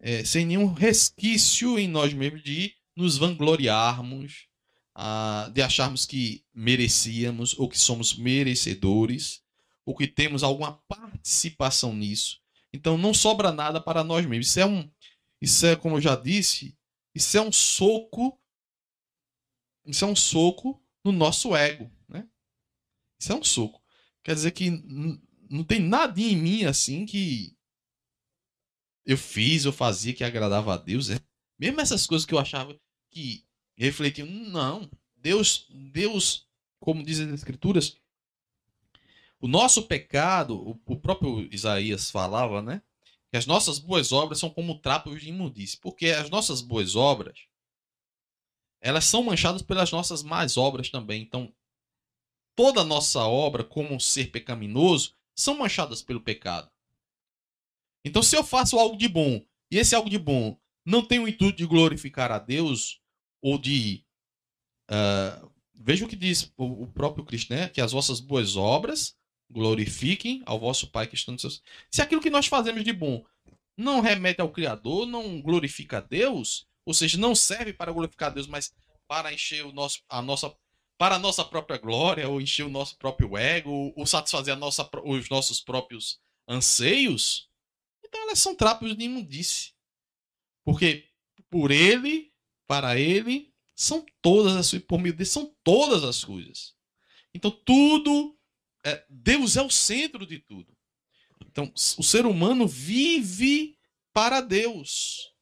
é, 0.00 0.24
sem 0.24 0.46
nenhum 0.46 0.72
resquício 0.72 1.78
em 1.78 1.88
nós 1.88 2.12
mesmos 2.14 2.42
de 2.42 2.72
nos 2.94 3.16
vangloriarmos, 3.16 4.46
ah, 4.94 5.50
de 5.52 5.62
acharmos 5.62 6.04
que 6.04 6.44
merecíamos 6.54 7.58
ou 7.58 7.68
que 7.68 7.78
somos 7.78 8.16
merecedores, 8.16 9.42
ou 9.84 9.94
que 9.94 10.06
temos 10.06 10.42
alguma 10.42 10.72
participação 10.88 11.94
nisso. 11.94 12.40
Então 12.72 12.98
não 12.98 13.14
sobra 13.14 13.50
nada 13.50 13.80
para 13.80 14.04
nós 14.04 14.26
mesmos. 14.26 14.48
Isso 14.48 14.60
é 14.60 14.66
um, 14.66 14.90
isso 15.40 15.66
é 15.66 15.76
como 15.76 15.96
eu 15.96 16.00
já 16.00 16.14
disse, 16.14 16.76
isso 17.14 17.36
é 17.38 17.40
um 17.40 17.50
soco, 17.50 18.37
isso 19.88 20.04
é 20.04 20.08
um 20.08 20.16
soco 20.16 20.80
no 21.02 21.10
nosso 21.10 21.56
ego, 21.56 21.90
né? 22.08 22.28
Isso 23.18 23.32
é 23.32 23.34
um 23.34 23.42
soco. 23.42 23.82
Quer 24.22 24.34
dizer 24.34 24.50
que 24.50 24.70
não 25.50 25.64
tem 25.64 25.80
nada 25.80 26.20
em 26.20 26.36
mim 26.36 26.64
assim 26.64 27.06
que 27.06 27.56
eu 29.04 29.16
fiz, 29.16 29.64
eu 29.64 29.72
fazia 29.72 30.12
que 30.12 30.22
agradava 30.22 30.74
a 30.74 30.76
Deus. 30.76 31.08
É? 31.08 31.18
Mesmo 31.58 31.80
essas 31.80 32.06
coisas 32.06 32.26
que 32.26 32.34
eu 32.34 32.38
achava 32.38 32.78
que 33.10 33.44
refletiam, 33.74 34.28
não. 34.28 34.90
Deus, 35.16 35.66
Deus, 35.70 36.46
como 36.78 37.02
dizem 37.02 37.26
as 37.28 37.34
escrituras, 37.34 37.96
o 39.40 39.48
nosso 39.48 39.84
pecado, 39.84 40.78
o 40.84 40.96
próprio 40.96 41.48
Isaías 41.52 42.10
falava, 42.10 42.60
né? 42.60 42.82
Que 43.30 43.36
as 43.36 43.46
nossas 43.46 43.78
boas 43.78 44.12
obras 44.12 44.38
são 44.38 44.50
como 44.50 44.78
trapos 44.78 45.20
de 45.22 45.30
imundície. 45.30 45.78
Porque 45.80 46.06
as 46.06 46.28
nossas 46.28 46.60
boas 46.60 46.94
obras, 46.94 47.47
elas 48.80 49.04
são 49.04 49.22
manchadas 49.22 49.62
pelas 49.62 49.90
nossas 49.90 50.22
más 50.22 50.56
obras 50.56 50.90
também. 50.90 51.22
Então, 51.22 51.52
toda 52.54 52.80
a 52.80 52.84
nossa 52.84 53.24
obra, 53.24 53.64
como 53.64 53.94
um 53.94 54.00
ser 54.00 54.30
pecaminoso, 54.30 55.14
são 55.34 55.56
manchadas 55.56 56.02
pelo 56.02 56.20
pecado. 56.20 56.70
Então, 58.04 58.22
se 58.22 58.36
eu 58.36 58.44
faço 58.44 58.78
algo 58.78 58.96
de 58.96 59.08
bom 59.08 59.44
e 59.70 59.78
esse 59.78 59.94
algo 59.94 60.08
de 60.08 60.18
bom 60.18 60.58
não 60.84 61.04
tem 61.04 61.18
o 61.18 61.28
intuito 61.28 61.58
de 61.58 61.66
glorificar 61.66 62.32
a 62.32 62.38
Deus 62.38 63.00
ou 63.42 63.58
de. 63.58 64.04
Uh, 64.90 65.50
veja 65.74 66.04
o 66.04 66.08
que 66.08 66.16
diz 66.16 66.52
o 66.56 66.86
próprio 66.86 67.24
Cristo, 67.24 67.52
né? 67.52 67.68
Que 67.68 67.80
as 67.80 67.92
vossas 67.92 68.20
boas 68.20 68.56
obras 68.56 69.16
glorifiquem 69.50 70.42
ao 70.46 70.58
vosso 70.58 70.90
Pai 70.90 71.06
que 71.06 71.14
está 71.14 71.30
nos 71.32 71.42
céus. 71.42 71.62
Se 71.90 72.02
aquilo 72.02 72.20
que 72.20 72.30
nós 72.30 72.46
fazemos 72.46 72.84
de 72.84 72.92
bom 72.92 73.24
não 73.76 74.00
remete 74.00 74.40
ao 74.40 74.50
Criador, 74.50 75.06
não 75.06 75.40
glorifica 75.40 75.98
a 75.98 76.00
Deus, 76.00 76.66
ou 76.88 76.94
seja, 76.94 77.18
não 77.18 77.34
serve 77.34 77.74
para 77.74 77.92
glorificar 77.92 78.32
Deus, 78.32 78.46
mas 78.46 78.74
para 79.06 79.30
encher 79.30 79.62
o 79.66 79.72
nosso, 79.72 80.00
a 80.08 80.22
nossa 80.22 80.56
para 80.96 81.16
a 81.16 81.18
nossa 81.18 81.44
própria 81.44 81.76
glória, 81.76 82.26
ou 82.26 82.40
encher 82.40 82.64
o 82.64 82.70
nosso 82.70 82.96
próprio 82.96 83.36
ego, 83.36 83.92
ou 83.94 84.06
satisfazer 84.06 84.54
a 84.54 84.56
nossa, 84.56 84.88
os 85.04 85.28
nossos 85.28 85.60
próprios 85.60 86.18
anseios, 86.48 87.50
então 88.02 88.22
elas 88.22 88.38
são 88.38 88.54
trapos 88.54 88.96
de 88.96 89.04
imundície. 89.04 89.74
Porque 90.64 91.06
por 91.50 91.70
ele, 91.70 92.32
para 92.66 92.98
ele, 92.98 93.52
são 93.76 94.04
todas 94.22 94.56
as 94.56 94.82
por 94.82 94.98
meio 94.98 95.14
dele, 95.14 95.28
são 95.28 95.54
todas 95.62 96.02
as 96.02 96.24
coisas. 96.24 96.74
Então 97.34 97.50
tudo, 97.50 98.34
é, 98.82 99.04
Deus 99.10 99.58
é 99.58 99.62
o 99.62 99.70
centro 99.70 100.26
de 100.26 100.38
tudo. 100.38 100.74
Então 101.44 101.70
o 101.98 102.02
ser 102.02 102.24
humano 102.24 102.66
vive 102.66 103.78
para 104.10 104.40
Deus. 104.40 105.36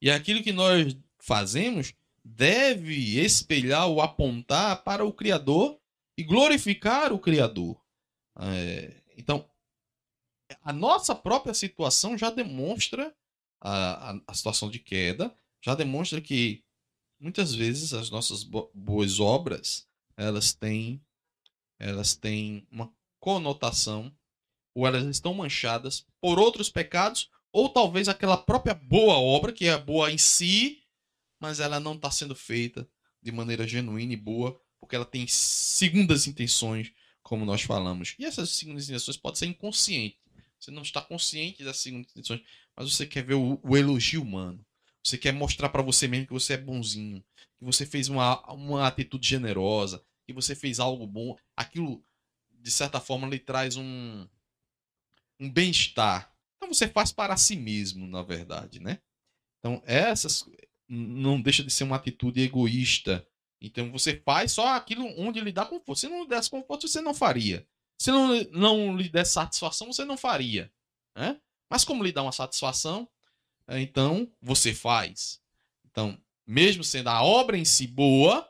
E 0.00 0.10
aquilo 0.10 0.42
que 0.42 0.52
nós 0.52 0.96
fazemos 1.18 1.94
deve 2.24 3.20
espelhar 3.20 3.88
ou 3.88 4.00
apontar 4.00 4.82
para 4.84 5.04
o 5.04 5.12
Criador 5.12 5.78
e 6.16 6.22
glorificar 6.22 7.12
o 7.12 7.18
Criador. 7.18 7.80
É, 8.38 9.02
então, 9.16 9.48
a 10.62 10.72
nossa 10.72 11.14
própria 11.14 11.54
situação 11.54 12.16
já 12.16 12.30
demonstra 12.30 13.14
a, 13.60 14.10
a, 14.10 14.20
a, 14.26 14.34
situação 14.34 14.70
de 14.70 14.78
queda, 14.78 15.34
já 15.60 15.74
demonstra 15.74 16.20
que 16.20 16.62
muitas 17.18 17.54
vezes 17.54 17.92
as 17.92 18.10
nossas 18.10 18.44
bo 18.44 18.70
boas 18.72 19.18
obras 19.18 19.88
elas 20.16 20.52
têm 20.52 21.02
elas 21.78 22.14
têm 22.14 22.66
uma 22.70 22.92
conotação 23.18 24.12
ou 24.74 24.86
elas 24.86 25.04
estão 25.04 25.34
manchadas 25.34 26.06
por 26.20 26.38
outros 26.38 26.70
pecados 26.70 27.30
ou 27.58 27.68
talvez 27.68 28.08
aquela 28.08 28.36
própria 28.36 28.74
boa 28.74 29.18
obra 29.18 29.52
que 29.52 29.66
é 29.66 29.76
boa 29.78 30.10
em 30.10 30.18
si 30.18 30.82
mas 31.40 31.60
ela 31.60 31.78
não 31.78 31.94
está 31.94 32.10
sendo 32.10 32.34
feita 32.34 32.88
de 33.22 33.32
maneira 33.32 33.66
genuína 33.66 34.12
e 34.12 34.16
boa, 34.16 34.60
porque 34.80 34.96
ela 34.96 35.04
tem 35.04 35.26
segundas 35.26 36.26
intenções, 36.26 36.92
como 37.22 37.44
nós 37.44 37.62
falamos. 37.62 38.14
E 38.18 38.24
essas 38.24 38.50
segundas 38.50 38.88
intenções 38.88 39.16
podem 39.16 39.38
ser 39.38 39.46
inconscientes. 39.46 40.18
Você 40.58 40.70
não 40.70 40.82
está 40.82 41.00
consciente 41.00 41.62
das 41.62 41.78
segundas 41.78 42.10
intenções, 42.10 42.42
mas 42.74 42.92
você 42.92 43.06
quer 43.06 43.24
ver 43.24 43.34
o, 43.34 43.60
o 43.62 43.76
elogio 43.76 44.22
humano. 44.22 44.64
Você 45.02 45.16
quer 45.16 45.32
mostrar 45.32 45.68
para 45.68 45.82
você 45.82 46.08
mesmo 46.08 46.26
que 46.26 46.32
você 46.32 46.54
é 46.54 46.58
bonzinho, 46.58 47.24
que 47.58 47.64
você 47.64 47.86
fez 47.86 48.08
uma, 48.08 48.40
uma 48.52 48.86
atitude 48.86 49.28
generosa, 49.28 50.04
que 50.26 50.32
você 50.32 50.54
fez 50.54 50.80
algo 50.80 51.06
bom. 51.06 51.36
Aquilo, 51.56 52.04
de 52.50 52.70
certa 52.70 53.00
forma, 53.00 53.28
lhe 53.28 53.38
traz 53.38 53.76
um, 53.76 54.26
um 55.38 55.50
bem-estar. 55.50 56.32
Então 56.58 56.74
você 56.74 56.88
faz 56.88 57.12
para 57.12 57.36
si 57.36 57.56
mesmo, 57.56 58.06
na 58.06 58.22
verdade, 58.22 58.80
né? 58.80 59.00
Então, 59.58 59.82
essas, 59.86 60.44
não 60.88 61.40
deixa 61.40 61.62
de 61.62 61.70
ser 61.70 61.84
uma 61.84 61.96
atitude 61.96 62.40
egoísta. 62.40 63.26
Então 63.60 63.90
você 63.90 64.20
faz 64.24 64.52
só 64.52 64.68
aquilo 64.74 65.04
onde 65.16 65.40
lhe 65.40 65.52
dá 65.52 65.64
conforto. 65.64 66.00
Se 66.00 66.08
não 66.08 66.22
lhe 66.22 66.28
desse 66.28 66.50
conforto, 66.50 66.86
você 66.86 67.00
não 67.00 67.14
faria. 67.14 67.66
Se 68.00 68.10
não, 68.10 68.42
não 68.52 68.96
lhe 68.96 69.08
der 69.08 69.26
satisfação, 69.26 69.92
você 69.92 70.04
não 70.04 70.16
faria. 70.16 70.72
Né? 71.16 71.40
Mas 71.68 71.84
como 71.84 72.04
lhe 72.04 72.12
dá 72.12 72.22
uma 72.22 72.32
satisfação, 72.32 73.08
então 73.68 74.32
você 74.40 74.72
faz. 74.72 75.40
Então, 75.84 76.20
mesmo 76.46 76.84
sendo 76.84 77.08
a 77.08 77.22
obra 77.22 77.58
em 77.58 77.64
si 77.64 77.86
boa, 77.86 78.48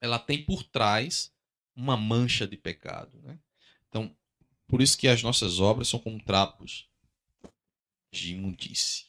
ela 0.00 0.18
tem 0.18 0.44
por 0.44 0.62
trás 0.62 1.32
uma 1.74 1.96
mancha 1.96 2.46
de 2.46 2.56
pecado. 2.56 3.18
Né? 3.22 3.38
Então, 3.88 4.14
por 4.66 4.82
isso 4.82 4.98
que 4.98 5.08
as 5.08 5.22
nossas 5.22 5.60
obras 5.60 5.88
são 5.88 6.00
como 6.00 6.22
trapos 6.22 6.88
de 8.12 8.34
imundície. 8.34 9.04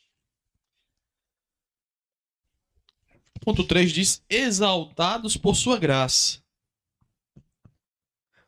Ponto 3.41 3.64
3 3.64 3.91
diz: 3.91 4.24
exaltados 4.30 5.38
por 5.38 5.55
sua 5.55 5.80
graça. 5.80 6.43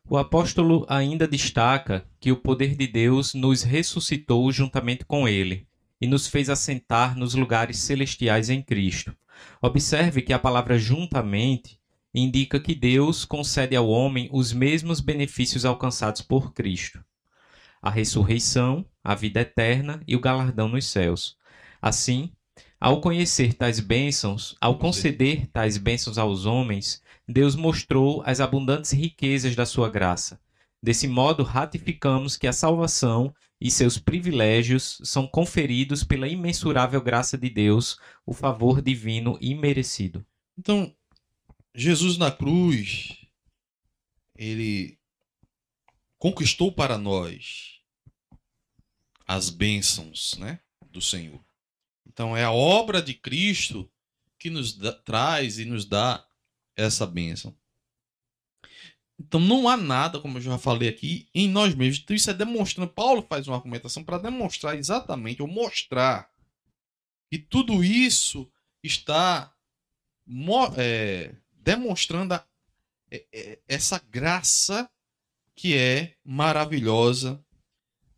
O 0.08 0.18
apóstolo 0.18 0.84
ainda 0.88 1.26
destaca 1.26 2.06
que 2.18 2.32
o 2.32 2.36
poder 2.36 2.76
de 2.76 2.86
Deus 2.86 3.32
nos 3.32 3.62
ressuscitou 3.62 4.50
juntamente 4.50 5.04
com 5.04 5.28
ele 5.28 5.68
e 6.00 6.06
nos 6.06 6.26
fez 6.26 6.50
assentar 6.50 7.16
nos 7.16 7.34
lugares 7.34 7.78
celestiais 7.78 8.50
em 8.50 8.60
Cristo. 8.60 9.16
Observe 9.62 10.20
que 10.20 10.32
a 10.32 10.38
palavra 10.38 10.78
juntamente 10.78 11.79
indica 12.14 12.60
que 12.60 12.74
Deus 12.74 13.24
concede 13.24 13.76
ao 13.76 13.88
homem 13.88 14.28
os 14.32 14.52
mesmos 14.52 15.00
benefícios 15.00 15.64
alcançados 15.64 16.22
por 16.22 16.52
Cristo: 16.52 17.04
a 17.82 17.90
ressurreição, 17.90 18.86
a 19.04 19.14
vida 19.14 19.40
eterna 19.40 20.02
e 20.06 20.16
o 20.16 20.20
galardão 20.20 20.68
nos 20.68 20.86
céus. 20.86 21.36
Assim, 21.82 22.32
Ao 22.80 23.00
conhecer 23.00 23.54
tais 23.54 23.80
bênçãos, 23.80 24.56
ao 24.60 24.78
conceder 24.78 25.46
tais 25.48 25.76
bênçãos 25.78 26.18
aos 26.18 26.46
homens, 26.46 27.02
Deus 27.28 27.54
mostrou 27.54 28.22
as 28.26 28.40
abundantes 28.40 28.92
riquezas 28.92 29.54
da 29.54 29.66
sua 29.66 29.88
graça. 29.90 30.40
Desse 30.82 31.06
modo, 31.06 31.42
ratificamos 31.42 32.36
que 32.36 32.46
a 32.46 32.52
salvação 32.52 33.34
e 33.60 33.70
seus 33.70 33.98
privilégios 33.98 34.98
são 35.04 35.26
conferidos 35.26 36.02
pela 36.04 36.28
imensurável 36.28 37.00
graça 37.02 37.36
de 37.38 37.50
Deus, 37.50 37.98
o 38.26 38.32
favor 38.32 38.80
divino 38.82 39.38
imerecido. 39.40 40.24
Então, 40.58 40.94
Jesus 41.74 42.16
na 42.16 42.30
cruz, 42.30 43.16
ele 44.36 44.98
conquistou 46.18 46.72
para 46.72 46.98
nós 46.98 47.80
as 49.26 49.48
bênçãos, 49.48 50.36
né, 50.38 50.60
do 50.90 51.00
Senhor. 51.00 51.40
Então 52.06 52.36
é 52.36 52.44
a 52.44 52.50
obra 52.50 53.00
de 53.00 53.14
Cristo 53.14 53.90
que 54.38 54.50
nos 54.50 54.72
dá, 54.72 54.92
traz 54.92 55.58
e 55.58 55.64
nos 55.64 55.84
dá 55.84 56.26
essa 56.76 57.06
bênção. 57.06 57.54
Então 59.18 59.38
não 59.38 59.68
há 59.68 59.76
nada, 59.76 60.18
como 60.18 60.38
eu 60.38 60.42
já 60.42 60.58
falei 60.58 60.88
aqui, 60.88 61.28
em 61.34 61.48
nós 61.48 61.74
mesmos. 61.74 62.02
Então 62.02 62.16
isso 62.16 62.30
é 62.30 62.34
demonstrando. 62.34 62.90
Paulo 62.90 63.22
faz 63.22 63.46
uma 63.46 63.56
argumentação 63.56 64.02
para 64.02 64.18
demonstrar 64.18 64.76
exatamente, 64.76 65.42
ou 65.42 65.48
mostrar 65.48 66.30
que 67.30 67.38
tudo 67.38 67.84
isso 67.84 68.50
está 68.82 69.54
é, 70.76 71.34
demonstrando 71.60 72.34
a, 72.34 72.46
é, 73.10 73.26
é, 73.32 73.58
essa 73.68 73.98
graça 73.98 74.90
que 75.54 75.76
é 75.76 76.16
maravilhosa, 76.24 77.44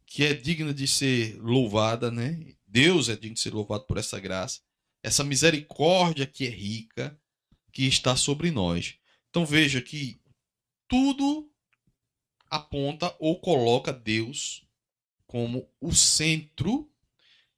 que 0.07 0.25
é 0.25 0.35
digna 0.35 0.73
de 0.73 0.87
ser 0.87 1.37
louvada, 1.41 2.11
né? 2.11 2.55
Deus 2.67 3.09
é 3.09 3.17
digno 3.17 3.35
de 3.35 3.41
ser 3.41 3.53
louvado 3.53 3.85
por 3.85 3.99
essa 3.99 4.21
graça, 4.21 4.61
essa 5.03 5.25
misericórdia 5.25 6.27
que 6.27 6.47
é 6.47 6.51
rica, 6.51 7.19
que 7.73 7.87
está 7.87 8.15
sobre 8.17 8.51
nós. 8.51 8.97
Então 9.31 9.45
veja 9.45 9.81
que 9.81 10.21
tudo 10.87 11.51
aponta 12.51 13.15
ou 13.19 13.41
coloca 13.41 13.93
Deus 13.93 14.63
como 15.27 15.67
o 15.81 15.95
centro 15.95 16.93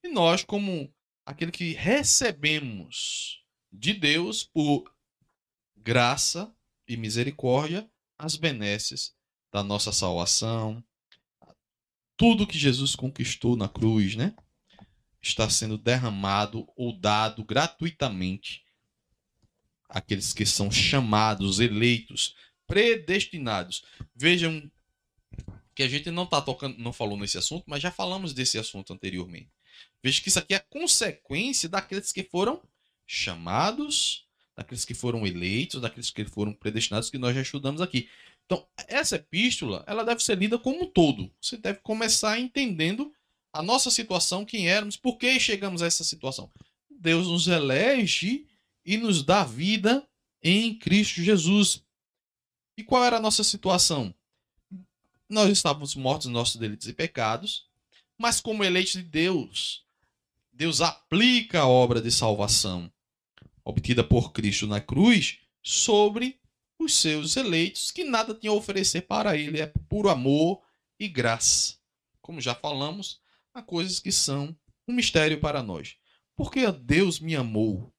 e 0.03 0.09
nós 0.09 0.45
como 0.45 0.95
aquele 1.27 1.51
que 1.51 1.73
recebemos 1.73 3.45
de 3.73 3.93
Deus 3.93 4.45
por 4.45 4.94
graça 5.85 6.53
e 6.89 6.97
misericórdia 6.97 7.89
as 8.19 8.35
benesses 8.35 9.15
da 9.53 9.63
nossa 9.63 9.93
salvação, 9.93 10.83
tudo 12.17 12.47
que 12.47 12.59
Jesus 12.59 12.97
conquistou 12.97 13.57
na 13.57 13.69
cruz, 13.69 14.17
né? 14.17 14.35
está 15.21 15.49
sendo 15.49 15.79
derramado 15.79 16.69
ou 16.77 16.93
dado 16.93 17.45
gratuitamente 17.45 18.65
àqueles 19.89 20.33
que 20.33 20.45
são 20.45 20.71
chamados, 20.71 21.61
eleitos, 21.61 22.35
predestinados. 22.67 23.85
Vejam 24.15 24.71
que 25.75 25.83
a 25.83 25.89
gente 25.89 26.11
não 26.11 26.27
tá 26.27 26.41
tocando, 26.41 26.79
não 26.79 26.93
falou 26.93 27.19
nesse 27.19 27.39
assunto, 27.39 27.65
mas 27.67 27.83
já 27.83 27.91
falamos 27.91 28.33
desse 28.33 28.59
assunto 28.59 28.93
anteriormente. 28.93 29.51
Veja 30.03 30.21
que 30.21 30.29
isso 30.29 30.39
aqui 30.39 30.55
é 30.55 30.59
consequência 30.59 31.69
daqueles 31.69 32.13
que 32.13 32.23
foram 32.23 32.63
chamados, 33.07 34.24
daqueles 34.57 34.85
que 34.85 34.95
foram 34.95 35.27
eleitos, 35.27 35.81
daqueles 35.81 36.11
que 36.11 36.25
foram 36.25 36.53
predestinados, 36.53 37.11
que 37.11 37.19
nós 37.19 37.35
já 37.35 37.43
estudamos 37.43 37.81
aqui. 37.81 38.09
Então, 38.47 38.67
essa 38.89 39.17
epístola, 39.17 39.83
ela 39.87 40.05
deve 40.05 40.23
ser 40.23 40.39
lida 40.39 40.59
como 40.59 40.85
um 40.85 40.87
todo. 40.87 41.31
Você 41.41 41.57
deve 41.57 41.81
começar 41.81 42.39
entendendo 42.39 43.13
a 43.53 43.63
nossa 43.63 43.91
situação, 43.91 44.45
quem 44.45 44.69
éramos, 44.69 44.97
por 44.97 45.17
que 45.17 45.39
chegamos 45.41 45.83
a 45.83 45.87
essa 45.87 46.05
situação. 46.05 46.51
Deus 46.91 47.27
nos 47.27 47.47
elege 47.49 48.47
e 48.85 48.97
nos 48.97 49.23
dá 49.23 49.45
vida 49.45 50.07
em 50.43 50.75
Cristo 50.79 51.23
Jesus. 51.23 51.83
E 52.77 52.83
qual 52.83 53.05
era 53.05 53.17
a 53.17 53.21
nossa 53.21 53.43
situação? 53.43 54.15
Nós 55.29 55.51
estávamos 55.51 55.95
mortos 55.95 56.27
nos 56.27 56.35
nossos 56.35 56.57
delitos 56.57 56.87
e 56.87 56.93
pecados, 56.93 57.67
mas 58.19 58.41
como 58.41 58.63
eleitos 58.63 58.93
de 58.93 59.03
Deus, 59.03 59.85
Deus 60.53 60.81
aplica 60.81 61.61
a 61.61 61.69
obra 61.69 62.01
de 62.01 62.11
salvação 62.11 62.93
obtida 63.65 64.05
por 64.05 64.33
Cristo 64.33 64.67
na 64.67 64.81
cruz 64.81 65.39
sobre 65.63 66.39
os 66.79 66.95
seus 66.95 67.37
eleitos, 67.37 67.91
que 67.91 68.05
nada 68.05 68.35
tinham 68.35 68.55
a 68.55 68.59
oferecer 68.59 69.03
para 69.03 69.37
ele, 69.37 69.61
é 69.61 69.67
puro 69.67 70.09
amor 70.09 70.63
e 70.99 71.09
graça. 71.09 71.77
Como 72.21 72.41
já 72.41 72.55
falamos, 72.55 73.21
a 73.53 73.63
coisas 73.63 74.01
que 74.01 74.13
são 74.13 74.57
um 74.87 74.93
mistério 74.93 75.41
para 75.41 75.63
nós. 75.63 75.97
Porque 76.37 76.71
Deus 76.73 77.21
me 77.21 77.35
amou 77.35 77.93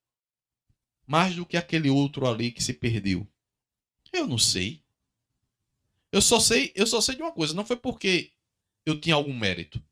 mais 1.07 1.35
do 1.35 1.45
que 1.45 1.57
aquele 1.57 1.89
outro 1.89 2.27
ali 2.27 2.51
que 2.51 2.63
se 2.63 2.73
perdeu? 2.73 3.27
Eu 4.11 4.27
não 4.27 4.37
sei. 4.37 4.83
Eu 6.11 6.21
só 6.21 6.39
sei, 6.39 6.71
eu 6.75 6.87
só 6.87 7.01
sei 7.01 7.15
de 7.15 7.21
uma 7.21 7.31
coisa, 7.31 7.53
não 7.53 7.65
foi 7.65 7.75
porque 7.75 8.31
eu 8.85 8.99
tinha 8.99 9.15
algum 9.15 9.33
mérito. 9.33 9.83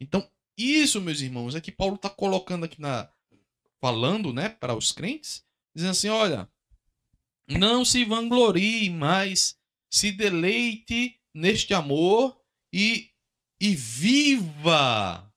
Então, 0.00 0.28
isso, 0.56 1.00
meus 1.00 1.20
irmãos, 1.20 1.54
é 1.54 1.60
que 1.60 1.72
Paulo 1.72 1.96
está 1.96 2.08
colocando 2.08 2.64
aqui 2.64 2.80
na 2.80 3.10
falando, 3.80 4.32
né, 4.32 4.48
para 4.48 4.74
os 4.74 4.92
crentes, 4.92 5.44
dizendo 5.74 5.90
assim, 5.90 6.08
olha, 6.08 6.48
não 7.48 7.84
se 7.84 8.04
vanglorie, 8.04 8.90
mas 8.90 9.56
se 9.90 10.10
deleite 10.12 11.20
neste 11.34 11.74
amor 11.74 12.40
e 12.72 13.10
e 13.60 13.74
viva 13.74 15.32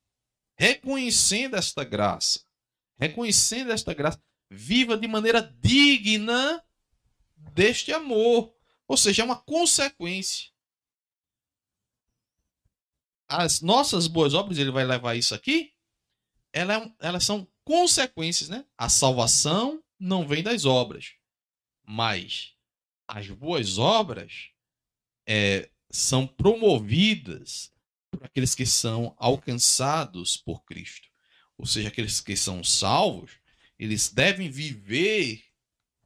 reconhecendo 0.57 1.55
esta 1.55 1.83
graça. 1.83 2.41
Reconhecendo 2.97 3.71
esta 3.71 3.93
graça. 3.93 4.21
Viva 4.49 4.97
de 4.97 5.07
maneira 5.07 5.41
digna 5.41 6.61
deste 7.53 7.93
amor. 7.93 8.53
Ou 8.87 8.97
seja, 8.97 9.21
é 9.21 9.25
uma 9.25 9.37
consequência. 9.37 10.49
As 13.27 13.61
nossas 13.61 14.07
boas 14.07 14.33
obras, 14.33 14.57
ele 14.57 14.71
vai 14.71 14.83
levar 14.83 15.15
isso 15.15 15.35
aqui, 15.35 15.71
é 16.51 16.61
elas 16.99 17.23
são 17.23 17.47
consequências, 17.69 18.49
né? 18.49 18.65
A 18.75 18.89
salvação 18.89 19.83
não 19.99 20.27
vem 20.27 20.41
das 20.41 20.65
obras, 20.65 21.13
mas 21.85 22.55
as 23.07 23.29
boas 23.29 23.77
obras 23.77 24.49
é, 25.27 25.69
são 25.87 26.25
promovidas 26.25 27.71
por 28.09 28.25
aqueles 28.25 28.55
que 28.55 28.65
são 28.65 29.13
alcançados 29.19 30.35
por 30.35 30.63
Cristo. 30.63 31.09
Ou 31.59 31.65
seja, 31.67 31.89
aqueles 31.89 32.19
que 32.19 32.35
são 32.35 32.63
salvos, 32.63 33.33
eles 33.77 34.09
devem 34.11 34.49
viver 34.49 35.43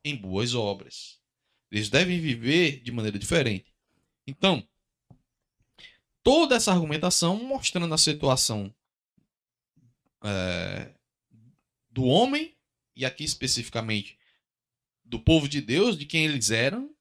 em 0.04 0.18
boas 0.18 0.54
obras. 0.54 1.18
Eles 1.72 1.88
devem 1.88 2.20
viver 2.20 2.82
de 2.82 2.92
maneira 2.92 3.18
diferente. 3.18 3.74
Então, 4.28 4.68
toda 6.22 6.58
essa 6.58 6.74
argumentação 6.74 7.42
mostrando 7.42 7.94
a 7.94 7.98
situação 7.98 8.74
é, 10.22 10.94
do 11.94 12.04
homem, 12.06 12.56
e 12.96 13.06
aqui 13.06 13.24
especificamente 13.24 14.18
do 15.06 15.20
povo 15.20 15.48
de 15.48 15.62
Deus, 15.62 15.98
de 15.98 16.06
quem 16.06 16.26
eles 16.26 16.50
eram 16.50 16.94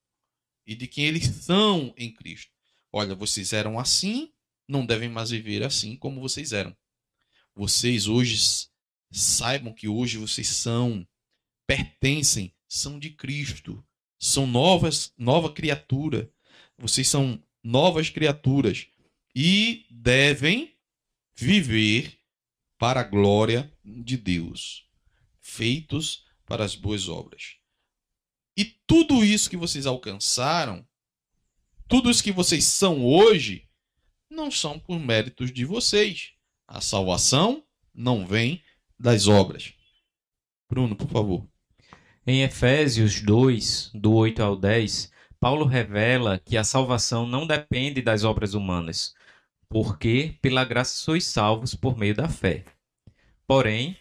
e 0.67 0.75
de 0.75 0.87
quem 0.87 1.07
eles 1.07 1.27
são 1.45 1.95
em 1.97 2.13
Cristo. 2.13 2.53
Olha, 2.93 3.15
vocês 3.15 3.53
eram 3.53 3.79
assim, 3.79 4.31
não 4.69 4.85
devem 4.85 5.09
mais 5.09 5.31
viver 5.31 5.63
assim 5.63 5.97
como 5.97 6.21
vocês 6.21 6.53
eram. 6.53 6.77
Vocês 7.55 8.07
hoje 8.07 8.69
saibam 9.11 9.73
que 9.73 9.89
hoje 9.89 10.19
vocês 10.19 10.49
são, 10.49 11.07
pertencem, 11.67 12.55
são 12.69 12.99
de 12.99 13.11
Cristo, 13.11 13.85
são 14.19 14.47
novas, 14.47 15.13
nova 15.17 15.53
criatura. 15.53 16.31
Vocês 16.79 17.09
são 17.09 17.43
novas 17.63 18.11
criaturas 18.11 18.87
e 19.35 19.87
devem 19.91 20.75
viver 21.35 22.19
para 22.83 23.03
a 23.03 23.05
glória 23.05 23.73
de 23.85 24.17
Deus, 24.17 24.89
feitos 25.41 26.25
para 26.45 26.65
as 26.65 26.75
boas 26.75 27.09
obras. 27.09 27.59
E 28.57 28.65
tudo 28.65 29.25
isso 29.25 29.49
que 29.49 29.57
vocês 29.57 29.87
alcançaram, 29.87 30.85
tudo 31.87 32.11
isso 32.11 32.25
que 32.25 32.33
vocês 32.33 32.65
são 32.65 33.07
hoje, 33.07 33.69
não 34.29 34.51
são 34.51 34.81
por 34.81 34.99
méritos 34.99 35.53
de 35.53 35.65
vocês. 35.65 36.33
A 36.67 36.81
salvação 36.81 37.63
não 37.95 38.27
vem 38.27 38.61
das 38.99 39.29
obras. 39.29 39.73
Bruno, 40.69 40.97
por 40.97 41.09
favor. 41.09 41.47
Em 42.27 42.43
Efésios 42.43 43.21
2, 43.21 43.93
do 43.95 44.13
8 44.13 44.43
ao 44.43 44.57
10, 44.57 45.09
Paulo 45.39 45.67
revela 45.67 46.37
que 46.37 46.57
a 46.57 46.65
salvação 46.65 47.29
não 47.29 47.47
depende 47.47 48.03
das 48.03 48.25
obras 48.25 48.55
humanas, 48.55 49.15
porque 49.69 50.37
pela 50.43 50.65
graça 50.65 50.97
sois 50.97 51.25
salvos 51.25 51.77
por 51.77 51.97
meio 51.97 52.17
da 52.17 52.29
fé. 52.29 52.65
Porém, 53.47 53.97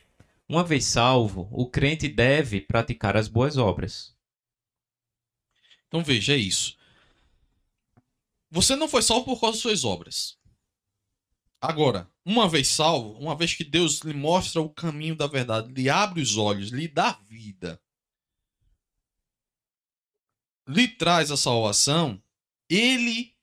uma 0.47 0.63
vez 0.63 0.85
salvo, 0.85 1.47
o 1.51 1.69
crente 1.69 2.07
deve 2.07 2.61
praticar 2.61 3.15
as 3.15 3.27
boas 3.27 3.57
obras. 3.57 4.15
Então 5.87 6.03
veja 6.03 6.35
isso. 6.35 6.77
Você 8.49 8.75
não 8.75 8.87
foi 8.87 9.01
salvo 9.01 9.25
por 9.25 9.39
causa 9.39 9.55
das 9.55 9.61
suas 9.61 9.85
obras. 9.85 10.37
Agora, 11.61 12.11
uma 12.25 12.49
vez 12.49 12.67
salvo, 12.67 13.13
uma 13.19 13.35
vez 13.35 13.53
que 13.53 13.63
Deus 13.63 13.99
lhe 13.99 14.13
mostra 14.13 14.61
o 14.61 14.69
caminho 14.69 15.15
da 15.15 15.27
verdade, 15.27 15.71
lhe 15.71 15.89
abre 15.89 16.21
os 16.21 16.35
olhos, 16.35 16.69
lhe 16.69 16.87
dá 16.87 17.11
vida, 17.27 17.81
lhe 20.67 20.87
traz 20.87 21.29
a 21.29 21.37
salvação, 21.37 22.21
ele 22.69 23.35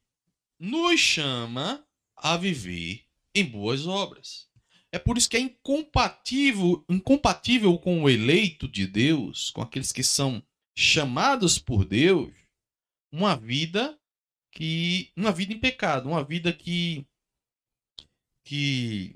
nos 0.59 0.99
chama 0.99 1.87
a 2.17 2.37
viver 2.37 3.07
em 3.35 3.45
boas 3.45 3.87
obras. 3.87 4.48
É 4.93 4.99
por 4.99 5.19
isso 5.19 5.29
que 5.29 5.37
é 5.37 5.41
incompatível, 5.41 6.85
incompatível 6.89 7.79
com 7.79 8.03
o 8.03 8.09
eleito 8.11 8.67
de 8.67 8.87
Deus, 8.87 9.51
com 9.51 9.61
aqueles 9.61 9.93
que 9.93 10.03
são 10.03 10.43
chamados 10.77 11.59
por 11.59 11.85
Deus, 11.85 12.33
uma 13.13 13.37
vida 13.37 13.99
que 14.53 15.13
uma 15.17 15.31
vida 15.31 15.53
em 15.53 15.61
pecado, 15.61 16.09
uma 16.09 16.25
vida 16.25 16.53
que 16.53 17.07
que 18.45 19.15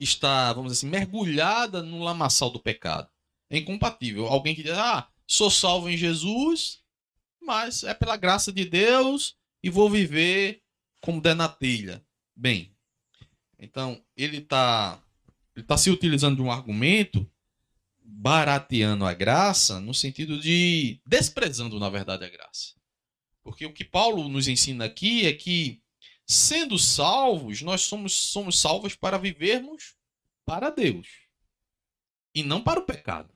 está, 0.00 0.52
vamos 0.52 0.72
dizer 0.72 0.86
assim, 0.86 0.90
mergulhada 0.90 1.80
no 1.80 2.02
lamaçal 2.02 2.50
do 2.50 2.60
pecado. 2.60 3.08
É 3.48 3.58
incompatível. 3.58 4.26
Alguém 4.26 4.54
que 4.54 4.64
diz: 4.64 4.72
"Ah, 4.72 5.08
sou 5.28 5.48
salvo 5.48 5.88
em 5.88 5.96
Jesus, 5.96 6.82
mas 7.40 7.84
é 7.84 7.94
pela 7.94 8.16
graça 8.16 8.52
de 8.52 8.64
Deus 8.64 9.36
e 9.62 9.70
vou 9.70 9.88
viver 9.88 10.60
como 11.00 11.20
der 11.20 11.36
na 11.36 11.48
telha". 11.48 12.04
Bem, 12.36 12.73
então 13.64 14.02
ele 14.16 14.38
está 14.38 15.02
ele 15.56 15.64
tá 15.64 15.76
se 15.76 15.90
utilizando 15.90 16.36
de 16.36 16.42
um 16.42 16.50
argumento 16.50 17.28
barateando 18.04 19.04
a 19.04 19.14
graça 19.14 19.80
no 19.80 19.94
sentido 19.94 20.38
de 20.38 21.00
desprezando, 21.06 21.80
na 21.80 21.88
verdade, 21.88 22.24
a 22.24 22.28
graça. 22.28 22.74
Porque 23.42 23.64
o 23.66 23.72
que 23.72 23.84
Paulo 23.84 24.28
nos 24.28 24.48
ensina 24.48 24.84
aqui 24.84 25.26
é 25.26 25.32
que, 25.32 25.82
sendo 26.26 26.78
salvos, 26.78 27.62
nós 27.62 27.82
somos, 27.82 28.12
somos 28.12 28.58
salvos 28.58 28.94
para 28.94 29.18
vivermos 29.18 29.94
para 30.44 30.70
Deus 30.70 31.06
e 32.34 32.42
não 32.42 32.62
para 32.62 32.80
o 32.80 32.86
pecado. 32.86 33.32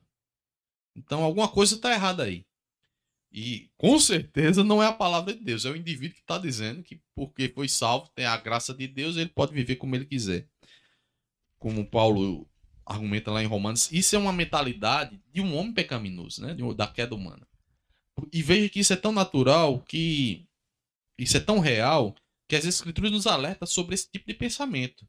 Então, 0.95 1.22
alguma 1.22 1.49
coisa 1.49 1.76
está 1.76 1.93
errada 1.93 2.24
aí. 2.24 2.45
E 3.31 3.70
com 3.76 3.99
certeza 3.99 4.64
não 4.64 4.83
é 4.83 4.87
a 4.87 4.93
palavra 4.93 5.35
de 5.35 5.45
Deus, 5.45 5.64
é 5.64 5.70
o 5.70 5.76
indivíduo 5.76 6.14
que 6.14 6.22
está 6.22 6.39
dizendo 6.39 6.83
que, 6.83 7.01
porque 7.14 7.49
foi 7.49 7.68
salvo, 7.68 8.09
tem 8.14 8.24
a 8.24 8.37
graça 8.37 8.72
de 8.72 8.89
Deus, 8.89 9.16
ele 9.16 9.29
pode 9.29 9.53
viver 9.53 9.76
como 9.76 9.95
ele 9.95 10.07
quiser. 10.07 10.49
Como 11.59 11.85
Paulo 11.85 12.49
argumenta 12.87 13.31
lá 13.31 13.43
em 13.43 13.47
Romanos, 13.47 13.93
isso 13.93 14.16
é 14.16 14.18
uma 14.18 14.33
mentalidade 14.33 15.20
de 15.31 15.41
um 15.43 15.55
homem 15.55 15.74
pecaminoso, 15.74 16.41
né? 16.41 16.57
da 16.74 16.87
queda 16.87 17.14
humana. 17.14 17.47
E 18.33 18.43
veja 18.43 18.68
que 18.68 18.81
isso 18.81 18.93
é 18.93 18.97
tão 18.97 19.12
natural, 19.12 19.81
que 19.81 20.47
isso 21.18 21.37
é 21.37 21.41
tão 21.41 21.59
real, 21.59 22.14
que 22.49 22.57
as 22.57 22.64
escrituras 22.64 23.12
nos 23.12 23.26
alertam 23.26 23.66
sobre 23.68 23.95
esse 23.95 24.11
tipo 24.11 24.26
de 24.26 24.35
pensamento. 24.35 25.07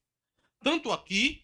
Tanto 0.62 0.92
aqui, 0.92 1.44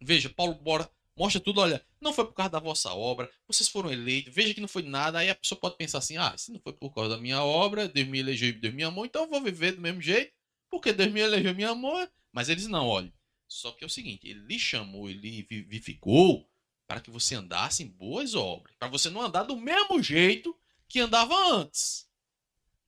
veja, 0.00 0.30
Paulo 0.30 0.54
bora, 0.54 0.90
mostra 1.16 1.40
tudo, 1.40 1.60
olha, 1.60 1.84
não 2.00 2.12
foi 2.12 2.24
por 2.24 2.34
causa 2.34 2.50
da 2.50 2.58
vossa 2.58 2.92
obra, 2.92 3.30
vocês 3.46 3.68
foram 3.68 3.92
eleitos, 3.92 4.34
veja 4.34 4.54
que 4.54 4.60
não 4.60 4.68
foi 4.68 4.82
nada, 4.82 5.18
aí 5.18 5.30
a 5.30 5.34
pessoa 5.34 5.58
pode 5.58 5.76
pensar 5.76 5.98
assim, 5.98 6.16
ah, 6.16 6.36
se 6.36 6.52
não 6.52 6.60
foi 6.60 6.72
por 6.72 6.92
causa 6.92 7.10
da 7.10 7.20
minha 7.20 7.42
obra, 7.42 7.88
Deus 7.88 8.08
me 8.08 8.18
elegeu 8.18 8.48
e 8.48 8.52
Deus 8.52 8.74
me 8.74 8.82
amou, 8.82 9.06
então 9.06 9.22
eu 9.22 9.28
vou 9.28 9.40
viver 9.40 9.72
do 9.72 9.80
mesmo 9.80 10.00
jeito, 10.00 10.32
porque 10.70 10.92
Deus 10.92 11.12
me 11.12 11.20
elegeu 11.20 11.52
e 11.52 11.54
me 11.54 11.64
amou, 11.64 12.08
mas 12.32 12.48
eles 12.48 12.66
não, 12.66 12.86
olha, 12.86 13.12
só 13.46 13.70
que 13.70 13.84
é 13.84 13.86
o 13.86 13.90
seguinte, 13.90 14.28
ele 14.28 14.40
lhe 14.40 14.58
chamou, 14.58 15.08
ele 15.08 15.42
vivificou 15.48 16.48
para 16.86 17.00
que 17.00 17.10
você 17.10 17.34
andasse 17.34 17.82
em 17.82 17.88
boas 17.88 18.34
obras, 18.34 18.74
para 18.78 18.88
você 18.88 19.08
não 19.08 19.22
andar 19.22 19.44
do 19.44 19.56
mesmo 19.56 20.02
jeito 20.02 20.56
que 20.88 21.00
andava 21.00 21.34
antes. 21.52 22.08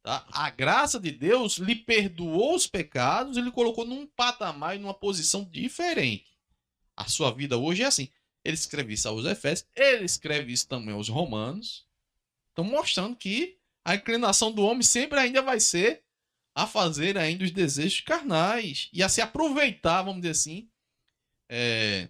Tá? 0.03 0.24
A 0.31 0.51
graça 0.51 1.01
de 1.01 1.11
Deus 1.11 1.59
lhe 1.59 1.74
perdoou 1.74 2.55
os 2.55 2.66
pecados 2.66 3.37
e 3.37 3.41
lhe 3.41 3.51
colocou 3.51 3.85
num 3.85 4.07
patamar 4.07 4.77
e 4.77 4.79
numa 4.79 4.95
posição 4.95 5.45
diferente. 5.45 6.37
A 6.97 7.09
sua 7.09 7.33
vida 7.33 7.59
hoje 7.59 7.83
é 7.83 7.87
assim. 7.87 8.09
Ele 8.47 8.55
escreve 8.55 8.95
isso 8.95 9.09
aos 9.09 9.25
Efésios, 9.25 9.69
ele 9.75 10.05
escreve 10.05 10.53
isso 10.53 10.69
também 10.69 10.95
aos 10.95 11.09
Romanos. 11.09 11.85
Estão 12.51 12.63
mostrando 12.63 13.17
que 13.17 13.59
a 13.85 13.97
inclinação 13.97 14.53
do 14.53 14.63
homem 14.63 14.85
sempre 14.85 15.19
ainda 15.19 15.43
vai 15.43 15.59
ser 15.59 16.05
a 16.55 16.65
fazer 16.65 17.19
ainda 17.19 17.43
os 17.43 17.51
desejos 17.51 18.03
carnais 18.03 18.89
e 18.93 19.03
a 19.03 19.09
se 19.09 19.21
aproveitar, 19.21 20.03
vamos 20.03 20.21
dizer 20.21 20.31
assim, 20.31 20.71
é, 21.49 22.09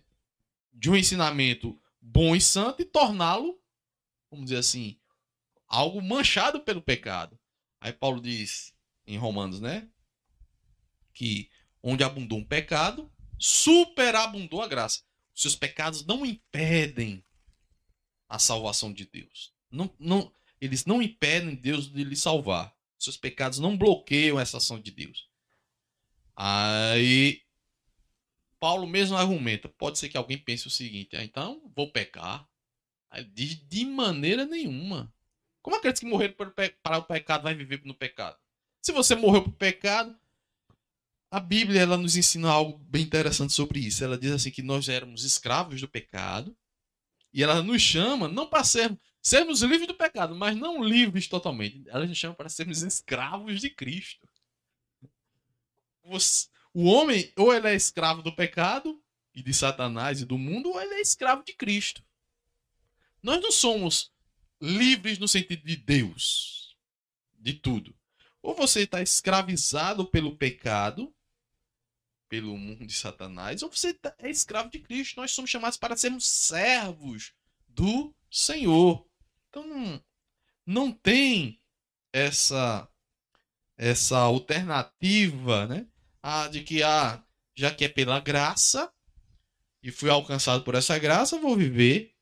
de 0.74 0.90
um 0.90 0.96
ensinamento 0.96 1.80
bom 2.02 2.36
e 2.36 2.40
santo 2.40 2.82
e 2.82 2.84
torná-lo, 2.84 3.58
vamos 4.30 4.44
dizer 4.44 4.58
assim, 4.58 5.00
algo 5.66 6.02
manchado 6.02 6.60
pelo 6.60 6.82
pecado. 6.82 7.38
Aí 7.80 7.94
Paulo 7.94 8.20
diz 8.20 8.74
em 9.06 9.16
Romanos, 9.16 9.58
né? 9.58 9.88
Que 11.14 11.50
onde 11.82 12.04
abundou 12.04 12.38
um 12.38 12.44
pecado, 12.44 13.10
superabundou 13.38 14.60
a 14.60 14.68
graça. 14.68 15.05
Seus 15.36 15.54
pecados 15.54 16.02
não 16.06 16.24
impedem 16.24 17.22
a 18.26 18.38
salvação 18.38 18.90
de 18.90 19.04
Deus. 19.04 19.52
Não, 19.70 19.94
não, 19.98 20.32
eles 20.58 20.86
não 20.86 21.02
impedem 21.02 21.54
Deus 21.54 21.92
de 21.92 22.02
lhe 22.02 22.16
salvar. 22.16 22.74
Seus 22.98 23.18
pecados 23.18 23.58
não 23.58 23.76
bloqueiam 23.76 24.40
essa 24.40 24.56
ação 24.56 24.80
de 24.80 24.90
Deus. 24.90 25.28
Aí 26.34 27.42
Paulo 28.58 28.86
mesmo 28.86 29.14
argumenta. 29.14 29.68
Pode 29.68 29.98
ser 29.98 30.08
que 30.08 30.16
alguém 30.16 30.38
pense 30.38 30.66
o 30.66 30.70
seguinte: 30.70 31.14
ah, 31.14 31.22
então 31.22 31.70
vou 31.76 31.92
pecar. 31.92 32.48
Aí 33.10 33.22
diz 33.22 33.56
de 33.68 33.84
maneira 33.84 34.46
nenhuma. 34.46 35.14
Como 35.60 35.76
acredita 35.76 36.00
que 36.00 36.10
morrer 36.10 36.30
para 36.30 36.98
o 36.98 37.02
pecado 37.02 37.42
vai 37.42 37.54
viver 37.54 37.82
no 37.84 37.94
pecado? 37.94 38.38
Se 38.80 38.90
você 38.90 39.14
morreu 39.14 39.42
para 39.42 39.50
o 39.50 39.56
pecado, 39.56 40.18
a 41.30 41.40
Bíblia 41.40 41.80
ela 41.80 41.96
nos 41.96 42.16
ensina 42.16 42.48
algo 42.48 42.78
bem 42.78 43.02
interessante 43.02 43.52
sobre 43.52 43.80
isso. 43.80 44.02
Ela 44.04 44.18
diz 44.18 44.32
assim 44.32 44.50
que 44.50 44.62
nós 44.62 44.88
éramos 44.88 45.24
escravos 45.24 45.80
do 45.80 45.88
pecado 45.88 46.56
e 47.32 47.42
ela 47.42 47.62
nos 47.62 47.82
chama 47.82 48.28
não 48.28 48.46
para 48.46 48.64
sermos 48.64 48.98
sermos 49.26 49.60
livres 49.60 49.88
do 49.88 49.94
pecado, 49.94 50.36
mas 50.36 50.56
não 50.56 50.84
livres 50.84 51.26
totalmente. 51.26 51.82
Ela 51.88 52.06
nos 52.06 52.16
chama 52.16 52.34
para 52.34 52.48
sermos 52.48 52.82
escravos 52.82 53.60
de 53.60 53.68
Cristo. 53.68 54.28
o 56.72 56.84
homem, 56.84 57.32
ou 57.36 57.52
ele 57.52 57.66
é 57.66 57.74
escravo 57.74 58.22
do 58.22 58.34
pecado 58.34 59.02
e 59.34 59.42
de 59.42 59.52
Satanás 59.52 60.20
e 60.20 60.24
do 60.24 60.38
mundo, 60.38 60.70
ou 60.70 60.80
ele 60.80 60.94
é 60.94 61.00
escravo 61.00 61.42
de 61.42 61.54
Cristo. 61.54 62.04
Nós 63.20 63.42
não 63.42 63.50
somos 63.50 64.12
livres 64.60 65.18
no 65.18 65.26
sentido 65.26 65.64
de 65.64 65.74
Deus, 65.74 66.76
de 67.34 67.54
tudo. 67.54 67.96
Ou 68.40 68.54
você 68.54 68.82
está 68.82 69.02
escravizado 69.02 70.06
pelo 70.06 70.36
pecado, 70.36 71.12
pelo 72.28 72.56
mundo 72.56 72.86
de 72.86 72.94
Satanás, 72.94 73.62
ou 73.62 73.70
você 73.70 73.94
tá, 73.94 74.14
é 74.18 74.28
escravo 74.30 74.70
de 74.70 74.80
Cristo. 74.80 75.20
Nós 75.20 75.32
somos 75.32 75.50
chamados 75.50 75.76
para 75.76 75.96
sermos 75.96 76.26
servos 76.26 77.32
do 77.68 78.14
Senhor. 78.30 79.06
Então 79.48 79.66
não, 79.66 80.04
não 80.64 80.92
tem 80.92 81.60
essa 82.12 82.88
essa 83.78 84.18
alternativa, 84.18 85.66
né? 85.66 85.86
Ah, 86.22 86.48
de 86.48 86.62
que 86.62 86.82
ah, 86.82 87.22
já 87.54 87.74
que 87.74 87.84
é 87.84 87.88
pela 87.88 88.20
graça 88.20 88.90
e 89.82 89.90
fui 89.90 90.10
alcançado 90.10 90.64
por 90.64 90.74
essa 90.74 90.98
graça, 90.98 91.38
vou 91.38 91.54
viver 91.54 92.14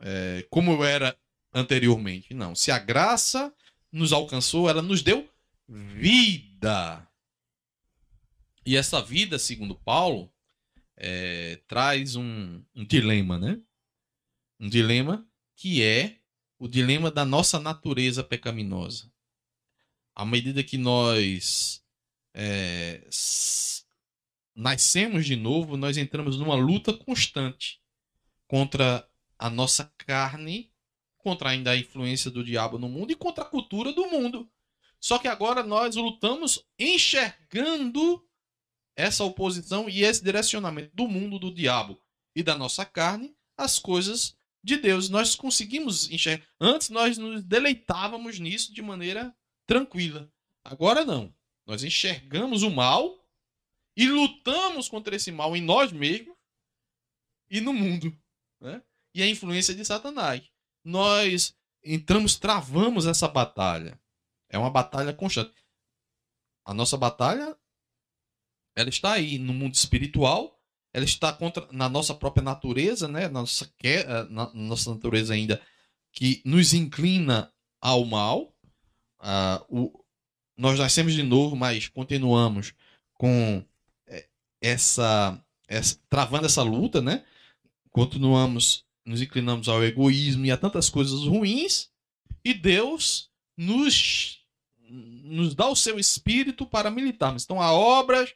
é, 0.00 0.46
como 0.50 0.72
eu 0.72 0.84
era 0.84 1.18
anteriormente. 1.52 2.34
Não. 2.34 2.54
Se 2.54 2.70
a 2.70 2.78
graça 2.78 3.52
nos 3.90 4.12
alcançou, 4.12 4.68
ela 4.68 4.82
nos 4.82 5.02
deu 5.02 5.28
vida. 5.68 7.07
E 8.68 8.76
essa 8.76 9.00
vida, 9.00 9.38
segundo 9.38 9.74
Paulo, 9.74 10.30
é, 10.94 11.58
traz 11.66 12.16
um, 12.16 12.62
um 12.76 12.84
dilema, 12.84 13.38
né? 13.38 13.58
Um 14.60 14.68
dilema 14.68 15.26
que 15.56 15.82
é 15.82 16.18
o 16.58 16.68
dilema 16.68 17.10
da 17.10 17.24
nossa 17.24 17.58
natureza 17.58 18.22
pecaminosa. 18.22 19.10
À 20.14 20.22
medida 20.22 20.62
que 20.62 20.76
nós 20.76 21.82
é, 22.34 23.08
nascemos 24.54 25.24
de 25.24 25.34
novo, 25.34 25.78
nós 25.78 25.96
entramos 25.96 26.36
numa 26.36 26.54
luta 26.54 26.92
constante 26.92 27.80
contra 28.46 29.08
a 29.38 29.48
nossa 29.48 29.90
carne, 29.96 30.70
contra 31.16 31.48
ainda 31.48 31.70
a 31.70 31.76
influência 31.78 32.30
do 32.30 32.44
diabo 32.44 32.78
no 32.78 32.90
mundo 32.90 33.12
e 33.12 33.16
contra 33.16 33.44
a 33.44 33.48
cultura 33.48 33.94
do 33.94 34.10
mundo. 34.10 34.46
Só 35.00 35.18
que 35.18 35.26
agora 35.26 35.62
nós 35.62 35.96
lutamos 35.96 36.68
enxergando 36.78 38.27
essa 38.98 39.22
oposição 39.22 39.88
e 39.88 40.02
esse 40.02 40.22
direcionamento 40.24 40.90
do 40.92 41.06
mundo, 41.06 41.38
do 41.38 41.54
diabo 41.54 42.02
e 42.34 42.42
da 42.42 42.58
nossa 42.58 42.84
carne, 42.84 43.32
as 43.56 43.78
coisas 43.78 44.36
de 44.62 44.76
Deus. 44.76 45.08
Nós 45.08 45.36
conseguimos 45.36 46.10
enxergar. 46.10 46.44
Antes 46.60 46.90
nós 46.90 47.16
nos 47.16 47.44
deleitávamos 47.44 48.40
nisso 48.40 48.74
de 48.74 48.82
maneira 48.82 49.32
tranquila. 49.68 50.28
Agora 50.64 51.04
não. 51.04 51.32
Nós 51.64 51.84
enxergamos 51.84 52.64
o 52.64 52.70
mal 52.70 53.24
e 53.96 54.08
lutamos 54.08 54.88
contra 54.88 55.14
esse 55.14 55.30
mal 55.30 55.56
em 55.56 55.62
nós 55.62 55.92
mesmos 55.92 56.36
e 57.48 57.60
no 57.60 57.72
mundo. 57.72 58.12
Né? 58.60 58.82
E 59.14 59.22
a 59.22 59.28
influência 59.28 59.76
de 59.76 59.84
Satanás. 59.84 60.42
Nós 60.82 61.54
entramos, 61.84 62.34
travamos 62.34 63.06
essa 63.06 63.28
batalha. 63.28 64.00
É 64.48 64.58
uma 64.58 64.70
batalha 64.70 65.14
constante. 65.14 65.64
A 66.64 66.74
nossa 66.74 66.96
batalha 66.96 67.56
ela 68.78 68.88
está 68.88 69.14
aí 69.14 69.38
no 69.38 69.52
mundo 69.52 69.74
espiritual, 69.74 70.56
ela 70.92 71.04
está 71.04 71.32
contra, 71.32 71.66
na 71.72 71.88
nossa 71.88 72.14
própria 72.14 72.44
natureza, 72.44 73.08
né? 73.08 73.22
Na 73.22 73.40
nossa, 73.40 73.68
eh, 73.82 74.24
na 74.30 74.52
nossa 74.54 74.94
natureza 74.94 75.34
ainda 75.34 75.60
que 76.12 76.40
nos 76.44 76.72
inclina 76.72 77.52
ao 77.80 78.04
mal. 78.04 78.54
Uh, 79.20 79.64
o, 79.68 80.04
nós 80.56 80.78
nascemos 80.78 81.12
de 81.12 81.24
novo, 81.24 81.56
mas 81.56 81.88
continuamos 81.88 82.72
com 83.14 83.64
eh, 84.06 84.28
essa, 84.60 85.44
essa 85.66 85.98
travando 86.08 86.46
essa 86.46 86.62
luta, 86.62 87.02
né? 87.02 87.24
Continuamos, 87.90 88.84
nos 89.04 89.20
inclinamos 89.20 89.68
ao 89.68 89.82
egoísmo 89.82 90.46
e 90.46 90.52
a 90.52 90.56
tantas 90.56 90.88
coisas 90.88 91.24
ruins, 91.24 91.90
e 92.44 92.54
Deus 92.54 93.28
nos 93.56 94.38
nos 94.88 95.54
dá 95.54 95.68
o 95.68 95.76
seu 95.76 95.98
espírito 95.98 96.64
para 96.64 96.90
militarmos. 96.90 97.44
Então 97.44 97.60
a 97.60 97.72
obra, 97.72 98.26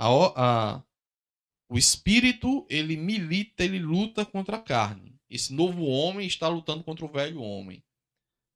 a, 0.00 0.76
a, 0.76 0.82
o 1.68 1.76
espírito, 1.76 2.66
ele 2.70 2.96
milita, 2.96 3.62
ele 3.62 3.78
luta 3.78 4.24
contra 4.24 4.56
a 4.56 4.62
carne. 4.62 5.20
Esse 5.28 5.52
novo 5.52 5.84
homem 5.84 6.26
está 6.26 6.48
lutando 6.48 6.82
contra 6.82 7.04
o 7.04 7.12
velho 7.12 7.40
homem. 7.42 7.84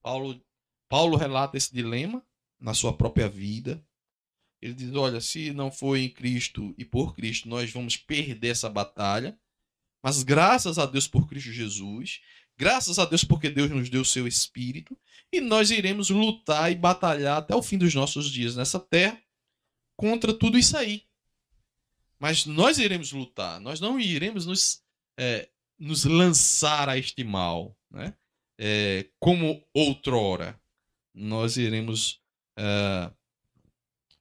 Paulo, 0.03 0.41
Paulo 0.89 1.17
relata 1.17 1.57
esse 1.57 1.73
dilema 1.73 2.25
na 2.59 2.73
sua 2.73 2.97
própria 2.97 3.29
vida. 3.29 3.87
Ele 4.63 4.73
diz: 4.73 4.95
olha, 4.95 5.21
se 5.21 5.53
não 5.53 5.71
for 5.71 5.97
em 5.97 6.09
Cristo 6.09 6.75
e 6.79 6.85
por 6.85 7.15
Cristo, 7.15 7.49
nós 7.49 7.71
vamos 7.71 7.97
perder 7.97 8.49
essa 8.49 8.71
batalha. 8.71 9.39
Mas 10.03 10.23
graças 10.23 10.79
a 10.79 10.87
Deus 10.87 11.07
por 11.07 11.29
Cristo 11.29 11.53
Jesus, 11.53 12.21
graças 12.59 12.99
a 12.99 13.05
Deus 13.05 13.23
porque 13.23 13.51
Deus 13.51 13.71
nos 13.71 13.89
deu 13.91 14.01
o 14.01 14.05
seu 14.05 14.27
Espírito, 14.27 14.99
e 15.33 15.41
nós 15.41 15.71
iremos 15.71 16.11
lutar 16.11 16.73
e 16.73 16.75
batalhar 16.75 17.39
até 17.39 17.55
o 17.55 17.63
fim 17.63 17.79
dos 17.79 17.95
nossos 17.95 18.31
dias 18.31 18.57
nessa 18.57 18.81
terra 18.81 19.23
contra 19.97 20.33
tudo 20.33 20.59
isso 20.59 20.77
aí. 20.77 21.04
Mas 22.19 22.47
nós 22.47 22.79
iremos 22.79 23.13
lutar, 23.13 23.61
nós 23.61 23.81
não 23.81 23.99
iremos 23.99 24.47
nos, 24.47 24.83
é, 25.19 25.49
nos 25.79 26.05
lançar 26.05 26.89
a 26.89 26.97
este 26.97 27.23
mal, 27.25 27.77
né? 27.91 28.15
É, 28.59 29.09
como 29.19 29.65
outrora. 29.73 30.61
Nós 31.13 31.57
iremos 31.57 32.21
é, 32.57 33.11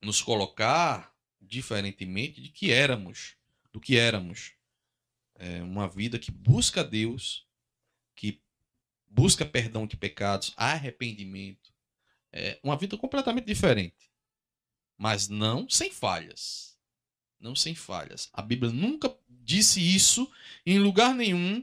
nos 0.02 0.22
colocar 0.22 1.14
diferentemente 1.42 2.42
de 2.42 2.50
que 2.50 2.72
éramos, 2.72 3.36
do 3.72 3.80
que 3.80 3.98
éramos. 3.98 4.54
É 5.36 5.62
uma 5.62 5.88
vida 5.88 6.20
que 6.20 6.32
busca 6.32 6.84
Deus, 6.84 7.48
que 8.16 8.42
busca 9.08 9.46
perdão 9.46 9.86
de 9.86 9.98
pecados, 9.98 10.54
arrependimento. 10.56 11.74
É 12.32 12.60
uma 12.64 12.78
vida 12.78 12.98
completamente 12.98 13.46
diferente. 13.46 14.12
Mas 14.98 15.28
não 15.28 15.70
sem 15.70 15.92
falhas. 15.92 16.73
Não 17.44 17.58
sem 17.58 17.76
falhas. 17.76 18.30
A 18.32 18.42
Bíblia 18.42 18.72
nunca 18.72 19.14
disse 19.28 19.82
isso 19.82 20.32
em 20.66 20.80
lugar 20.80 21.14
nenhum. 21.14 21.62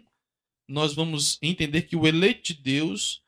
Nós 0.68 0.93
vamos 0.93 1.39
entender 1.41 1.83
que 1.83 1.97
o 1.97 2.07
eleito 2.07 2.53
de 2.53 2.61
Deus, 2.62 3.22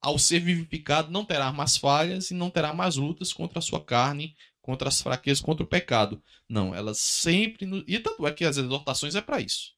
ao 0.00 0.18
ser 0.18 0.40
vivificado, 0.40 1.12
não 1.12 1.26
terá 1.26 1.52
mais 1.52 1.76
falhas 1.76 2.30
e 2.30 2.34
não 2.34 2.48
terá 2.48 2.72
mais 2.72 2.96
lutas 2.96 3.34
contra 3.34 3.58
a 3.58 3.62
sua 3.62 3.84
carne, 3.84 4.34
contra 4.62 4.88
as 4.88 5.02
fraquezas, 5.02 5.42
contra 5.42 5.62
o 5.62 5.68
pecado. 5.68 6.22
Não, 6.48 6.74
ela 6.74 6.94
sempre. 6.94 7.68
E 7.86 7.98
tanto 7.98 8.26
é 8.26 8.32
que 8.32 8.46
as 8.46 8.56
exortações 8.56 9.14
é 9.14 9.20
para 9.20 9.38
isso. 9.38 9.74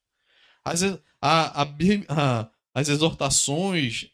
As, 0.64 0.84
a, 0.84 1.00
a, 1.20 1.62
a, 2.08 2.50
as 2.72 2.88
exortações 2.88 4.10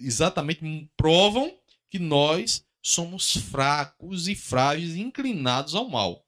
exatamente 0.00 0.90
provam 0.96 1.56
que 1.88 2.00
nós 2.00 2.66
somos 2.82 3.36
fracos 3.36 4.26
e 4.26 4.34
frágeis 4.34 4.96
inclinados 4.96 5.76
ao 5.76 5.88
mal. 5.88 6.27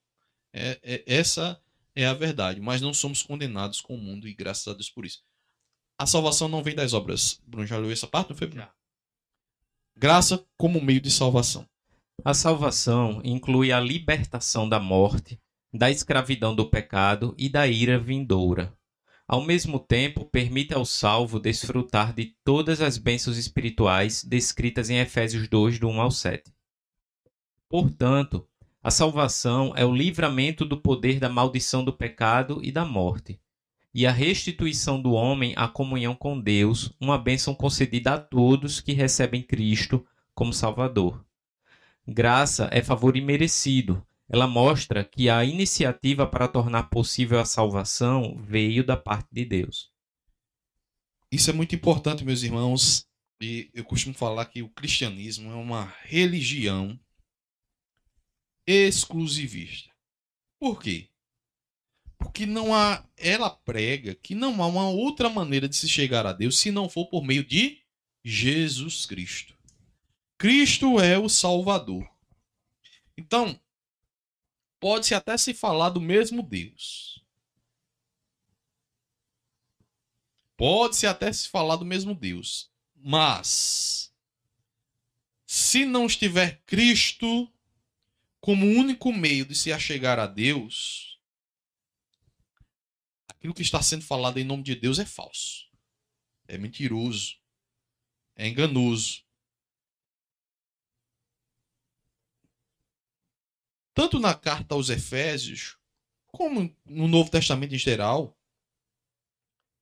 É, 0.53 0.79
é, 0.83 1.03
essa 1.07 1.61
é 1.95 2.05
a 2.05 2.13
verdade. 2.13 2.59
Mas 2.59 2.81
não 2.81 2.93
somos 2.93 3.21
condenados 3.21 3.81
com 3.81 3.95
o 3.95 3.97
mundo 3.97 4.27
e 4.27 4.33
graças 4.33 4.67
a 4.67 4.73
Deus 4.73 4.89
por 4.89 5.05
isso. 5.05 5.21
A 5.97 6.05
salvação 6.05 6.47
não 6.47 6.63
vem 6.63 6.75
das 6.75 6.93
obras. 6.93 7.39
Bruno 7.45 7.67
já 7.67 7.77
leu 7.77 7.91
essa 7.91 8.07
parte, 8.07 8.31
não 8.31 8.37
foi? 8.37 8.51
Já. 8.51 8.71
Graça 9.95 10.43
como 10.57 10.81
meio 10.81 10.99
de 10.99 11.11
salvação. 11.11 11.67
A 12.23 12.33
salvação 12.33 13.21
inclui 13.23 13.71
a 13.71 13.79
libertação 13.79 14.67
da 14.67 14.79
morte, 14.79 15.39
da 15.73 15.89
escravidão 15.89 16.55
do 16.55 16.69
pecado 16.69 17.35
e 17.37 17.49
da 17.49 17.67
ira 17.67 17.99
vindoura. 17.99 18.75
Ao 19.27 19.41
mesmo 19.41 19.79
tempo, 19.79 20.25
permite 20.25 20.73
ao 20.73 20.85
salvo 20.85 21.39
desfrutar 21.39 22.13
de 22.13 22.35
todas 22.43 22.81
as 22.81 22.97
bênçãos 22.97 23.37
espirituais 23.37 24.23
descritas 24.23 24.89
em 24.89 24.99
Efésios 24.99 25.47
2, 25.47 25.79
do 25.79 25.87
1 25.87 26.01
ao 26.01 26.11
7. 26.11 26.53
Portanto, 27.69 28.45
a 28.83 28.89
salvação 28.89 29.73
é 29.75 29.85
o 29.85 29.93
livramento 29.93 30.65
do 30.65 30.75
poder 30.75 31.19
da 31.19 31.29
maldição 31.29 31.83
do 31.83 31.93
pecado 31.93 32.59
e 32.63 32.71
da 32.71 32.83
morte, 32.83 33.39
e 33.93 34.07
a 34.07 34.11
restituição 34.11 35.01
do 35.01 35.11
homem 35.11 35.53
à 35.55 35.67
comunhão 35.67 36.15
com 36.15 36.39
Deus, 36.39 36.91
uma 36.99 37.17
bênção 37.17 37.53
concedida 37.53 38.13
a 38.13 38.19
todos 38.19 38.81
que 38.81 38.93
recebem 38.93 39.43
Cristo 39.43 40.05
como 40.33 40.53
Salvador. 40.53 41.23
Graça 42.07 42.69
é 42.71 42.81
favor 42.81 43.15
imerecido, 43.15 44.03
ela 44.27 44.47
mostra 44.47 45.03
que 45.03 45.29
a 45.29 45.43
iniciativa 45.43 46.25
para 46.25 46.47
tornar 46.47 46.83
possível 46.83 47.39
a 47.39 47.45
salvação 47.45 48.41
veio 48.41 48.83
da 48.83 48.95
parte 48.95 49.27
de 49.31 49.43
Deus. 49.43 49.91
Isso 51.29 51.49
é 51.49 51.53
muito 51.53 51.75
importante, 51.75 52.23
meus 52.23 52.41
irmãos, 52.41 53.05
e 53.41 53.69
eu 53.73 53.83
costumo 53.83 54.15
falar 54.15 54.45
que 54.45 54.61
o 54.63 54.69
cristianismo 54.69 55.51
é 55.51 55.55
uma 55.55 55.93
religião 56.05 56.97
exclusivista. 58.65 59.91
Por 60.59 60.81
quê? 60.81 61.09
Porque 62.17 62.45
não 62.45 62.73
há, 62.73 63.03
ela 63.17 63.49
prega 63.49 64.13
que 64.13 64.35
não 64.35 64.61
há 64.61 64.67
uma 64.67 64.89
outra 64.89 65.29
maneira 65.29 65.67
de 65.67 65.75
se 65.75 65.89
chegar 65.89 66.25
a 66.25 66.33
Deus 66.33 66.59
se 66.59 66.71
não 66.71 66.87
for 66.87 67.07
por 67.07 67.23
meio 67.23 67.43
de 67.43 67.81
Jesus 68.23 69.05
Cristo. 69.05 69.57
Cristo 70.37 70.99
é 70.99 71.17
o 71.17 71.27
Salvador. 71.27 72.07
Então, 73.17 73.59
pode-se 74.79 75.13
até 75.13 75.37
se 75.37 75.53
falar 75.53 75.89
do 75.89 76.01
mesmo 76.01 76.43
Deus. 76.43 77.23
Pode-se 80.55 81.07
até 81.07 81.33
se 81.33 81.49
falar 81.49 81.75
do 81.75 81.85
mesmo 81.85 82.13
Deus. 82.13 82.71
Mas, 82.95 84.13
se 85.45 85.85
não 85.85 86.05
estiver 86.05 86.61
Cristo 86.67 87.51
como 88.41 88.65
único 88.65 89.13
meio 89.13 89.45
de 89.45 89.55
se 89.55 89.71
achegar 89.71 90.19
a 90.19 90.27
Deus, 90.27 91.19
aquilo 93.29 93.53
que 93.53 93.61
está 93.61 93.81
sendo 93.81 94.03
falado 94.03 94.37
em 94.37 94.43
nome 94.43 94.63
de 94.63 94.75
Deus 94.75 94.99
é 94.99 95.05
falso. 95.05 95.69
É 96.47 96.57
mentiroso. 96.57 97.37
É 98.35 98.47
enganoso. 98.47 99.23
tanto 103.93 104.19
na 104.19 104.33
carta 104.33 104.75
aos 104.75 104.89
Efésios, 104.89 105.77
como 106.27 106.75
no 106.85 107.07
Novo 107.07 107.29
Testamento 107.29 107.75
em 107.75 107.77
geral, 107.77 108.37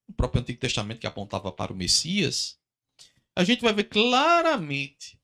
o 0.07 0.13
próprio 0.13 0.41
Antigo 0.41 0.59
Testamento 0.59 0.99
que 0.99 1.07
apontava 1.07 1.51
para 1.51 1.71
o 1.71 1.75
Messias, 1.75 2.59
a 3.35 3.43
gente 3.43 3.61
vai 3.61 3.73
ver 3.73 3.85
claramente 3.85 5.18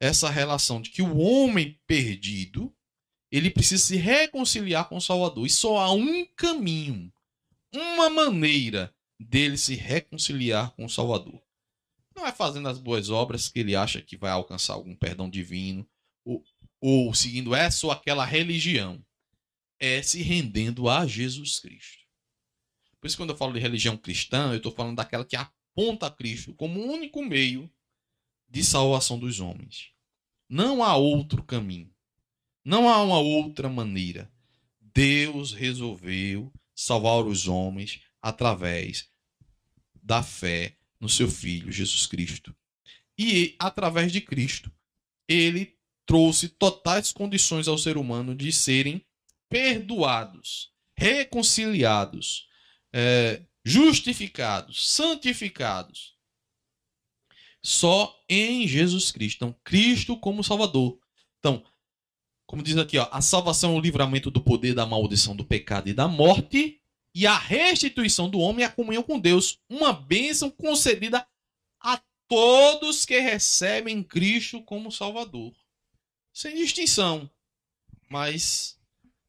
essa 0.00 0.30
relação 0.30 0.80
de 0.80 0.90
que 0.90 1.02
o 1.02 1.18
homem 1.18 1.80
perdido 1.86 2.74
ele 3.30 3.50
precisa 3.50 3.82
se 3.82 3.96
reconciliar 3.96 4.88
com 4.88 4.96
o 4.96 5.00
Salvador. 5.00 5.46
E 5.46 5.50
só 5.50 5.78
há 5.78 5.92
um 5.92 6.24
caminho, 6.36 7.12
uma 7.74 8.08
maneira 8.08 8.94
dele 9.20 9.56
se 9.56 9.74
reconciliar 9.74 10.70
com 10.72 10.84
o 10.84 10.90
Salvador. 10.90 11.42
Não 12.14 12.26
é 12.26 12.32
fazendo 12.32 12.68
as 12.68 12.78
boas 12.78 13.10
obras 13.10 13.48
que 13.48 13.60
ele 13.60 13.76
acha 13.76 14.00
que 14.00 14.16
vai 14.16 14.30
alcançar 14.30 14.74
algum 14.74 14.94
perdão 14.94 15.28
divino, 15.28 15.88
ou, 16.24 16.42
ou 16.80 17.14
seguindo 17.14 17.54
essa 17.54 17.86
ou 17.86 17.92
aquela 17.92 18.24
religião, 18.24 19.04
é 19.78 20.02
se 20.02 20.22
rendendo 20.22 20.88
a 20.88 21.06
Jesus 21.06 21.60
Cristo. 21.60 21.98
Por 23.00 23.06
isso, 23.06 23.16
quando 23.16 23.30
eu 23.30 23.36
falo 23.36 23.52
de 23.52 23.60
religião 23.60 23.96
cristã, 23.96 24.50
eu 24.50 24.56
estou 24.56 24.72
falando 24.72 24.96
daquela 24.96 25.24
que 25.24 25.36
aponta 25.36 26.06
a 26.06 26.10
Cristo 26.10 26.52
como 26.54 26.80
o 26.80 26.92
único 26.92 27.22
meio 27.22 27.70
de 28.48 28.64
salvação 28.64 29.18
dos 29.18 29.40
homens. 29.40 29.90
Não 30.48 30.82
há 30.82 30.96
outro 30.96 31.42
caminho. 31.42 31.92
Não 32.64 32.88
há 32.88 33.02
uma 33.02 33.18
outra 33.18 33.68
maneira. 33.68 34.30
Deus 34.80 35.52
resolveu 35.52 36.52
salvar 36.74 37.26
os 37.26 37.46
homens 37.46 38.00
através 38.22 39.08
da 40.02 40.22
fé 40.22 40.76
no 41.00 41.08
seu 41.08 41.30
Filho 41.30 41.70
Jesus 41.70 42.06
Cristo. 42.06 42.54
E 43.16 43.54
através 43.58 44.12
de 44.12 44.20
Cristo, 44.20 44.72
ele 45.26 45.76
trouxe 46.06 46.48
totais 46.48 47.12
condições 47.12 47.68
ao 47.68 47.76
ser 47.76 47.96
humano 47.96 48.34
de 48.34 48.50
serem 48.50 49.04
perdoados, 49.48 50.72
reconciliados, 50.96 52.48
é, 52.92 53.42
justificados, 53.64 54.88
santificados. 54.90 56.17
Só 57.62 58.14
em 58.28 58.66
Jesus 58.66 59.10
Cristo. 59.10 59.36
Então, 59.36 59.54
Cristo 59.64 60.16
como 60.16 60.44
Salvador. 60.44 60.98
Então, 61.38 61.64
como 62.46 62.62
diz 62.62 62.76
aqui, 62.78 62.96
ó, 62.96 63.06
a 63.12 63.20
salvação 63.20 63.74
é 63.74 63.78
o 63.78 63.80
livramento 63.80 64.30
do 64.30 64.40
poder 64.40 64.74
da 64.74 64.86
maldição 64.86 65.36
do 65.36 65.44
pecado 65.44 65.88
e 65.88 65.92
da 65.92 66.08
morte 66.08 66.80
e 67.14 67.26
a 67.26 67.36
restituição 67.36 68.30
do 68.30 68.38
homem 68.38 68.64
à 68.64 68.70
comunhão 68.70 69.02
com 69.02 69.18
Deus, 69.18 69.60
uma 69.68 69.92
bênção 69.92 70.50
concedida 70.50 71.26
a 71.78 72.00
todos 72.26 73.04
que 73.04 73.18
recebem 73.20 74.02
Cristo 74.02 74.62
como 74.62 74.90
Salvador. 74.90 75.52
Sem 76.32 76.56
distinção. 76.56 77.30
Mas 78.08 78.78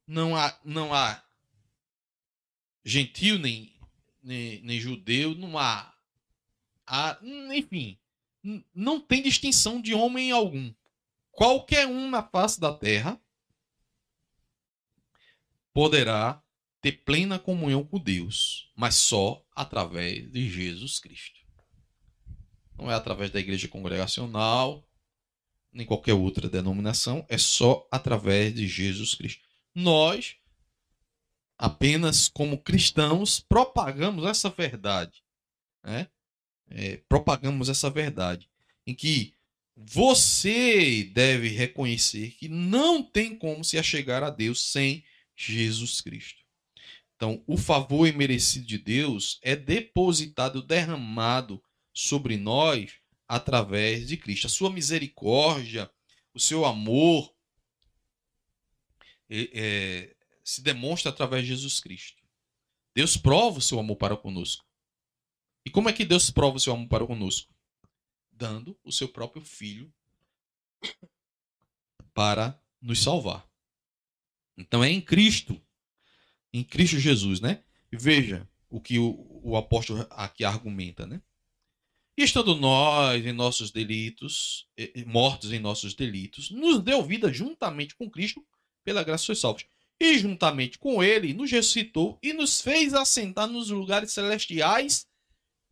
não 0.07 0.33
há, 0.33 0.57
não 0.63 0.93
há 0.93 1.21
gentil 2.85 3.37
nem, 3.37 3.75
nem, 4.23 4.61
nem 4.61 4.79
judeu, 4.79 5.35
não 5.35 5.57
há, 5.57 5.93
há. 6.87 7.19
Enfim, 7.53 7.98
não 8.73 8.99
tem 8.99 9.21
distinção 9.21 9.81
de 9.81 9.93
homem 9.93 10.31
algum. 10.31 10.73
Qualquer 11.31 11.87
um 11.87 12.09
na 12.09 12.23
face 12.23 12.59
da 12.59 12.73
terra 12.73 13.19
poderá 15.73 16.43
ter 16.81 17.03
plena 17.03 17.37
comunhão 17.37 17.83
com 17.83 17.99
Deus, 17.99 18.71
mas 18.75 18.95
só 18.95 19.45
através 19.55 20.31
de 20.31 20.49
Jesus 20.49 20.99
Cristo. 20.99 21.39
Não 22.77 22.89
é 22.89 22.95
através 22.95 23.29
da 23.31 23.39
igreja 23.39 23.67
congregacional, 23.67 24.87
nem 25.71 25.85
qualquer 25.85 26.13
outra 26.13 26.49
denominação, 26.49 27.25
é 27.29 27.37
só 27.37 27.87
através 27.91 28.53
de 28.53 28.67
Jesus 28.67 29.13
Cristo. 29.13 29.45
Nós, 29.75 30.37
apenas 31.57 32.29
como 32.29 32.57
cristãos, 32.57 33.39
propagamos 33.39 34.25
essa 34.25 34.49
verdade. 34.49 35.23
Né? 35.83 36.09
É, 36.71 36.97
propagamos 37.09 37.69
essa 37.69 37.89
verdade 37.89 38.49
em 38.85 38.93
que 38.93 39.33
você 39.75 41.03
deve 41.13 41.47
reconhecer 41.47 42.31
que 42.31 42.49
não 42.49 43.01
tem 43.01 43.35
como 43.35 43.63
se 43.63 43.77
achegar 43.77 44.23
a 44.23 44.29
Deus 44.29 44.71
sem 44.71 45.03
Jesus 45.35 46.01
Cristo. 46.01 46.43
Então, 47.15 47.43
o 47.47 47.57
favor 47.57 48.07
imerecido 48.07 48.65
de 48.65 48.77
Deus 48.77 49.39
é 49.41 49.55
depositado, 49.55 50.61
derramado 50.61 51.61
sobre 51.93 52.37
nós 52.37 52.93
através 53.27 54.07
de 54.07 54.17
Cristo. 54.17 54.47
A 54.47 54.49
sua 54.49 54.69
misericórdia, 54.69 55.89
o 56.33 56.39
seu 56.39 56.65
amor 56.65 57.33
é, 59.29 59.49
é, 59.53 60.15
se 60.43 60.61
demonstra 60.61 61.11
através 61.11 61.43
de 61.43 61.49
Jesus 61.49 61.79
Cristo. 61.79 62.23
Deus 62.95 63.15
prova 63.15 63.59
o 63.59 63.61
seu 63.61 63.79
amor 63.79 63.95
para 63.95 64.17
conosco. 64.17 64.65
E 65.65 65.69
como 65.69 65.89
é 65.89 65.93
que 65.93 66.05
Deus 66.05 66.31
prova 66.31 66.57
o 66.57 66.59
seu 66.59 66.73
amor 66.73 66.87
para 66.87 67.05
conosco? 67.05 67.53
Dando 68.31 68.77
o 68.83 68.91
seu 68.91 69.07
próprio 69.07 69.43
Filho 69.43 69.93
para 72.13 72.61
nos 72.81 73.01
salvar. 73.01 73.47
Então 74.57 74.83
é 74.83 74.89
em 74.89 75.01
Cristo 75.01 75.61
em 76.53 76.63
Cristo 76.63 76.99
Jesus, 76.99 77.39
né? 77.39 77.63
Veja 77.91 78.47
o 78.69 78.79
que 78.79 78.99
o, 78.99 79.41
o 79.43 79.55
apóstolo 79.55 80.05
aqui 80.09 80.43
argumenta, 80.43 81.05
né? 81.05 81.21
Estando 82.17 82.55
nós 82.55 83.25
em 83.25 83.31
nossos 83.31 83.71
delitos, 83.71 84.67
mortos 85.07 85.53
em 85.53 85.59
nossos 85.59 85.93
delitos, 85.93 86.51
nos 86.51 86.83
deu 86.83 87.03
vida 87.03 87.31
juntamente 87.31 87.95
com 87.95 88.09
Cristo, 88.09 88.45
pela 88.83 89.03
graça 89.03 89.23
sois 89.23 89.39
salvos. 89.39 89.65
E 89.99 90.17
juntamente 90.17 90.77
com 90.77 91.03
ele 91.03 91.33
nos 91.33 91.51
ressuscitou 91.51 92.19
e 92.21 92.33
nos 92.33 92.61
fez 92.61 92.93
assentar 92.93 93.47
nos 93.47 93.69
lugares 93.69 94.11
celestiais 94.11 95.05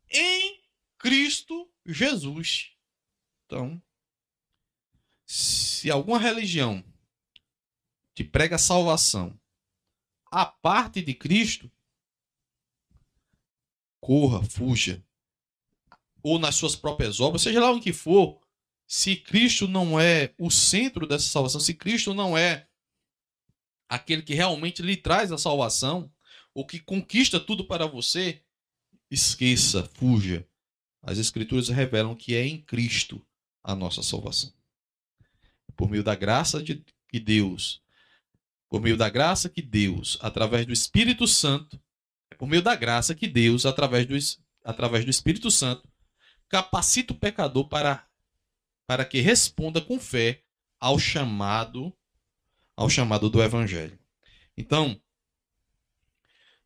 em 0.10 0.62
Cristo 0.97 1.72
Jesus. 1.86 2.72
Então, 3.45 3.82
se 5.26 5.89
alguma 5.91 6.20
religião 6.20 6.84
te 8.14 8.24
prega 8.24 8.58
salvação 8.58 9.39
a 10.32 10.45
parte 10.45 11.01
de 11.01 11.14
Cristo, 11.14 11.72
corra, 13.99 14.43
fuja. 14.43 15.03
Ou 16.22 16.39
nas 16.39 16.55
suas 16.55 16.76
próprias 16.76 17.20
obras, 17.20 17.41
seja 17.41 17.62
lá 17.62 17.72
o 17.72 17.80
que 17.80 17.93
for, 17.93 18.41
se 18.86 19.16
Cristo 19.16 19.68
não 19.68 19.99
é 19.99 20.34
o 20.38 20.49
centro 20.49 21.08
dessa 21.08 21.30
salvação, 21.30 21.60
se 21.60 21.74
Cristo 21.74 22.14
não 22.14 22.38
é 22.38 22.68
aquele 23.88 24.22
que 24.22 24.34
realmente 24.34 24.82
lhe 24.82 24.97
traz 24.97 25.32
a 25.32 25.38
salvação, 25.38 26.12
ou 26.53 26.66
que 26.66 26.80
conquista 26.80 27.39
tudo 27.39 27.66
para 27.66 27.86
você, 27.86 28.43
esqueça, 29.10 29.84
fuja. 29.95 30.47
As 31.01 31.18
Escrituras 31.18 31.70
revelam 31.70 32.16
que 32.16 32.36
é 32.36 32.45
em 32.45 32.62
Cristo 32.62 33.26
a 33.64 33.76
nossa 33.76 34.01
salvação. 34.03 34.51
Por 35.76 35.89
meio 35.89 36.03
da 36.03 36.16
graça 36.16 36.62
de 36.62 36.84
Deus, 37.20 37.82
por 38.70 38.82
meio 38.82 38.97
da 38.97 39.10
graça 39.10 39.49
que 39.49 39.62
Deus, 39.62 40.18
através 40.22 40.66
do 40.66 40.74
Espírito 40.74 41.28
Santo, 41.28 41.80
é 42.30 42.36
por 42.36 42.47
meio 42.47 42.62
da 42.62 42.76
graça 42.76 43.16
que 43.16 43.28
Deus, 43.28 43.66
através 43.66 44.05
do, 44.05 44.16
através 44.64 45.05
do 45.05 45.12
Espírito 45.12 45.49
Santo, 45.49 45.88
capacita 46.49 47.14
o 47.14 47.18
pecador 47.18 47.68
para, 47.68 48.05
para 48.86 49.05
que 49.05 49.22
responda 49.22 49.82
com 49.82 49.99
fé 49.99 50.43
ao 50.80 50.99
chamado 50.99 51.93
ao 52.76 52.88
chamado 52.88 53.28
do 53.28 53.41
evangelho. 53.41 53.97
Então, 54.55 55.01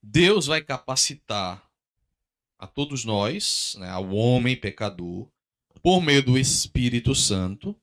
Deus 0.04 0.48
vai 0.48 0.62
capacitar 0.62 1.71
a 2.62 2.68
todos 2.68 3.04
nós, 3.04 3.76
né, 3.80 3.90
ao 3.90 4.12
homem 4.12 4.56
pecador, 4.56 5.28
por 5.82 6.00
meio 6.00 6.22
do 6.22 6.38
Espírito 6.38 7.16
Santo, 7.16 7.76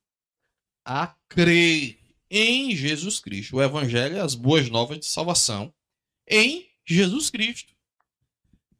a 0.86 1.08
crer 1.28 1.98
em 2.30 2.76
Jesus 2.76 3.18
Cristo. 3.18 3.56
O 3.56 3.62
Evangelho 3.62 4.16
é 4.16 4.20
as 4.20 4.36
boas 4.36 4.70
novas 4.70 5.00
de 5.00 5.06
salvação 5.06 5.74
em 6.28 6.68
Jesus 6.86 7.28
Cristo. 7.28 7.74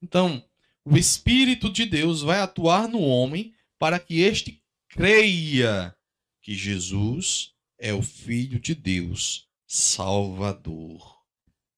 Então, 0.01 0.49
o 0.85 0.97
Espírito 0.97 1.69
de 1.69 1.85
Deus 1.85 2.23
vai 2.23 2.39
atuar 2.39 2.87
no 2.89 3.01
homem 3.01 3.53
para 3.77 3.99
que 3.99 4.21
este 4.21 4.63
creia 4.89 5.93
que 6.41 6.55
Jesus 6.55 7.55
é 7.77 7.93
o 7.93 8.03
Filho 8.03 8.61
de 8.61 8.73
Deus, 8.73 9.49
Salvador. 9.67 11.19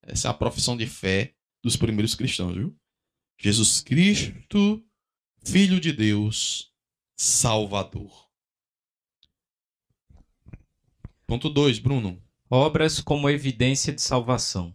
Essa 0.03 0.29
é 0.29 0.31
a 0.31 0.35
profissão 0.35 0.77
de 0.77 0.87
fé 0.87 1.35
dos 1.63 1.75
primeiros 1.75 2.15
cristãos, 2.15 2.55
viu? 2.55 2.80
Jesus 3.43 3.81
Cristo, 3.81 4.85
Filho 5.43 5.81
de 5.81 5.95
Deus, 5.95 6.71
Salvador. 7.17 8.29
Ponto 11.27 11.49
2, 11.49 11.79
Bruno. 11.79 12.23
Obras 12.51 13.01
como 13.01 13.31
evidência 13.31 13.95
de 13.95 14.03
salvação. 14.03 14.75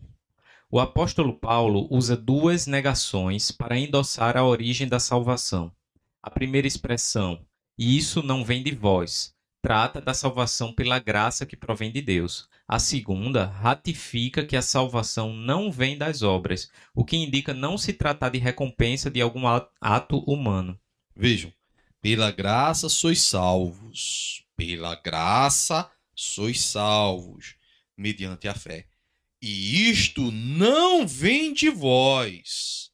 O 0.67 0.79
apóstolo 0.79 1.37
Paulo 1.37 1.87
usa 1.91 2.17
duas 2.17 2.65
negações 2.65 3.51
para 3.51 3.77
endossar 3.77 4.35
a 4.35 4.43
origem 4.43 4.87
da 4.87 4.99
salvação. 4.99 5.71
A 6.19 6.31
primeira 6.31 6.67
expressão, 6.67 7.45
e 7.77 7.95
isso 7.95 8.23
não 8.23 8.43
vem 8.43 8.63
de 8.63 8.73
vós, 8.73 9.34
trata 9.65 9.99
da 9.99 10.13
salvação 10.13 10.71
pela 10.71 10.99
graça 10.99 11.43
que 11.43 11.57
provém 11.57 11.91
de 11.91 11.99
Deus. 11.99 12.47
A 12.67 12.77
segunda 12.77 13.45
ratifica 13.45 14.45
que 14.45 14.55
a 14.55 14.61
salvação 14.61 15.33
não 15.33 15.71
vem 15.71 15.97
das 15.97 16.21
obras, 16.21 16.69
o 16.93 17.03
que 17.03 17.17
indica 17.17 17.51
não 17.51 17.75
se 17.75 17.91
tratar 17.91 18.29
de 18.29 18.37
recompensa 18.37 19.09
de 19.09 19.19
algum 19.19 19.41
ato 19.81 20.19
humano. 20.19 20.79
Vejam, 21.15 21.51
pela 21.99 22.29
graça 22.29 22.87
sois 22.89 23.19
salvos, 23.23 24.45
pela 24.55 24.93
graça 25.01 25.89
sois 26.13 26.61
salvos 26.61 27.55
mediante 27.97 28.47
a 28.47 28.53
fé. 28.53 28.85
E 29.41 29.89
isto 29.89 30.31
não 30.31 31.07
vem 31.07 31.51
de 31.51 31.71
vós, 31.71 32.91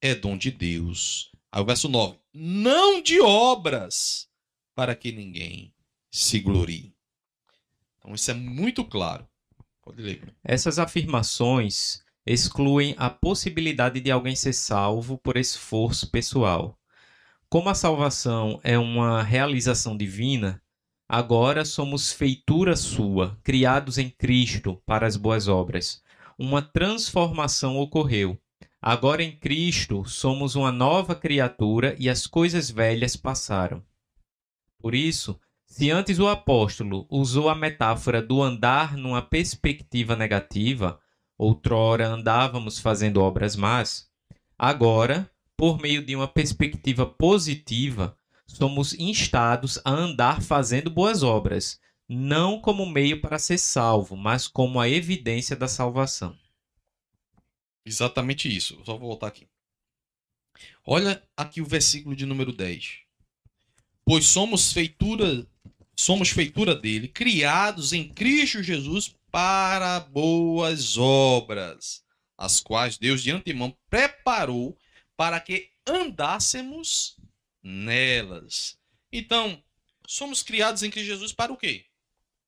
é 0.00 0.14
dom 0.14 0.38
de 0.38 0.50
Deus. 0.50 1.30
Aí 1.52 1.60
o 1.60 1.66
verso 1.66 1.90
9: 1.90 2.16
não 2.32 3.02
de 3.02 3.20
obras, 3.20 4.26
para 4.74 4.94
que 4.94 5.12
ninguém 5.12 5.74
se 6.10 6.40
glorie. 6.40 6.94
Então 7.98 8.14
isso 8.14 8.30
é 8.30 8.34
muito 8.34 8.84
claro. 8.84 9.26
Pode 9.82 10.02
ler. 10.02 10.34
Essas 10.44 10.78
afirmações 10.78 12.02
excluem 12.26 12.94
a 12.98 13.08
possibilidade 13.08 14.00
de 14.00 14.10
alguém 14.10 14.36
ser 14.36 14.52
salvo 14.52 15.18
por 15.18 15.36
esforço 15.36 16.10
pessoal. 16.10 16.78
Como 17.48 17.68
a 17.68 17.74
salvação 17.74 18.60
é 18.62 18.78
uma 18.78 19.22
realização 19.22 19.96
divina, 19.96 20.62
Agora 21.12 21.64
somos 21.64 22.12
feitura 22.12 22.76
sua, 22.76 23.36
criados 23.42 23.98
em 23.98 24.08
Cristo 24.08 24.80
para 24.86 25.08
as 25.08 25.16
boas 25.16 25.48
obras. 25.48 26.00
Uma 26.38 26.62
transformação 26.62 27.78
ocorreu. 27.78 28.38
Agora 28.80 29.20
em 29.20 29.36
Cristo 29.36 30.04
somos 30.04 30.54
uma 30.54 30.70
nova 30.70 31.16
criatura 31.16 31.96
e 31.98 32.08
as 32.08 32.28
coisas 32.28 32.70
velhas 32.70 33.16
passaram. 33.16 33.84
Por 34.78 34.94
isso, 34.94 35.36
se 35.70 35.88
antes 35.88 36.18
o 36.18 36.26
apóstolo 36.26 37.06
usou 37.08 37.48
a 37.48 37.54
metáfora 37.54 38.20
do 38.20 38.42
andar 38.42 38.96
numa 38.96 39.22
perspectiva 39.22 40.16
negativa, 40.16 41.00
outrora 41.38 42.08
andávamos 42.08 42.80
fazendo 42.80 43.22
obras 43.22 43.54
más, 43.54 44.10
agora, 44.58 45.30
por 45.56 45.80
meio 45.80 46.04
de 46.04 46.16
uma 46.16 46.26
perspectiva 46.26 47.06
positiva, 47.06 48.18
somos 48.44 48.94
instados 48.94 49.78
a 49.84 49.92
andar 49.92 50.42
fazendo 50.42 50.90
boas 50.90 51.22
obras, 51.22 51.80
não 52.08 52.60
como 52.60 52.84
meio 52.84 53.20
para 53.20 53.38
ser 53.38 53.56
salvo, 53.56 54.16
mas 54.16 54.48
como 54.48 54.80
a 54.80 54.88
evidência 54.88 55.54
da 55.54 55.68
salvação. 55.68 56.36
Exatamente 57.86 58.54
isso. 58.54 58.76
só 58.84 58.98
vou 58.98 59.10
voltar 59.10 59.28
aqui. 59.28 59.46
Olha 60.84 61.22
aqui 61.36 61.60
o 61.62 61.64
versículo 61.64 62.16
de 62.16 62.26
número 62.26 62.52
10. 62.52 63.02
Pois 64.04 64.26
somos 64.26 64.72
feitura, 64.72 65.46
somos 66.00 66.30
feitura 66.30 66.74
dele, 66.74 67.08
criados 67.08 67.92
em 67.92 68.08
Cristo 68.08 68.62
Jesus 68.62 69.14
para 69.30 70.00
boas 70.00 70.96
obras, 70.96 72.02
as 72.38 72.60
quais 72.60 72.96
Deus 72.96 73.22
de 73.22 73.30
antemão 73.30 73.76
preparou 73.88 74.76
para 75.14 75.38
que 75.38 75.68
andássemos 75.86 77.16
nelas. 77.62 78.78
Então, 79.12 79.62
somos 80.06 80.42
criados 80.42 80.82
em 80.82 80.90
Cristo 80.90 81.08
Jesus 81.08 81.32
para 81.32 81.52
o 81.52 81.56
quê? 81.56 81.84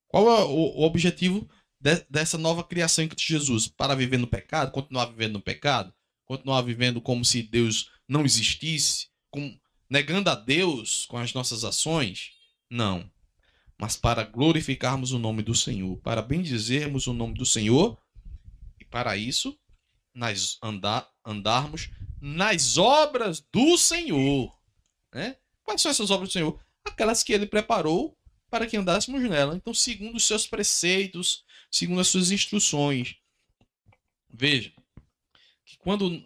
Qual 0.09 0.26
é 0.28 0.44
o, 0.44 0.80
objetivo 0.80 1.48
de, 1.78 2.07
dessa 2.09 2.38
nova 2.38 2.64
criação 2.64 3.05
em 3.05 3.09
Cristo 3.09 3.28
Jesus? 3.28 3.68
Para 3.68 3.94
viver 3.94 4.18
no 4.18 4.26
pecado, 4.26 4.72
continuar 4.72 5.07
vivendo 5.07 5.34
no 5.34 5.42
pecado, 5.42 5.92
continuar 6.24 6.62
vivendo 6.62 7.03
como 7.03 7.22
se 7.22 7.42
Deus 7.42 7.90
não 8.09 8.24
existisse, 8.24 9.09
com, 9.30 9.55
negando 9.90 10.30
a 10.30 10.34
Deus 10.34 11.05
com 11.05 11.18
as 11.18 11.34
nossas 11.34 11.64
ações? 11.64 12.30
Não. 12.70 13.12
Mas 13.83 13.97
para 13.97 14.22
glorificarmos 14.22 15.11
o 15.11 15.18
nome 15.18 15.43
do 15.43 15.57
Senhor, 15.57 15.97
para 16.03 16.22
bendizermos 16.22 17.09
o 17.09 17.12
nome 17.12 17.35
do 17.35 17.45
Senhor, 17.45 18.01
e 18.80 18.85
para 18.85 19.16
isso, 19.16 19.59
nós 20.14 20.57
andar, 20.62 21.11
andarmos 21.26 21.91
nas 22.20 22.78
obras 22.78 23.45
do 23.53 23.76
Senhor. 23.76 24.57
Né? 25.12 25.37
Quais 25.64 25.83
são 25.83 25.91
essas 25.91 26.12
obras 26.12 26.28
do 26.28 26.33
Senhor? 26.33 26.61
Aquelas 26.85 27.24
que 27.24 27.33
ele 27.33 27.45
preparou 27.45 28.16
para 28.49 28.68
que 28.68 28.76
andássemos 28.76 29.20
nela. 29.20 29.57
Então, 29.57 29.74
segundo 29.74 30.14
os 30.14 30.28
seus 30.28 30.47
preceitos, 30.47 31.45
segundo 31.68 32.03
as 32.03 32.07
suas 32.07 32.30
instruções. 32.30 33.16
Veja 34.33 34.72
que 35.66 35.76
quando 35.78 36.22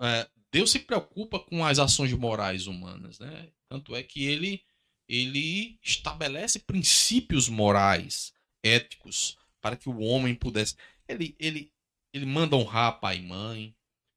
é, 0.00 0.28
Deus 0.50 0.72
se 0.72 0.80
preocupa 0.80 1.38
com 1.38 1.64
as 1.64 1.78
ações 1.78 2.12
morais 2.14 2.66
humanas, 2.66 3.20
né? 3.20 3.48
Tanto 3.68 3.94
é 3.94 4.02
que 4.02 4.24
ele 4.24 4.60
ele 5.08 5.78
estabelece 5.82 6.58
princípios 6.58 7.48
morais, 7.48 8.32
éticos, 8.62 9.36
para 9.60 9.76
que 9.76 9.88
o 9.88 9.98
homem 10.00 10.34
pudesse. 10.34 10.76
Ele, 11.08 11.36
ele, 11.38 11.72
ele 12.12 12.26
manda 12.26 12.56
honrar 12.56 13.00
pai 13.00 13.18
e 13.18 13.22
mãe. 13.22 13.74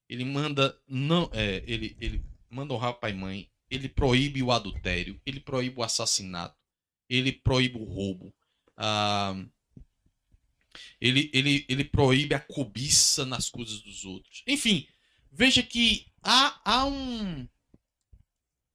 Ele 0.08 0.26
manda 0.26 0.80
não, 0.88 1.30
é, 1.34 1.64
ele, 1.68 1.96
ele 2.00 2.24
manda 2.50 2.74
honrar 2.74 2.94
pai 2.94 3.12
e 3.12 3.16
mãe. 3.16 3.50
Ele 3.70 3.88
proíbe 3.88 4.42
o 4.42 4.52
adultério. 4.52 5.22
Ele 5.26 5.40
proíbe 5.40 5.80
o 5.80 5.84
assassinato. 5.84 6.58
Ele 7.08 7.32
proíbe 7.32 7.78
o 7.78 7.84
roubo. 7.84 8.34
Ah, 8.76 9.36
ele, 11.00 11.30
ele, 11.34 11.66
ele 11.68 11.84
proíbe 11.84 12.36
a 12.36 12.40
cobiça 12.40 13.26
nas 13.26 13.50
coisas 13.50 13.82
dos 13.82 14.06
outros. 14.06 14.44
Enfim, 14.48 14.88
veja 15.32 15.64
que 15.64 16.06
há, 16.22 16.60
há, 16.64 16.86
um, 16.86 17.48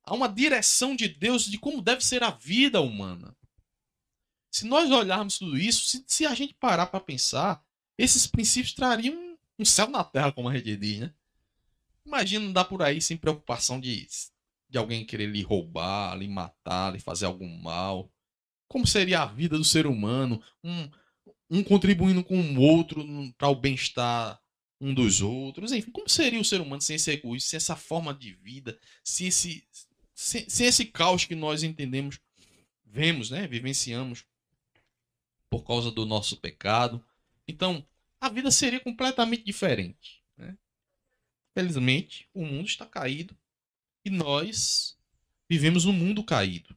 há 0.04 0.14
uma 0.14 0.28
direção 0.28 0.94
de 0.94 1.08
Deus 1.08 1.44
de 1.44 1.58
como 1.58 1.82
deve 1.82 2.04
ser 2.04 2.22
a 2.22 2.30
vida 2.30 2.80
humana. 2.80 3.36
Se 4.50 4.66
nós 4.66 4.90
olharmos 4.90 5.38
tudo 5.38 5.58
isso, 5.58 5.86
se, 5.86 6.04
se 6.06 6.26
a 6.26 6.34
gente 6.34 6.54
parar 6.54 6.86
para 6.86 7.00
pensar, 7.00 7.64
esses 7.98 8.26
princípios 8.26 8.72
trariam 8.72 9.36
um 9.58 9.64
céu 9.64 9.88
na 9.88 10.04
terra, 10.04 10.32
como 10.32 10.48
a 10.48 10.56
gente 10.56 10.76
diz, 10.76 11.00
né? 11.00 11.14
Imagina 12.06 12.44
andar 12.44 12.64
por 12.66 12.82
aí 12.82 13.00
sem 13.00 13.16
preocupação 13.16 13.80
de, 13.80 14.06
de 14.68 14.78
alguém 14.78 15.04
querer 15.04 15.26
lhe 15.26 15.42
roubar, 15.42 16.16
lhe 16.16 16.28
matar, 16.28 16.92
lhe 16.92 17.00
fazer 17.00 17.24
algum 17.24 17.48
mal. 17.62 18.10
Como 18.68 18.86
seria 18.86 19.22
a 19.22 19.26
vida 19.26 19.56
do 19.56 19.64
ser 19.64 19.86
humano? 19.86 20.42
Um, 20.62 20.90
um 21.50 21.64
contribuindo 21.64 22.22
com 22.22 22.38
o 22.38 22.60
outro 22.60 23.04
para 23.38 23.48
o 23.48 23.54
bem-estar 23.54 24.40
um 24.80 24.92
dos 24.92 25.22
outros. 25.22 25.72
Enfim, 25.72 25.90
como 25.90 26.08
seria 26.08 26.40
o 26.40 26.44
ser 26.44 26.60
humano 26.60 26.82
sem 26.82 26.96
esse 26.96 27.10
egoísmo, 27.10 27.48
sem 27.48 27.56
essa 27.56 27.74
forma 27.74 28.12
de 28.12 28.34
vida, 28.34 28.78
sem 29.02 29.28
esse, 29.28 29.66
sem, 30.14 30.48
sem 30.48 30.66
esse 30.66 30.84
caos 30.86 31.24
que 31.24 31.34
nós 31.34 31.62
entendemos, 31.62 32.20
vemos, 32.84 33.30
né? 33.30 33.46
vivenciamos 33.46 34.24
por 35.50 35.64
causa 35.64 35.90
do 35.90 36.06
nosso 36.06 36.36
pecado. 36.36 37.04
Então, 37.46 37.86
a 38.20 38.28
vida 38.28 38.50
seria 38.50 38.80
completamente 38.80 39.44
diferente. 39.44 40.22
Né? 40.36 40.56
Felizmente, 41.52 42.28
o 42.32 42.44
mundo 42.44 42.66
está 42.66 42.86
caído 42.86 43.36
e 44.04 44.10
nós 44.10 44.96
vivemos 45.48 45.84
num 45.84 45.92
mundo 45.92 46.22
caído. 46.22 46.76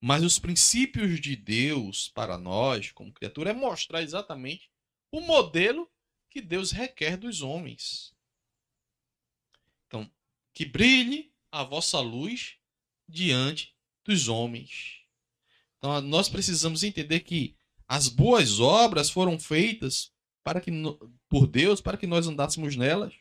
Mas 0.00 0.22
os 0.22 0.38
princípios 0.38 1.20
de 1.20 1.34
Deus 1.34 2.08
para 2.08 2.36
nós, 2.36 2.92
como 2.92 3.12
criatura, 3.12 3.50
é 3.50 3.54
mostrar 3.54 4.02
exatamente 4.02 4.70
o 5.10 5.20
modelo 5.20 5.90
que 6.28 6.40
Deus 6.40 6.72
requer 6.72 7.16
dos 7.16 7.40
homens. 7.40 8.14
Então, 9.86 10.10
que 10.52 10.64
brilhe 10.64 11.33
a 11.54 11.62
vossa 11.62 12.00
luz 12.00 12.56
diante 13.08 13.72
dos 14.04 14.26
homens. 14.26 15.02
Então, 15.78 16.00
nós 16.00 16.28
precisamos 16.28 16.82
entender 16.82 17.20
que 17.20 17.56
as 17.86 18.08
boas 18.08 18.58
obras 18.58 19.08
foram 19.08 19.38
feitas 19.38 20.12
para 20.42 20.60
que 20.60 20.72
por 21.28 21.46
Deus 21.46 21.80
para 21.80 21.96
que 21.96 22.08
nós 22.08 22.26
andássemos 22.26 22.74
nelas 22.74 23.14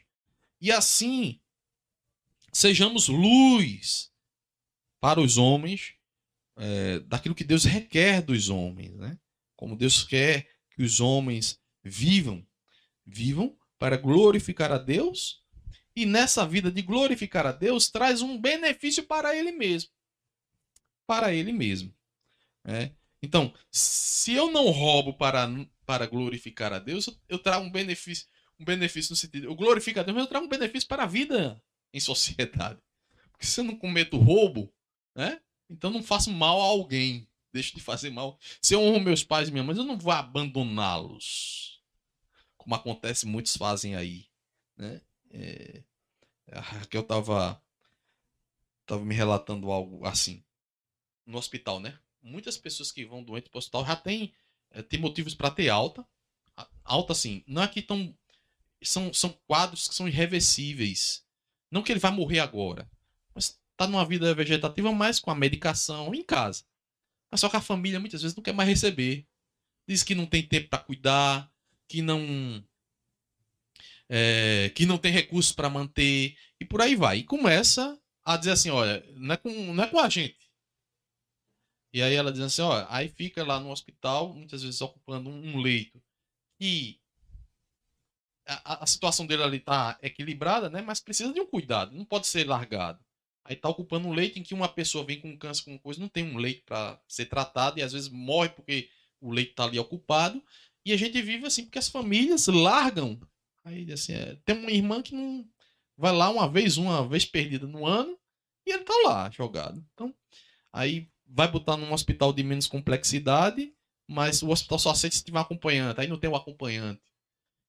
e 0.59 0.71
assim 0.71 1.39
sejamos 2.51 3.07
luz 3.07 4.11
para 4.99 5.21
os 5.21 5.37
homens 5.37 5.93
é, 6.57 6.99
daquilo 7.01 7.35
que 7.35 7.43
Deus 7.43 7.65
requer 7.65 8.21
dos 8.21 8.49
homens, 8.49 8.95
né? 8.95 9.17
Como 9.55 9.75
Deus 9.75 10.03
quer 10.03 10.49
que 10.71 10.81
os 10.81 10.99
homens 10.99 11.59
vivam 11.83 12.45
vivam 13.05 13.55
para 13.77 13.97
glorificar 13.97 14.71
a 14.71 14.77
Deus 14.77 15.42
e 15.95 16.05
nessa 16.05 16.45
vida 16.45 16.71
de 16.71 16.81
glorificar 16.81 17.45
a 17.45 17.51
Deus 17.51 17.89
traz 17.89 18.21
um 18.21 18.39
benefício 18.39 19.03
para 19.03 19.35
ele 19.35 19.51
mesmo. 19.51 19.89
Para 21.05 21.33
ele 21.33 21.51
mesmo. 21.51 21.93
É. 22.65 22.91
Então, 23.21 23.53
se 23.71 24.33
eu 24.33 24.51
não 24.51 24.69
roubo 24.69 25.13
para, 25.13 25.47
para 25.85 26.05
glorificar 26.05 26.73
a 26.73 26.79
Deus, 26.79 27.09
eu 27.29 27.39
trago 27.39 27.65
um 27.65 27.71
benefício, 27.71 28.27
um 28.59 28.65
benefício 28.65 29.11
no 29.11 29.15
sentido, 29.15 29.45
eu 29.45 29.55
glorifico 29.55 29.99
a 29.99 30.03
Deus, 30.03 30.15
mas 30.15 30.25
eu 30.25 30.29
trago 30.29 30.45
um 30.45 30.49
benefício 30.49 30.87
para 30.87 31.03
a 31.03 31.07
vida 31.07 31.61
em 31.93 31.99
sociedade. 31.99 32.79
Porque 33.31 33.45
se 33.45 33.59
eu 33.59 33.63
não 33.63 33.75
cometo 33.75 34.17
roubo, 34.17 34.73
né? 35.15 35.39
Então 35.69 35.89
não 35.89 36.03
faço 36.03 36.31
mal 36.31 36.61
a 36.61 36.65
alguém. 36.65 37.27
Deixo 37.51 37.75
de 37.75 37.81
fazer 37.81 38.09
mal. 38.09 38.39
Se 38.61 38.73
eu 38.73 38.81
honro 38.81 38.99
meus 38.99 39.23
pais 39.23 39.47
e 39.47 39.51
minha 39.51 39.63
mãe, 39.63 39.77
eu 39.77 39.83
não 39.83 39.97
vou 39.97 40.11
abandoná-los 40.11 41.73
como 42.63 42.75
acontece, 42.75 43.25
muitos 43.25 43.57
fazem 43.57 43.95
aí. 43.95 44.25
Né? 44.77 45.01
É, 45.33 45.83
a 46.51 46.61
Raquel 46.61 47.01
estava 47.01 47.61
tava 48.85 49.03
me 49.03 49.15
relatando 49.15 49.71
algo 49.71 50.05
assim. 50.05 50.43
No 51.25 51.37
hospital, 51.37 51.79
né? 51.79 51.97
Muitas 52.21 52.57
pessoas 52.57 52.91
que 52.91 53.05
vão 53.05 53.23
doentes 53.23 53.49
para 53.49 53.57
o 53.57 53.59
hospital 53.59 53.85
já 53.85 53.95
têm 53.95 54.33
é, 54.73 54.81
tem 54.81 54.99
motivos 54.99 55.35
para 55.35 55.51
ter 55.51 55.69
alta. 55.69 56.05
Alta, 56.83 57.13
assim, 57.13 57.43
não 57.47 57.61
é 57.61 57.67
que 57.67 57.81
tão. 57.81 58.13
São, 58.81 59.13
são 59.13 59.29
quadros 59.47 59.87
que 59.87 59.95
são 59.95 60.07
irreversíveis. 60.07 61.23
Não 61.71 61.81
que 61.81 61.91
ele 61.91 61.99
vai 61.99 62.11
morrer 62.11 62.39
agora. 62.39 62.89
Mas 63.33 63.57
tá 63.77 63.87
numa 63.87 64.05
vida 64.05 64.33
vegetativa, 64.35 64.91
mas 64.91 65.19
com 65.19 65.31
a 65.31 65.35
medicação 65.35 66.13
em 66.13 66.23
casa. 66.23 66.65
Mas 67.31 67.39
só 67.39 67.47
que 67.47 67.55
a 67.55 67.61
família 67.61 67.99
muitas 67.99 68.21
vezes 68.21 68.35
não 68.35 68.43
quer 68.43 68.53
mais 68.53 68.67
receber. 68.67 69.25
Diz 69.87 70.03
que 70.03 70.13
não 70.13 70.25
tem 70.25 70.45
tempo 70.45 70.69
para 70.69 70.83
cuidar, 70.83 71.51
que 71.87 72.01
não 72.01 72.63
é, 74.15 74.69
que 74.75 74.85
não 74.85 74.99
tem 74.99 75.11
recursos 75.11 75.51
para 75.51 75.71
manter 75.71 76.37
e 76.59 76.65
por 76.65 76.79
aí 76.83 76.95
vai. 76.95 77.17
E 77.17 77.23
começa 77.23 77.99
a 78.23 78.37
dizer 78.37 78.51
assim, 78.51 78.69
olha, 78.69 79.03
não 79.15 79.33
é 79.33 79.37
com, 79.37 79.49
não 79.73 79.83
é 79.83 79.87
com 79.87 79.99
a 79.99 80.07
gente. 80.07 80.51
E 81.91 81.99
aí 81.99 82.13
ela 82.13 82.31
diz 82.31 82.41
assim, 82.41 82.61
olha, 82.61 82.85
aí 82.91 83.09
fica 83.09 83.43
lá 83.43 83.59
no 83.59 83.71
hospital, 83.71 84.31
muitas 84.31 84.61
vezes 84.61 84.79
ocupando 84.81 85.31
um, 85.31 85.57
leito. 85.57 85.99
E 86.59 86.99
a, 88.45 88.83
a, 88.83 88.85
situação 88.85 89.25
dele 89.25 89.41
ali 89.41 89.59
tá 89.59 89.97
equilibrada, 90.03 90.69
né? 90.69 90.83
Mas 90.83 90.99
precisa 90.99 91.33
de 91.33 91.41
um 91.41 91.47
cuidado, 91.47 91.95
não 91.95 92.05
pode 92.05 92.27
ser 92.27 92.47
largado. 92.47 93.03
Aí 93.43 93.55
tá 93.55 93.67
ocupando 93.67 94.07
um 94.07 94.13
leito 94.13 94.37
em 94.37 94.43
que 94.43 94.53
uma 94.53 94.69
pessoa 94.69 95.03
vem 95.03 95.19
com 95.19 95.35
câncer, 95.35 95.65
com 95.65 95.77
coisa, 95.79 95.99
não 95.99 96.07
tem 96.07 96.23
um 96.23 96.37
leito 96.37 96.63
para 96.65 97.01
ser 97.07 97.25
tratado 97.25 97.79
e 97.79 97.81
às 97.81 97.93
vezes 97.93 98.09
morre 98.09 98.49
porque 98.49 98.91
o 99.19 99.31
leito 99.31 99.55
tá 99.55 99.63
ali 99.63 99.79
ocupado 99.79 100.41
e 100.85 100.93
a 100.93 100.97
gente 100.97 101.19
vive 101.19 101.47
assim, 101.47 101.63
porque 101.63 101.79
as 101.79 101.89
famílias 101.89 102.45
largam. 102.45 103.19
Aí, 103.63 103.91
assim, 103.91 104.13
é, 104.13 104.35
tem 104.45 104.57
uma 104.57 104.71
irmã 104.71 105.01
que 105.01 105.15
não 105.15 105.47
vai 105.97 106.11
lá 106.11 106.29
uma 106.29 106.49
vez, 106.49 106.77
uma 106.77 107.07
vez 107.07 107.25
perdida 107.25 107.65
no 107.65 107.85
ano, 107.85 108.17
e 108.65 108.71
ele 108.71 108.83
tá 108.83 108.93
lá, 109.05 109.29
jogado. 109.29 109.83
Então, 109.93 110.13
aí 110.71 111.09
vai 111.25 111.49
botar 111.49 111.77
num 111.77 111.93
hospital 111.93 112.33
de 112.33 112.43
menos 112.43 112.67
complexidade, 112.67 113.73
mas 114.07 114.41
o 114.41 114.49
hospital 114.49 114.79
só 114.79 114.91
aceita 114.91 115.15
se 115.15 115.23
tiver 115.23 115.39
um 115.39 115.41
acompanhante, 115.41 116.01
aí 116.01 116.07
não 116.07 116.19
tem 116.19 116.29
um 116.29 116.35
acompanhante. 116.35 117.01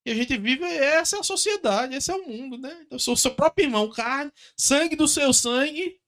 E 0.05 0.11
a 0.11 0.15
gente 0.15 0.37
vive, 0.37 0.65
essa 0.65 1.17
é 1.17 1.21
a 1.21 1.25
sociedade, 1.25 1.95
esse 1.95 2.11
é 2.11 2.15
o 2.15 2.29
mundo, 2.29 2.59
né? 2.59 2.83
Então, 2.83 2.99
sou 2.99 3.17
seu 3.17 3.35
próprio 3.35 3.65
irmão, 3.65 3.91
carne, 3.91 4.31
sangue 4.57 4.97
do 4.97 5.09
seu 5.09 5.33
sangue. 5.33 5.99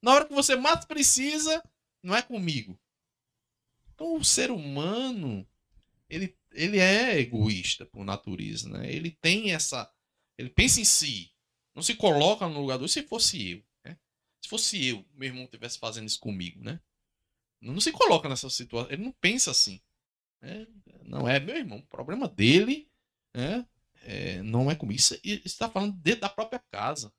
Na 0.00 0.14
hora 0.14 0.24
que 0.24 0.32
você 0.32 0.54
mais 0.54 0.84
precisa, 0.84 1.62
não 2.02 2.14
é 2.14 2.22
comigo. 2.22 2.78
Então, 3.92 4.14
o 4.14 4.24
ser 4.24 4.52
humano, 4.52 5.46
ele, 6.08 6.36
ele 6.52 6.78
é 6.78 7.18
egoísta 7.18 7.86
por 7.86 8.04
natureza, 8.04 8.68
né? 8.68 8.92
Ele 8.92 9.10
tem 9.10 9.52
essa. 9.52 9.90
Ele 10.36 10.50
pensa 10.50 10.80
em 10.80 10.84
si. 10.84 11.32
Não 11.74 11.82
se 11.82 11.94
coloca 11.94 12.48
no 12.48 12.60
lugar 12.60 12.78
do. 12.78 12.88
Se 12.88 13.02
fosse 13.02 13.52
eu, 13.52 13.64
né? 13.84 13.96
Se 14.42 14.48
fosse 14.48 14.84
eu, 14.86 15.04
meu 15.14 15.28
irmão 15.28 15.44
estivesse 15.44 15.78
fazendo 15.78 16.08
isso 16.08 16.20
comigo, 16.20 16.62
né? 16.62 16.80
Não 17.60 17.80
se 17.80 17.92
coloca 17.92 18.28
nessa 18.28 18.48
situação. 18.48 18.90
Ele 18.90 19.04
não 19.04 19.12
pensa 19.12 19.50
assim. 19.50 19.80
Né? 20.40 20.66
Não 21.04 21.28
é 21.28 21.38
meu 21.38 21.56
irmão. 21.56 21.78
O 21.78 21.86
problema 21.86 22.26
dele 22.26 22.88
né? 23.34 23.66
é, 24.02 24.42
não 24.42 24.70
é 24.70 24.74
comigo. 24.74 24.98
Isso 24.98 25.20
está 25.22 25.68
falando 25.68 25.94
dentro 25.96 26.22
da 26.22 26.28
própria 26.28 26.58
casa. 26.70 27.12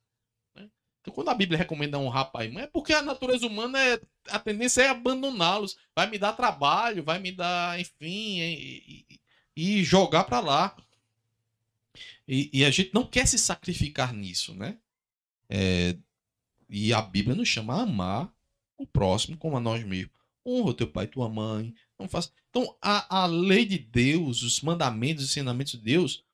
Né? 0.54 0.68
Então, 1.00 1.14
quando 1.14 1.28
a 1.28 1.34
Bíblia 1.34 1.58
recomenda 1.58 1.98
honrar 1.98 2.32
pai 2.32 2.48
e 2.48 2.50
mãe, 2.50 2.64
é 2.64 2.66
porque 2.66 2.92
a 2.92 3.02
natureza 3.02 3.46
humana 3.46 3.80
é. 3.80 4.00
A 4.28 4.38
tendência 4.38 4.82
é 4.82 4.88
abandoná-los. 4.88 5.76
Vai 5.94 6.08
me 6.10 6.18
dar 6.18 6.32
trabalho, 6.32 7.04
vai 7.04 7.18
me 7.18 7.30
dar, 7.30 7.78
enfim, 7.78 8.40
e, 8.40 9.04
e, 9.08 9.20
e 9.56 9.82
jogar 9.84 10.24
para 10.24 10.40
lá. 10.40 10.76
E, 12.26 12.50
e, 12.52 12.64
a 12.64 12.70
gente 12.70 12.92
não 12.94 13.06
quer 13.06 13.26
se 13.26 13.38
sacrificar 13.38 14.14
nisso, 14.14 14.54
né? 14.54 14.78
É, 15.48 15.96
e 16.68 16.92
a 16.92 17.02
Bíblia 17.02 17.34
nos 17.34 17.48
chama 17.48 17.74
a 17.74 17.82
amar 17.82 18.32
o 18.78 18.86
próximo 18.86 19.36
como 19.36 19.56
a 19.56 19.60
nós 19.60 19.84
mesmos 19.84 20.22
honra 20.46 20.70
o 20.70 20.74
teu 20.74 20.86
pai 20.86 21.04
e 21.04 21.08
tua 21.08 21.28
mãe. 21.28 21.74
Não 21.98 22.08
faça. 22.08 22.30
Então, 22.50 22.76
a, 22.80 23.22
a 23.22 23.26
lei 23.26 23.64
de 23.64 23.78
Deus, 23.78 24.42
os 24.42 24.60
mandamentos, 24.60 25.24
os 25.24 25.30
ensinamentos 25.30 25.72
de 25.72 25.78
Deus, 25.78 26.24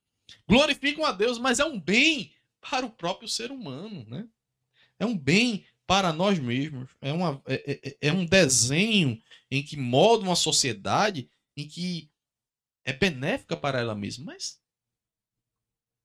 glorificam 0.48 1.04
a 1.04 1.12
Deus, 1.12 1.38
mas 1.38 1.60
é 1.60 1.64
um 1.64 1.78
bem 1.78 2.32
para 2.60 2.86
o 2.86 2.90
próprio 2.90 3.28
ser 3.28 3.50
humano, 3.50 4.04
né? 4.08 4.26
É 4.98 5.06
um 5.06 5.16
bem 5.16 5.64
para 5.86 6.12
nós 6.12 6.38
mesmos. 6.38 6.90
É, 7.00 7.12
uma, 7.12 7.40
é, 7.46 7.80
é, 7.84 8.08
é 8.08 8.12
um 8.12 8.24
desenho 8.24 9.20
em 9.50 9.62
que 9.62 9.76
molda 9.76 10.24
uma 10.24 10.36
sociedade 10.36 11.30
em 11.56 11.66
que 11.66 12.10
é 12.88 12.92
benéfica 12.94 13.54
para 13.54 13.78
ela 13.78 13.94
mesma, 13.94 14.24
mas 14.24 14.58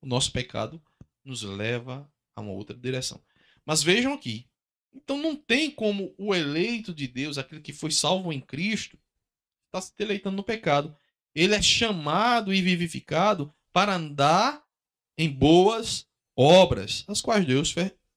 o 0.01 0.05
nosso 0.05 0.33
pecado 0.33 0.83
nos 1.23 1.41
leva 1.41 2.11
a 2.35 2.41
uma 2.41 2.51
outra 2.51 2.75
direção. 2.75 3.23
Mas 3.65 3.81
vejam 3.81 4.13
aqui, 4.13 4.49
então 4.93 5.17
não 5.17 5.33
tem 5.33 5.71
como 5.71 6.13
o 6.17 6.35
eleito 6.35 6.93
de 6.93 7.07
Deus, 7.07 7.37
aquele 7.37 7.61
que 7.61 7.71
foi 7.71 7.89
salvo 7.89 8.33
em 8.33 8.41
Cristo, 8.41 8.97
estar 9.67 9.79
tá 9.79 9.81
se 9.81 9.93
deleitando 9.97 10.35
no 10.35 10.43
pecado. 10.43 10.93
Ele 11.33 11.55
é 11.55 11.61
chamado 11.61 12.53
e 12.53 12.61
vivificado 12.61 13.55
para 13.71 13.95
andar 13.95 14.61
em 15.17 15.29
boas 15.29 16.05
obras, 16.35 17.05
as 17.07 17.21
quais 17.21 17.45
Deus 17.45 17.73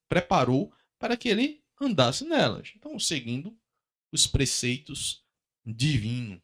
preparou 0.09 0.73
para 0.99 1.17
que 1.17 1.29
ele 1.29 1.63
andasse 1.81 2.25
nelas. 2.25 2.73
Então, 2.75 2.99
seguindo 2.99 3.57
os 4.11 4.27
preceitos 4.27 5.25
divinos. 5.65 6.41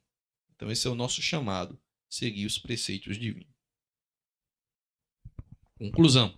Então, 0.54 0.70
esse 0.70 0.86
é 0.86 0.90
o 0.90 0.94
nosso 0.94 1.20
chamado, 1.20 1.81
seguir 2.12 2.44
os 2.44 2.58
preceitos 2.58 3.18
divinos. 3.18 3.48
Conclusão. 5.78 6.34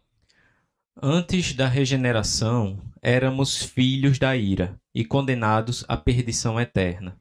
Antes 1.02 1.52
da 1.52 1.66
regeneração, 1.66 2.80
éramos 3.02 3.60
filhos 3.64 4.16
da 4.16 4.36
ira 4.36 4.80
e 4.94 5.04
condenados 5.04 5.84
à 5.88 5.96
perdição 5.96 6.60
eterna. 6.60 7.20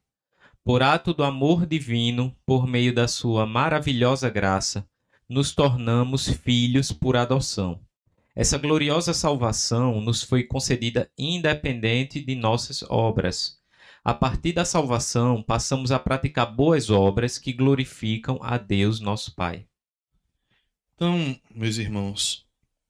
Por 0.63 0.83
ato 0.83 1.15
do 1.15 1.23
amor 1.23 1.65
divino, 1.65 2.37
por 2.45 2.67
meio 2.67 2.93
da 2.93 3.07
sua 3.07 3.47
maravilhosa 3.47 4.29
graça, 4.29 4.87
nos 5.27 5.51
tornamos 5.55 6.29
filhos 6.29 6.91
por 6.91 7.17
adoção. 7.17 7.81
Essa 8.35 8.59
gloriosa 8.59 9.15
salvação 9.15 9.99
nos 9.99 10.21
foi 10.21 10.43
concedida 10.43 11.11
independente 11.17 12.23
de 12.23 12.35
nossas 12.35 12.83
obras. 12.83 13.59
A 14.05 14.13
partir 14.13 14.51
da 14.51 14.65
salvação, 14.65 15.41
passamos 15.41 15.89
a 15.89 15.97
praticar 15.97 16.53
boas 16.53 16.89
obras 16.89 17.37
que 17.37 17.53
glorificam 17.53 18.37
a 18.41 18.57
Deus, 18.57 18.99
nosso 18.99 19.33
Pai. 19.33 19.65
Então, 20.93 21.39
meus 21.49 21.77
irmãos, 21.77 22.45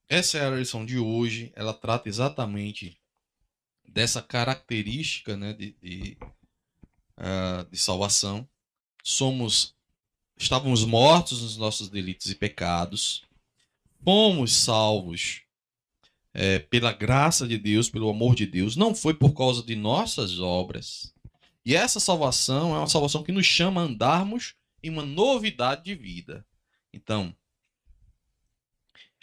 essa 0.09 0.39
é 0.39 0.45
a 0.47 0.49
lição 0.49 0.84
de 0.84 0.97
hoje. 0.97 1.53
Ela 1.55 1.72
trata 1.72 2.09
exatamente 2.09 2.99
dessa 3.88 4.24
característica 4.24 5.38
né, 5.38 5.53
de, 5.53 5.76
de, 5.80 6.18
uh, 7.20 7.70
de 7.70 7.78
salvação. 7.78 8.49
Somos, 9.03 9.76
estávamos 10.36 10.84
mortos 10.84 11.43
nos 11.43 11.57
nossos 11.57 11.89
delitos 11.89 12.32
e 12.32 12.36
pecados. 12.36 13.24
Fomos 14.03 14.51
salvos 14.51 15.43
é, 16.34 16.60
pela 16.60 16.92
graça 16.92 17.48
de 17.48 17.58
Deus, 17.58 17.90
pelo 17.90 18.10
amor 18.10 18.36
de 18.36 18.46
Deus. 18.46 18.76
Não 18.76 18.96
foi 18.96 19.14
por 19.14 19.34
causa 19.34 19.64
de 19.64 19.76
nossas 19.76 20.40
obras. 20.40 21.14
E 21.66 21.76
essa 21.76 22.00
salvação 22.00 22.76
é 22.76 22.80
uma 22.80 22.88
salvação 22.88 23.24
que 23.24 23.32
nos 23.32 23.46
chama 23.46 23.82
a 23.82 23.86
andarmos 23.86 24.56
em 24.82 24.90
uma 24.90 25.06
novidade 25.06 25.84
de 25.84 25.96
vida. 25.96 26.46
Então, 26.94 27.34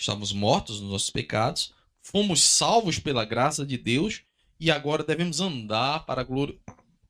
Estávamos 0.00 0.32
mortos 0.32 0.80
nos 0.80 0.92
nossos 0.92 1.10
pecados, 1.10 1.74
fomos 2.00 2.40
salvos 2.40 2.98
pela 2.98 3.22
graça 3.22 3.66
de 3.66 3.76
Deus 3.76 4.22
e 4.58 4.70
agora 4.70 5.04
devemos 5.04 5.42
andar 5.42 6.06
para 6.06 6.22
a 6.22 6.24
glória 6.24 6.58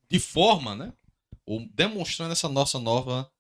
de 0.08 0.18
forma, 0.18 0.74
né? 0.74 0.92
Ou 1.46 1.64
demonstrando 1.72 2.32
essa 2.32 2.48
nossa 2.48 2.80
nova 2.80 3.30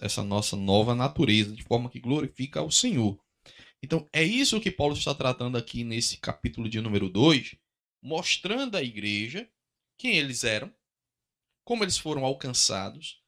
essa 0.00 0.22
nossa 0.22 0.54
nova 0.54 0.94
natureza, 0.94 1.56
de 1.56 1.64
forma 1.64 1.90
que 1.90 1.98
glorifica 1.98 2.60
ao 2.60 2.70
Senhor. 2.70 3.18
Então, 3.82 4.08
é 4.12 4.22
isso 4.22 4.60
que 4.60 4.70
Paulo 4.70 4.94
está 4.94 5.14
tratando 5.14 5.56
aqui 5.56 5.84
nesse 5.84 6.16
capítulo 6.16 6.68
de 6.68 6.80
número 6.80 7.08
2, 7.08 7.54
mostrando 8.02 8.76
à 8.76 8.82
igreja 8.82 9.48
quem 9.96 10.16
eles 10.16 10.44
eram, 10.44 10.72
como 11.64 11.84
eles 11.84 11.96
foram 11.96 12.24
alcançados, 12.24 13.22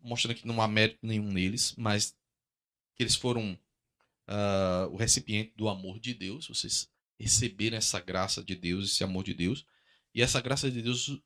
mostrando 0.00 0.36
que 0.36 0.46
não 0.46 0.60
há 0.60 0.66
mérito 0.68 0.98
nenhum 1.02 1.30
neles, 1.30 1.74
mas 1.76 2.16
que 2.94 3.02
eles 3.02 3.14
foram 3.14 3.58
uh, 4.28 4.92
o 4.92 4.96
recipiente 4.96 5.52
do 5.56 5.68
amor 5.68 6.00
de 6.00 6.14
Deus, 6.14 6.48
vocês 6.48 6.90
receberam 7.18 7.76
essa 7.76 8.00
graça 8.00 8.42
de 8.42 8.54
Deus, 8.54 8.90
esse 8.90 9.04
amor 9.04 9.24
de 9.24 9.34
Deus, 9.34 9.64
e 10.14 10.22
essa 10.22 10.40
graça 10.40 10.70
de 10.70 10.82
Deus 10.82 11.20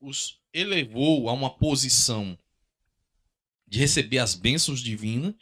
os 0.00 0.40
elevou 0.52 1.28
a 1.28 1.32
uma 1.32 1.56
posição 1.56 2.38
de 3.66 3.78
receber 3.78 4.18
as 4.18 4.34
bênçãos 4.34 4.80
divinas, 4.80 5.34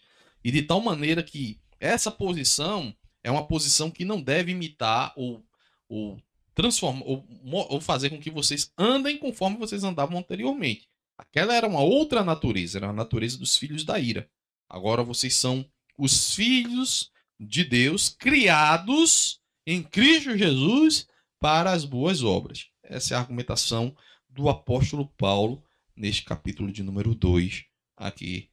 e 0.45 0.51
de 0.51 0.63
tal 0.63 0.81
maneira 0.81 1.23
que 1.23 1.61
essa 1.83 2.13
posição 2.13 2.95
é 3.25 3.31
uma 3.31 3.45
posição 3.45 3.91
que 3.91 4.05
não 4.05 4.23
deve 4.23 4.53
imitar 4.53 5.13
ou, 5.17 5.45
ou 5.89 6.23
transformar 6.55 7.05
ou, 7.05 7.27
ou 7.51 7.81
fazer 7.81 8.09
com 8.11 8.21
que 8.21 8.31
vocês 8.31 8.73
andem 8.79 9.19
conforme 9.19 9.57
vocês 9.57 9.83
andavam 9.83 10.17
anteriormente. 10.17 10.89
Aquela 11.19 11.55
era 11.57 11.67
uma 11.67 11.81
outra 11.81 12.23
natureza, 12.23 12.79
era 12.79 12.91
a 12.91 12.93
natureza 12.93 13.37
dos 13.37 13.57
filhos 13.57 13.85
da 13.85 13.99
ira. 13.99 14.31
Agora 14.69 15.03
vocês 15.03 15.35
são 15.35 15.69
os 15.99 16.33
filhos 16.35 17.11
de 17.39 17.65
Deus 17.65 18.09
criados 18.09 19.41
em 19.67 19.83
Cristo 19.83 20.39
Jesus 20.39 21.09
para 21.41 21.73
as 21.73 21.85
boas 21.85 22.23
obras. 22.23 22.69
Essa 22.85 23.15
é 23.15 23.17
a 23.17 23.21
argumentação 23.21 23.97
do 24.29 24.49
apóstolo 24.49 25.09
Paulo 25.19 25.61
neste 25.97 26.25
capítulo 26.25 26.71
de 26.71 26.85
número 26.85 27.13
2 27.13 27.65
aqui 27.97 28.49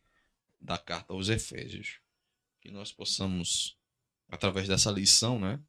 da 0.60 0.80
carta 0.80 1.14
aos 1.14 1.30
Efésios. 1.30 2.00
Que 2.62 2.72
nós 2.72 2.92
possamos, 2.92 3.78
através 4.28 4.68
dessa 4.68 4.92
lição, 4.92 5.40
né, 5.40 5.60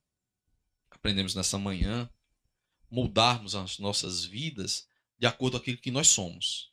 aprendemos 0.91 1.35
nessa 1.35 1.59
manhã, 1.59 2.11
moldarmos 2.91 3.55
as 3.55 3.79
nossas 3.79 4.25
vidas 4.25 4.89
de 5.19 5.27
acordo 5.27 5.59
com 5.59 5.62
aquilo 5.62 5.79
que 5.79 5.91
nós 5.91 6.09
somos. 6.09 6.73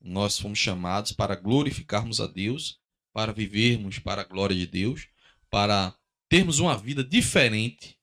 Nós 0.00 0.38
fomos 0.38 0.58
chamados 0.58 1.12
para 1.12 1.34
glorificarmos 1.34 2.20
a 2.20 2.26
Deus 2.26 2.78
para 3.14 3.32
vivermos 3.32 4.00
para 4.00 4.22
a 4.22 4.24
glória 4.24 4.56
de 4.56 4.66
Deus, 4.66 5.06
para 5.48 5.96
termos 6.28 6.58
uma 6.58 6.76
vida 6.76 7.04
diferente 7.04 7.96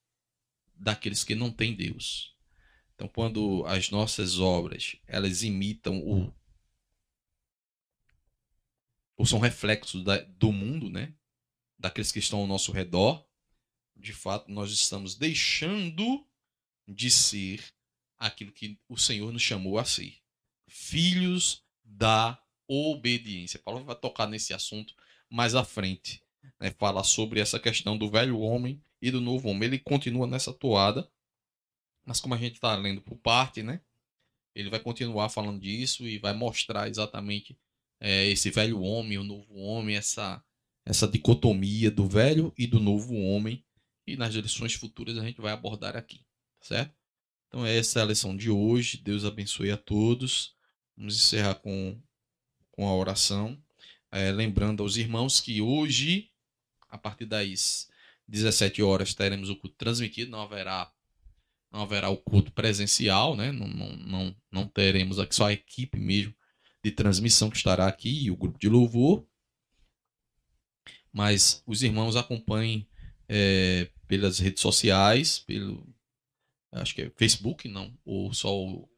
daqueles 0.73 1.25
que 1.25 1.35
não 1.35 1.51
têm 1.51 1.75
Deus. 1.75 2.33
Então, 2.95 3.09
quando 3.09 3.65
as 3.67 3.89
nossas 3.89 4.39
obras 4.39 4.95
elas 5.05 5.43
imitam 5.43 5.99
o 5.99 6.33
ou 9.21 9.25
são 9.27 9.37
reflexos 9.37 10.03
da, 10.03 10.17
do 10.17 10.51
mundo, 10.51 10.89
né? 10.89 11.13
Daqueles 11.77 12.11
que 12.11 12.17
estão 12.17 12.39
ao 12.39 12.47
nosso 12.47 12.71
redor, 12.71 13.23
de 13.95 14.13
fato, 14.13 14.51
nós 14.51 14.71
estamos 14.71 15.13
deixando 15.13 16.27
de 16.87 17.11
ser 17.11 17.63
aquilo 18.17 18.51
que 18.51 18.79
o 18.89 18.97
Senhor 18.97 19.31
nos 19.31 19.43
chamou 19.43 19.77
a 19.77 19.85
ser, 19.85 20.17
filhos 20.67 21.63
da 21.83 22.43
obediência. 22.67 23.59
Paulo 23.59 23.85
vai 23.85 23.95
tocar 23.95 24.25
nesse 24.25 24.55
assunto 24.55 24.95
mais 25.29 25.53
à 25.53 25.63
frente. 25.63 26.23
Né? 26.59 26.71
Fala 26.71 27.03
sobre 27.03 27.39
essa 27.39 27.59
questão 27.59 27.95
do 27.95 28.09
velho 28.09 28.39
homem 28.39 28.83
e 28.99 29.11
do 29.11 29.21
novo 29.21 29.49
homem. 29.49 29.67
Ele 29.67 29.77
continua 29.77 30.25
nessa 30.25 30.51
toada, 30.51 31.07
mas 32.03 32.19
como 32.19 32.33
a 32.33 32.39
gente 32.39 32.55
está 32.55 32.75
lendo 32.75 33.03
por 33.03 33.19
parte, 33.19 33.61
né? 33.61 33.81
Ele 34.55 34.71
vai 34.71 34.79
continuar 34.79 35.29
falando 35.29 35.61
disso 35.61 36.07
e 36.07 36.17
vai 36.17 36.33
mostrar 36.33 36.89
exatamente 36.89 37.55
é, 38.01 38.25
esse 38.25 38.49
velho 38.49 38.81
homem, 38.81 39.19
o 39.19 39.23
novo 39.23 39.53
homem, 39.53 39.95
essa, 39.95 40.43
essa 40.83 41.07
dicotomia 41.07 41.91
do 41.91 42.07
velho 42.07 42.51
e 42.57 42.65
do 42.65 42.79
novo 42.79 43.13
homem. 43.13 43.63
E 44.07 44.17
nas 44.17 44.33
lições 44.33 44.73
futuras 44.73 45.17
a 45.19 45.23
gente 45.23 45.39
vai 45.39 45.53
abordar 45.53 45.95
aqui, 45.95 46.25
certo? 46.59 46.95
Então 47.47 47.63
essa 47.63 47.99
é 47.99 48.01
a 48.01 48.05
lição 48.05 48.35
de 48.35 48.49
hoje. 48.49 48.97
Deus 48.97 49.23
abençoe 49.23 49.69
a 49.69 49.77
todos. 49.77 50.55
Vamos 50.97 51.15
encerrar 51.15 51.55
com, 51.55 52.01
com 52.71 52.87
a 52.87 52.95
oração. 52.95 53.61
É, 54.11 54.31
lembrando 54.31 54.81
aos 54.81 54.97
irmãos 54.97 55.39
que 55.39 55.61
hoje, 55.61 56.31
a 56.89 56.97
partir 56.97 57.25
das 57.25 57.87
17 58.27 58.81
horas, 58.81 59.13
teremos 59.13 59.49
o 59.49 59.55
culto 59.55 59.75
transmitido, 59.77 60.31
não 60.31 60.41
haverá, 60.41 60.91
não 61.71 61.81
haverá 61.81 62.09
o 62.09 62.17
culto 62.17 62.51
presencial, 62.51 63.35
né? 63.35 63.51
não, 63.51 63.67
não, 63.67 63.95
não, 63.95 64.35
não 64.51 64.67
teremos 64.67 65.19
aqui 65.19 65.35
só 65.35 65.45
a 65.45 65.53
equipe 65.53 65.99
mesmo 65.99 66.33
de 66.83 66.91
transmissão 66.91 67.49
que 67.49 67.57
estará 67.57 67.87
aqui 67.87 68.25
e 68.25 68.31
o 68.31 68.35
grupo 68.35 68.57
de 68.59 68.69
louvor. 68.69 69.25
Mas 71.13 71.61
os 71.67 71.83
irmãos 71.83 72.15
acompanhem 72.15 72.87
é, 73.27 73.89
pelas 74.07 74.39
redes 74.39 74.61
sociais, 74.61 75.39
pelo 75.39 75.87
acho 76.71 76.95
que 76.95 77.01
é 77.01 77.11
Facebook, 77.17 77.67
não, 77.67 77.93
ou 78.05 78.33
só 78.33 78.57
o 78.57 78.89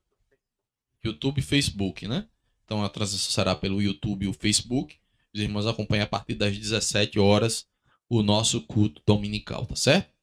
YouTube 1.03 1.39
e 1.39 1.41
Facebook, 1.41 2.07
né? 2.07 2.27
Então 2.64 2.84
a 2.84 2.89
transmissão 2.89 3.31
será 3.31 3.55
pelo 3.55 3.81
YouTube 3.81 4.26
e 4.26 4.27
o 4.27 4.34
Facebook. 4.34 4.97
Os 5.34 5.41
irmãos 5.41 5.65
acompanhem 5.65 6.03
a 6.03 6.07
partir 6.07 6.35
das 6.35 6.57
17 6.57 7.19
horas 7.19 7.68
o 8.07 8.22
nosso 8.22 8.61
culto 8.61 9.01
dominical, 9.05 9.65
tá 9.65 9.76
certo? 9.76 10.14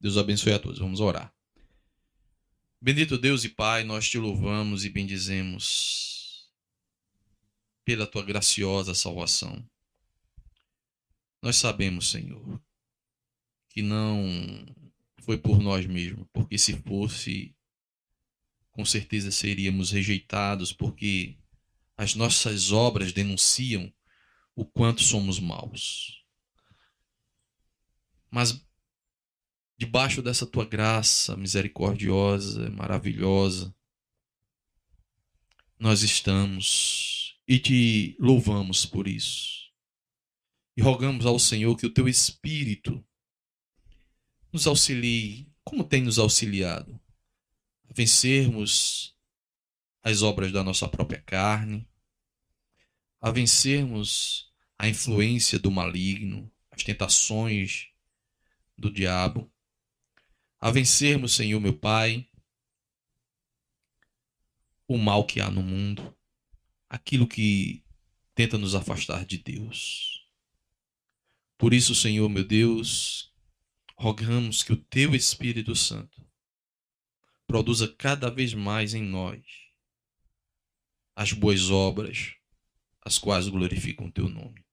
Deus 0.00 0.16
abençoe 0.16 0.52
a 0.52 0.58
todos. 0.58 0.78
Vamos 0.78 1.00
orar. 1.00 1.32
Bendito 2.80 3.16
Deus 3.16 3.44
e 3.44 3.48
Pai, 3.48 3.84
nós 3.84 4.08
te 4.08 4.18
louvamos 4.18 4.84
e 4.84 4.90
bendizemos 4.90 6.13
pela 7.84 8.06
tua 8.06 8.24
graciosa 8.24 8.94
salvação. 8.94 9.64
Nós 11.42 11.56
sabemos, 11.56 12.10
Senhor, 12.10 12.62
que 13.68 13.82
não 13.82 14.24
foi 15.20 15.36
por 15.38 15.60
nós 15.60 15.86
mesmos, 15.86 16.26
porque 16.32 16.56
se 16.56 16.76
fosse, 16.82 17.54
com 18.70 18.84
certeza 18.84 19.30
seríamos 19.30 19.90
rejeitados, 19.90 20.72
porque 20.72 21.36
as 21.96 22.14
nossas 22.14 22.72
obras 22.72 23.12
denunciam 23.12 23.92
o 24.54 24.64
quanto 24.64 25.02
somos 25.02 25.38
maus. 25.38 26.24
Mas 28.30 28.64
debaixo 29.76 30.22
dessa 30.22 30.46
tua 30.46 30.64
graça 30.64 31.36
misericordiosa, 31.36 32.70
maravilhosa, 32.70 33.74
nós 35.78 36.02
estamos 36.02 37.23
e 37.46 37.58
te 37.58 38.16
louvamos 38.18 38.86
por 38.86 39.06
isso. 39.06 39.70
E 40.76 40.82
rogamos 40.82 41.26
ao 41.26 41.38
Senhor 41.38 41.76
que 41.76 41.86
o 41.86 41.92
teu 41.92 42.08
Espírito 42.08 43.04
nos 44.52 44.66
auxilie, 44.66 45.52
como 45.62 45.84
tem 45.84 46.02
nos 46.02 46.18
auxiliado, 46.18 47.00
a 47.88 47.92
vencermos 47.92 49.16
as 50.02 50.22
obras 50.22 50.52
da 50.52 50.62
nossa 50.62 50.88
própria 50.88 51.20
carne, 51.20 51.88
a 53.20 53.30
vencermos 53.30 54.52
a 54.78 54.88
influência 54.88 55.58
do 55.58 55.70
maligno, 55.70 56.52
as 56.70 56.82
tentações 56.82 57.88
do 58.76 58.90
diabo, 58.90 59.50
a 60.60 60.70
vencermos, 60.70 61.34
Senhor 61.34 61.60
meu 61.60 61.76
Pai, 61.78 62.28
o 64.86 64.98
mal 64.98 65.24
que 65.24 65.40
há 65.40 65.50
no 65.50 65.62
mundo, 65.62 66.16
aquilo 66.94 67.26
que 67.26 67.82
tenta 68.36 68.56
nos 68.56 68.74
afastar 68.74 69.26
de 69.26 69.38
Deus. 69.38 70.28
Por 71.58 71.74
isso, 71.74 71.92
Senhor 71.92 72.28
meu 72.28 72.44
Deus, 72.44 73.32
rogamos 73.96 74.62
que 74.62 74.72
o 74.72 74.76
Teu 74.76 75.12
Espírito 75.12 75.74
Santo 75.74 76.24
produza 77.48 77.92
cada 77.98 78.30
vez 78.30 78.54
mais 78.54 78.94
em 78.94 79.02
nós 79.02 79.44
as 81.16 81.32
boas 81.32 81.68
obras, 81.68 82.34
as 83.02 83.18
quais 83.18 83.48
glorificam 83.48 84.06
o 84.06 84.12
Teu 84.12 84.28
nome. 84.28 84.64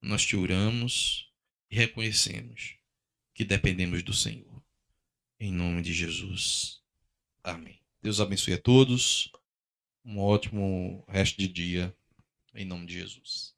Nós 0.00 0.24
te 0.24 0.36
oramos 0.36 1.30
e 1.70 1.76
reconhecemos 1.76 2.76
que 3.34 3.44
dependemos 3.44 4.02
do 4.02 4.14
Senhor. 4.14 4.62
Em 5.38 5.52
nome 5.52 5.82
de 5.82 5.92
Jesus. 5.92 6.80
Amém. 7.44 7.78
Deus 8.02 8.20
abençoe 8.20 8.54
a 8.54 8.58
todos 8.58 9.30
um 10.10 10.18
ótimo 10.18 11.04
resto 11.06 11.38
de 11.38 11.46
dia, 11.46 11.94
em 12.52 12.64
nome 12.64 12.84
de 12.84 12.94
Jesus. 12.94 13.54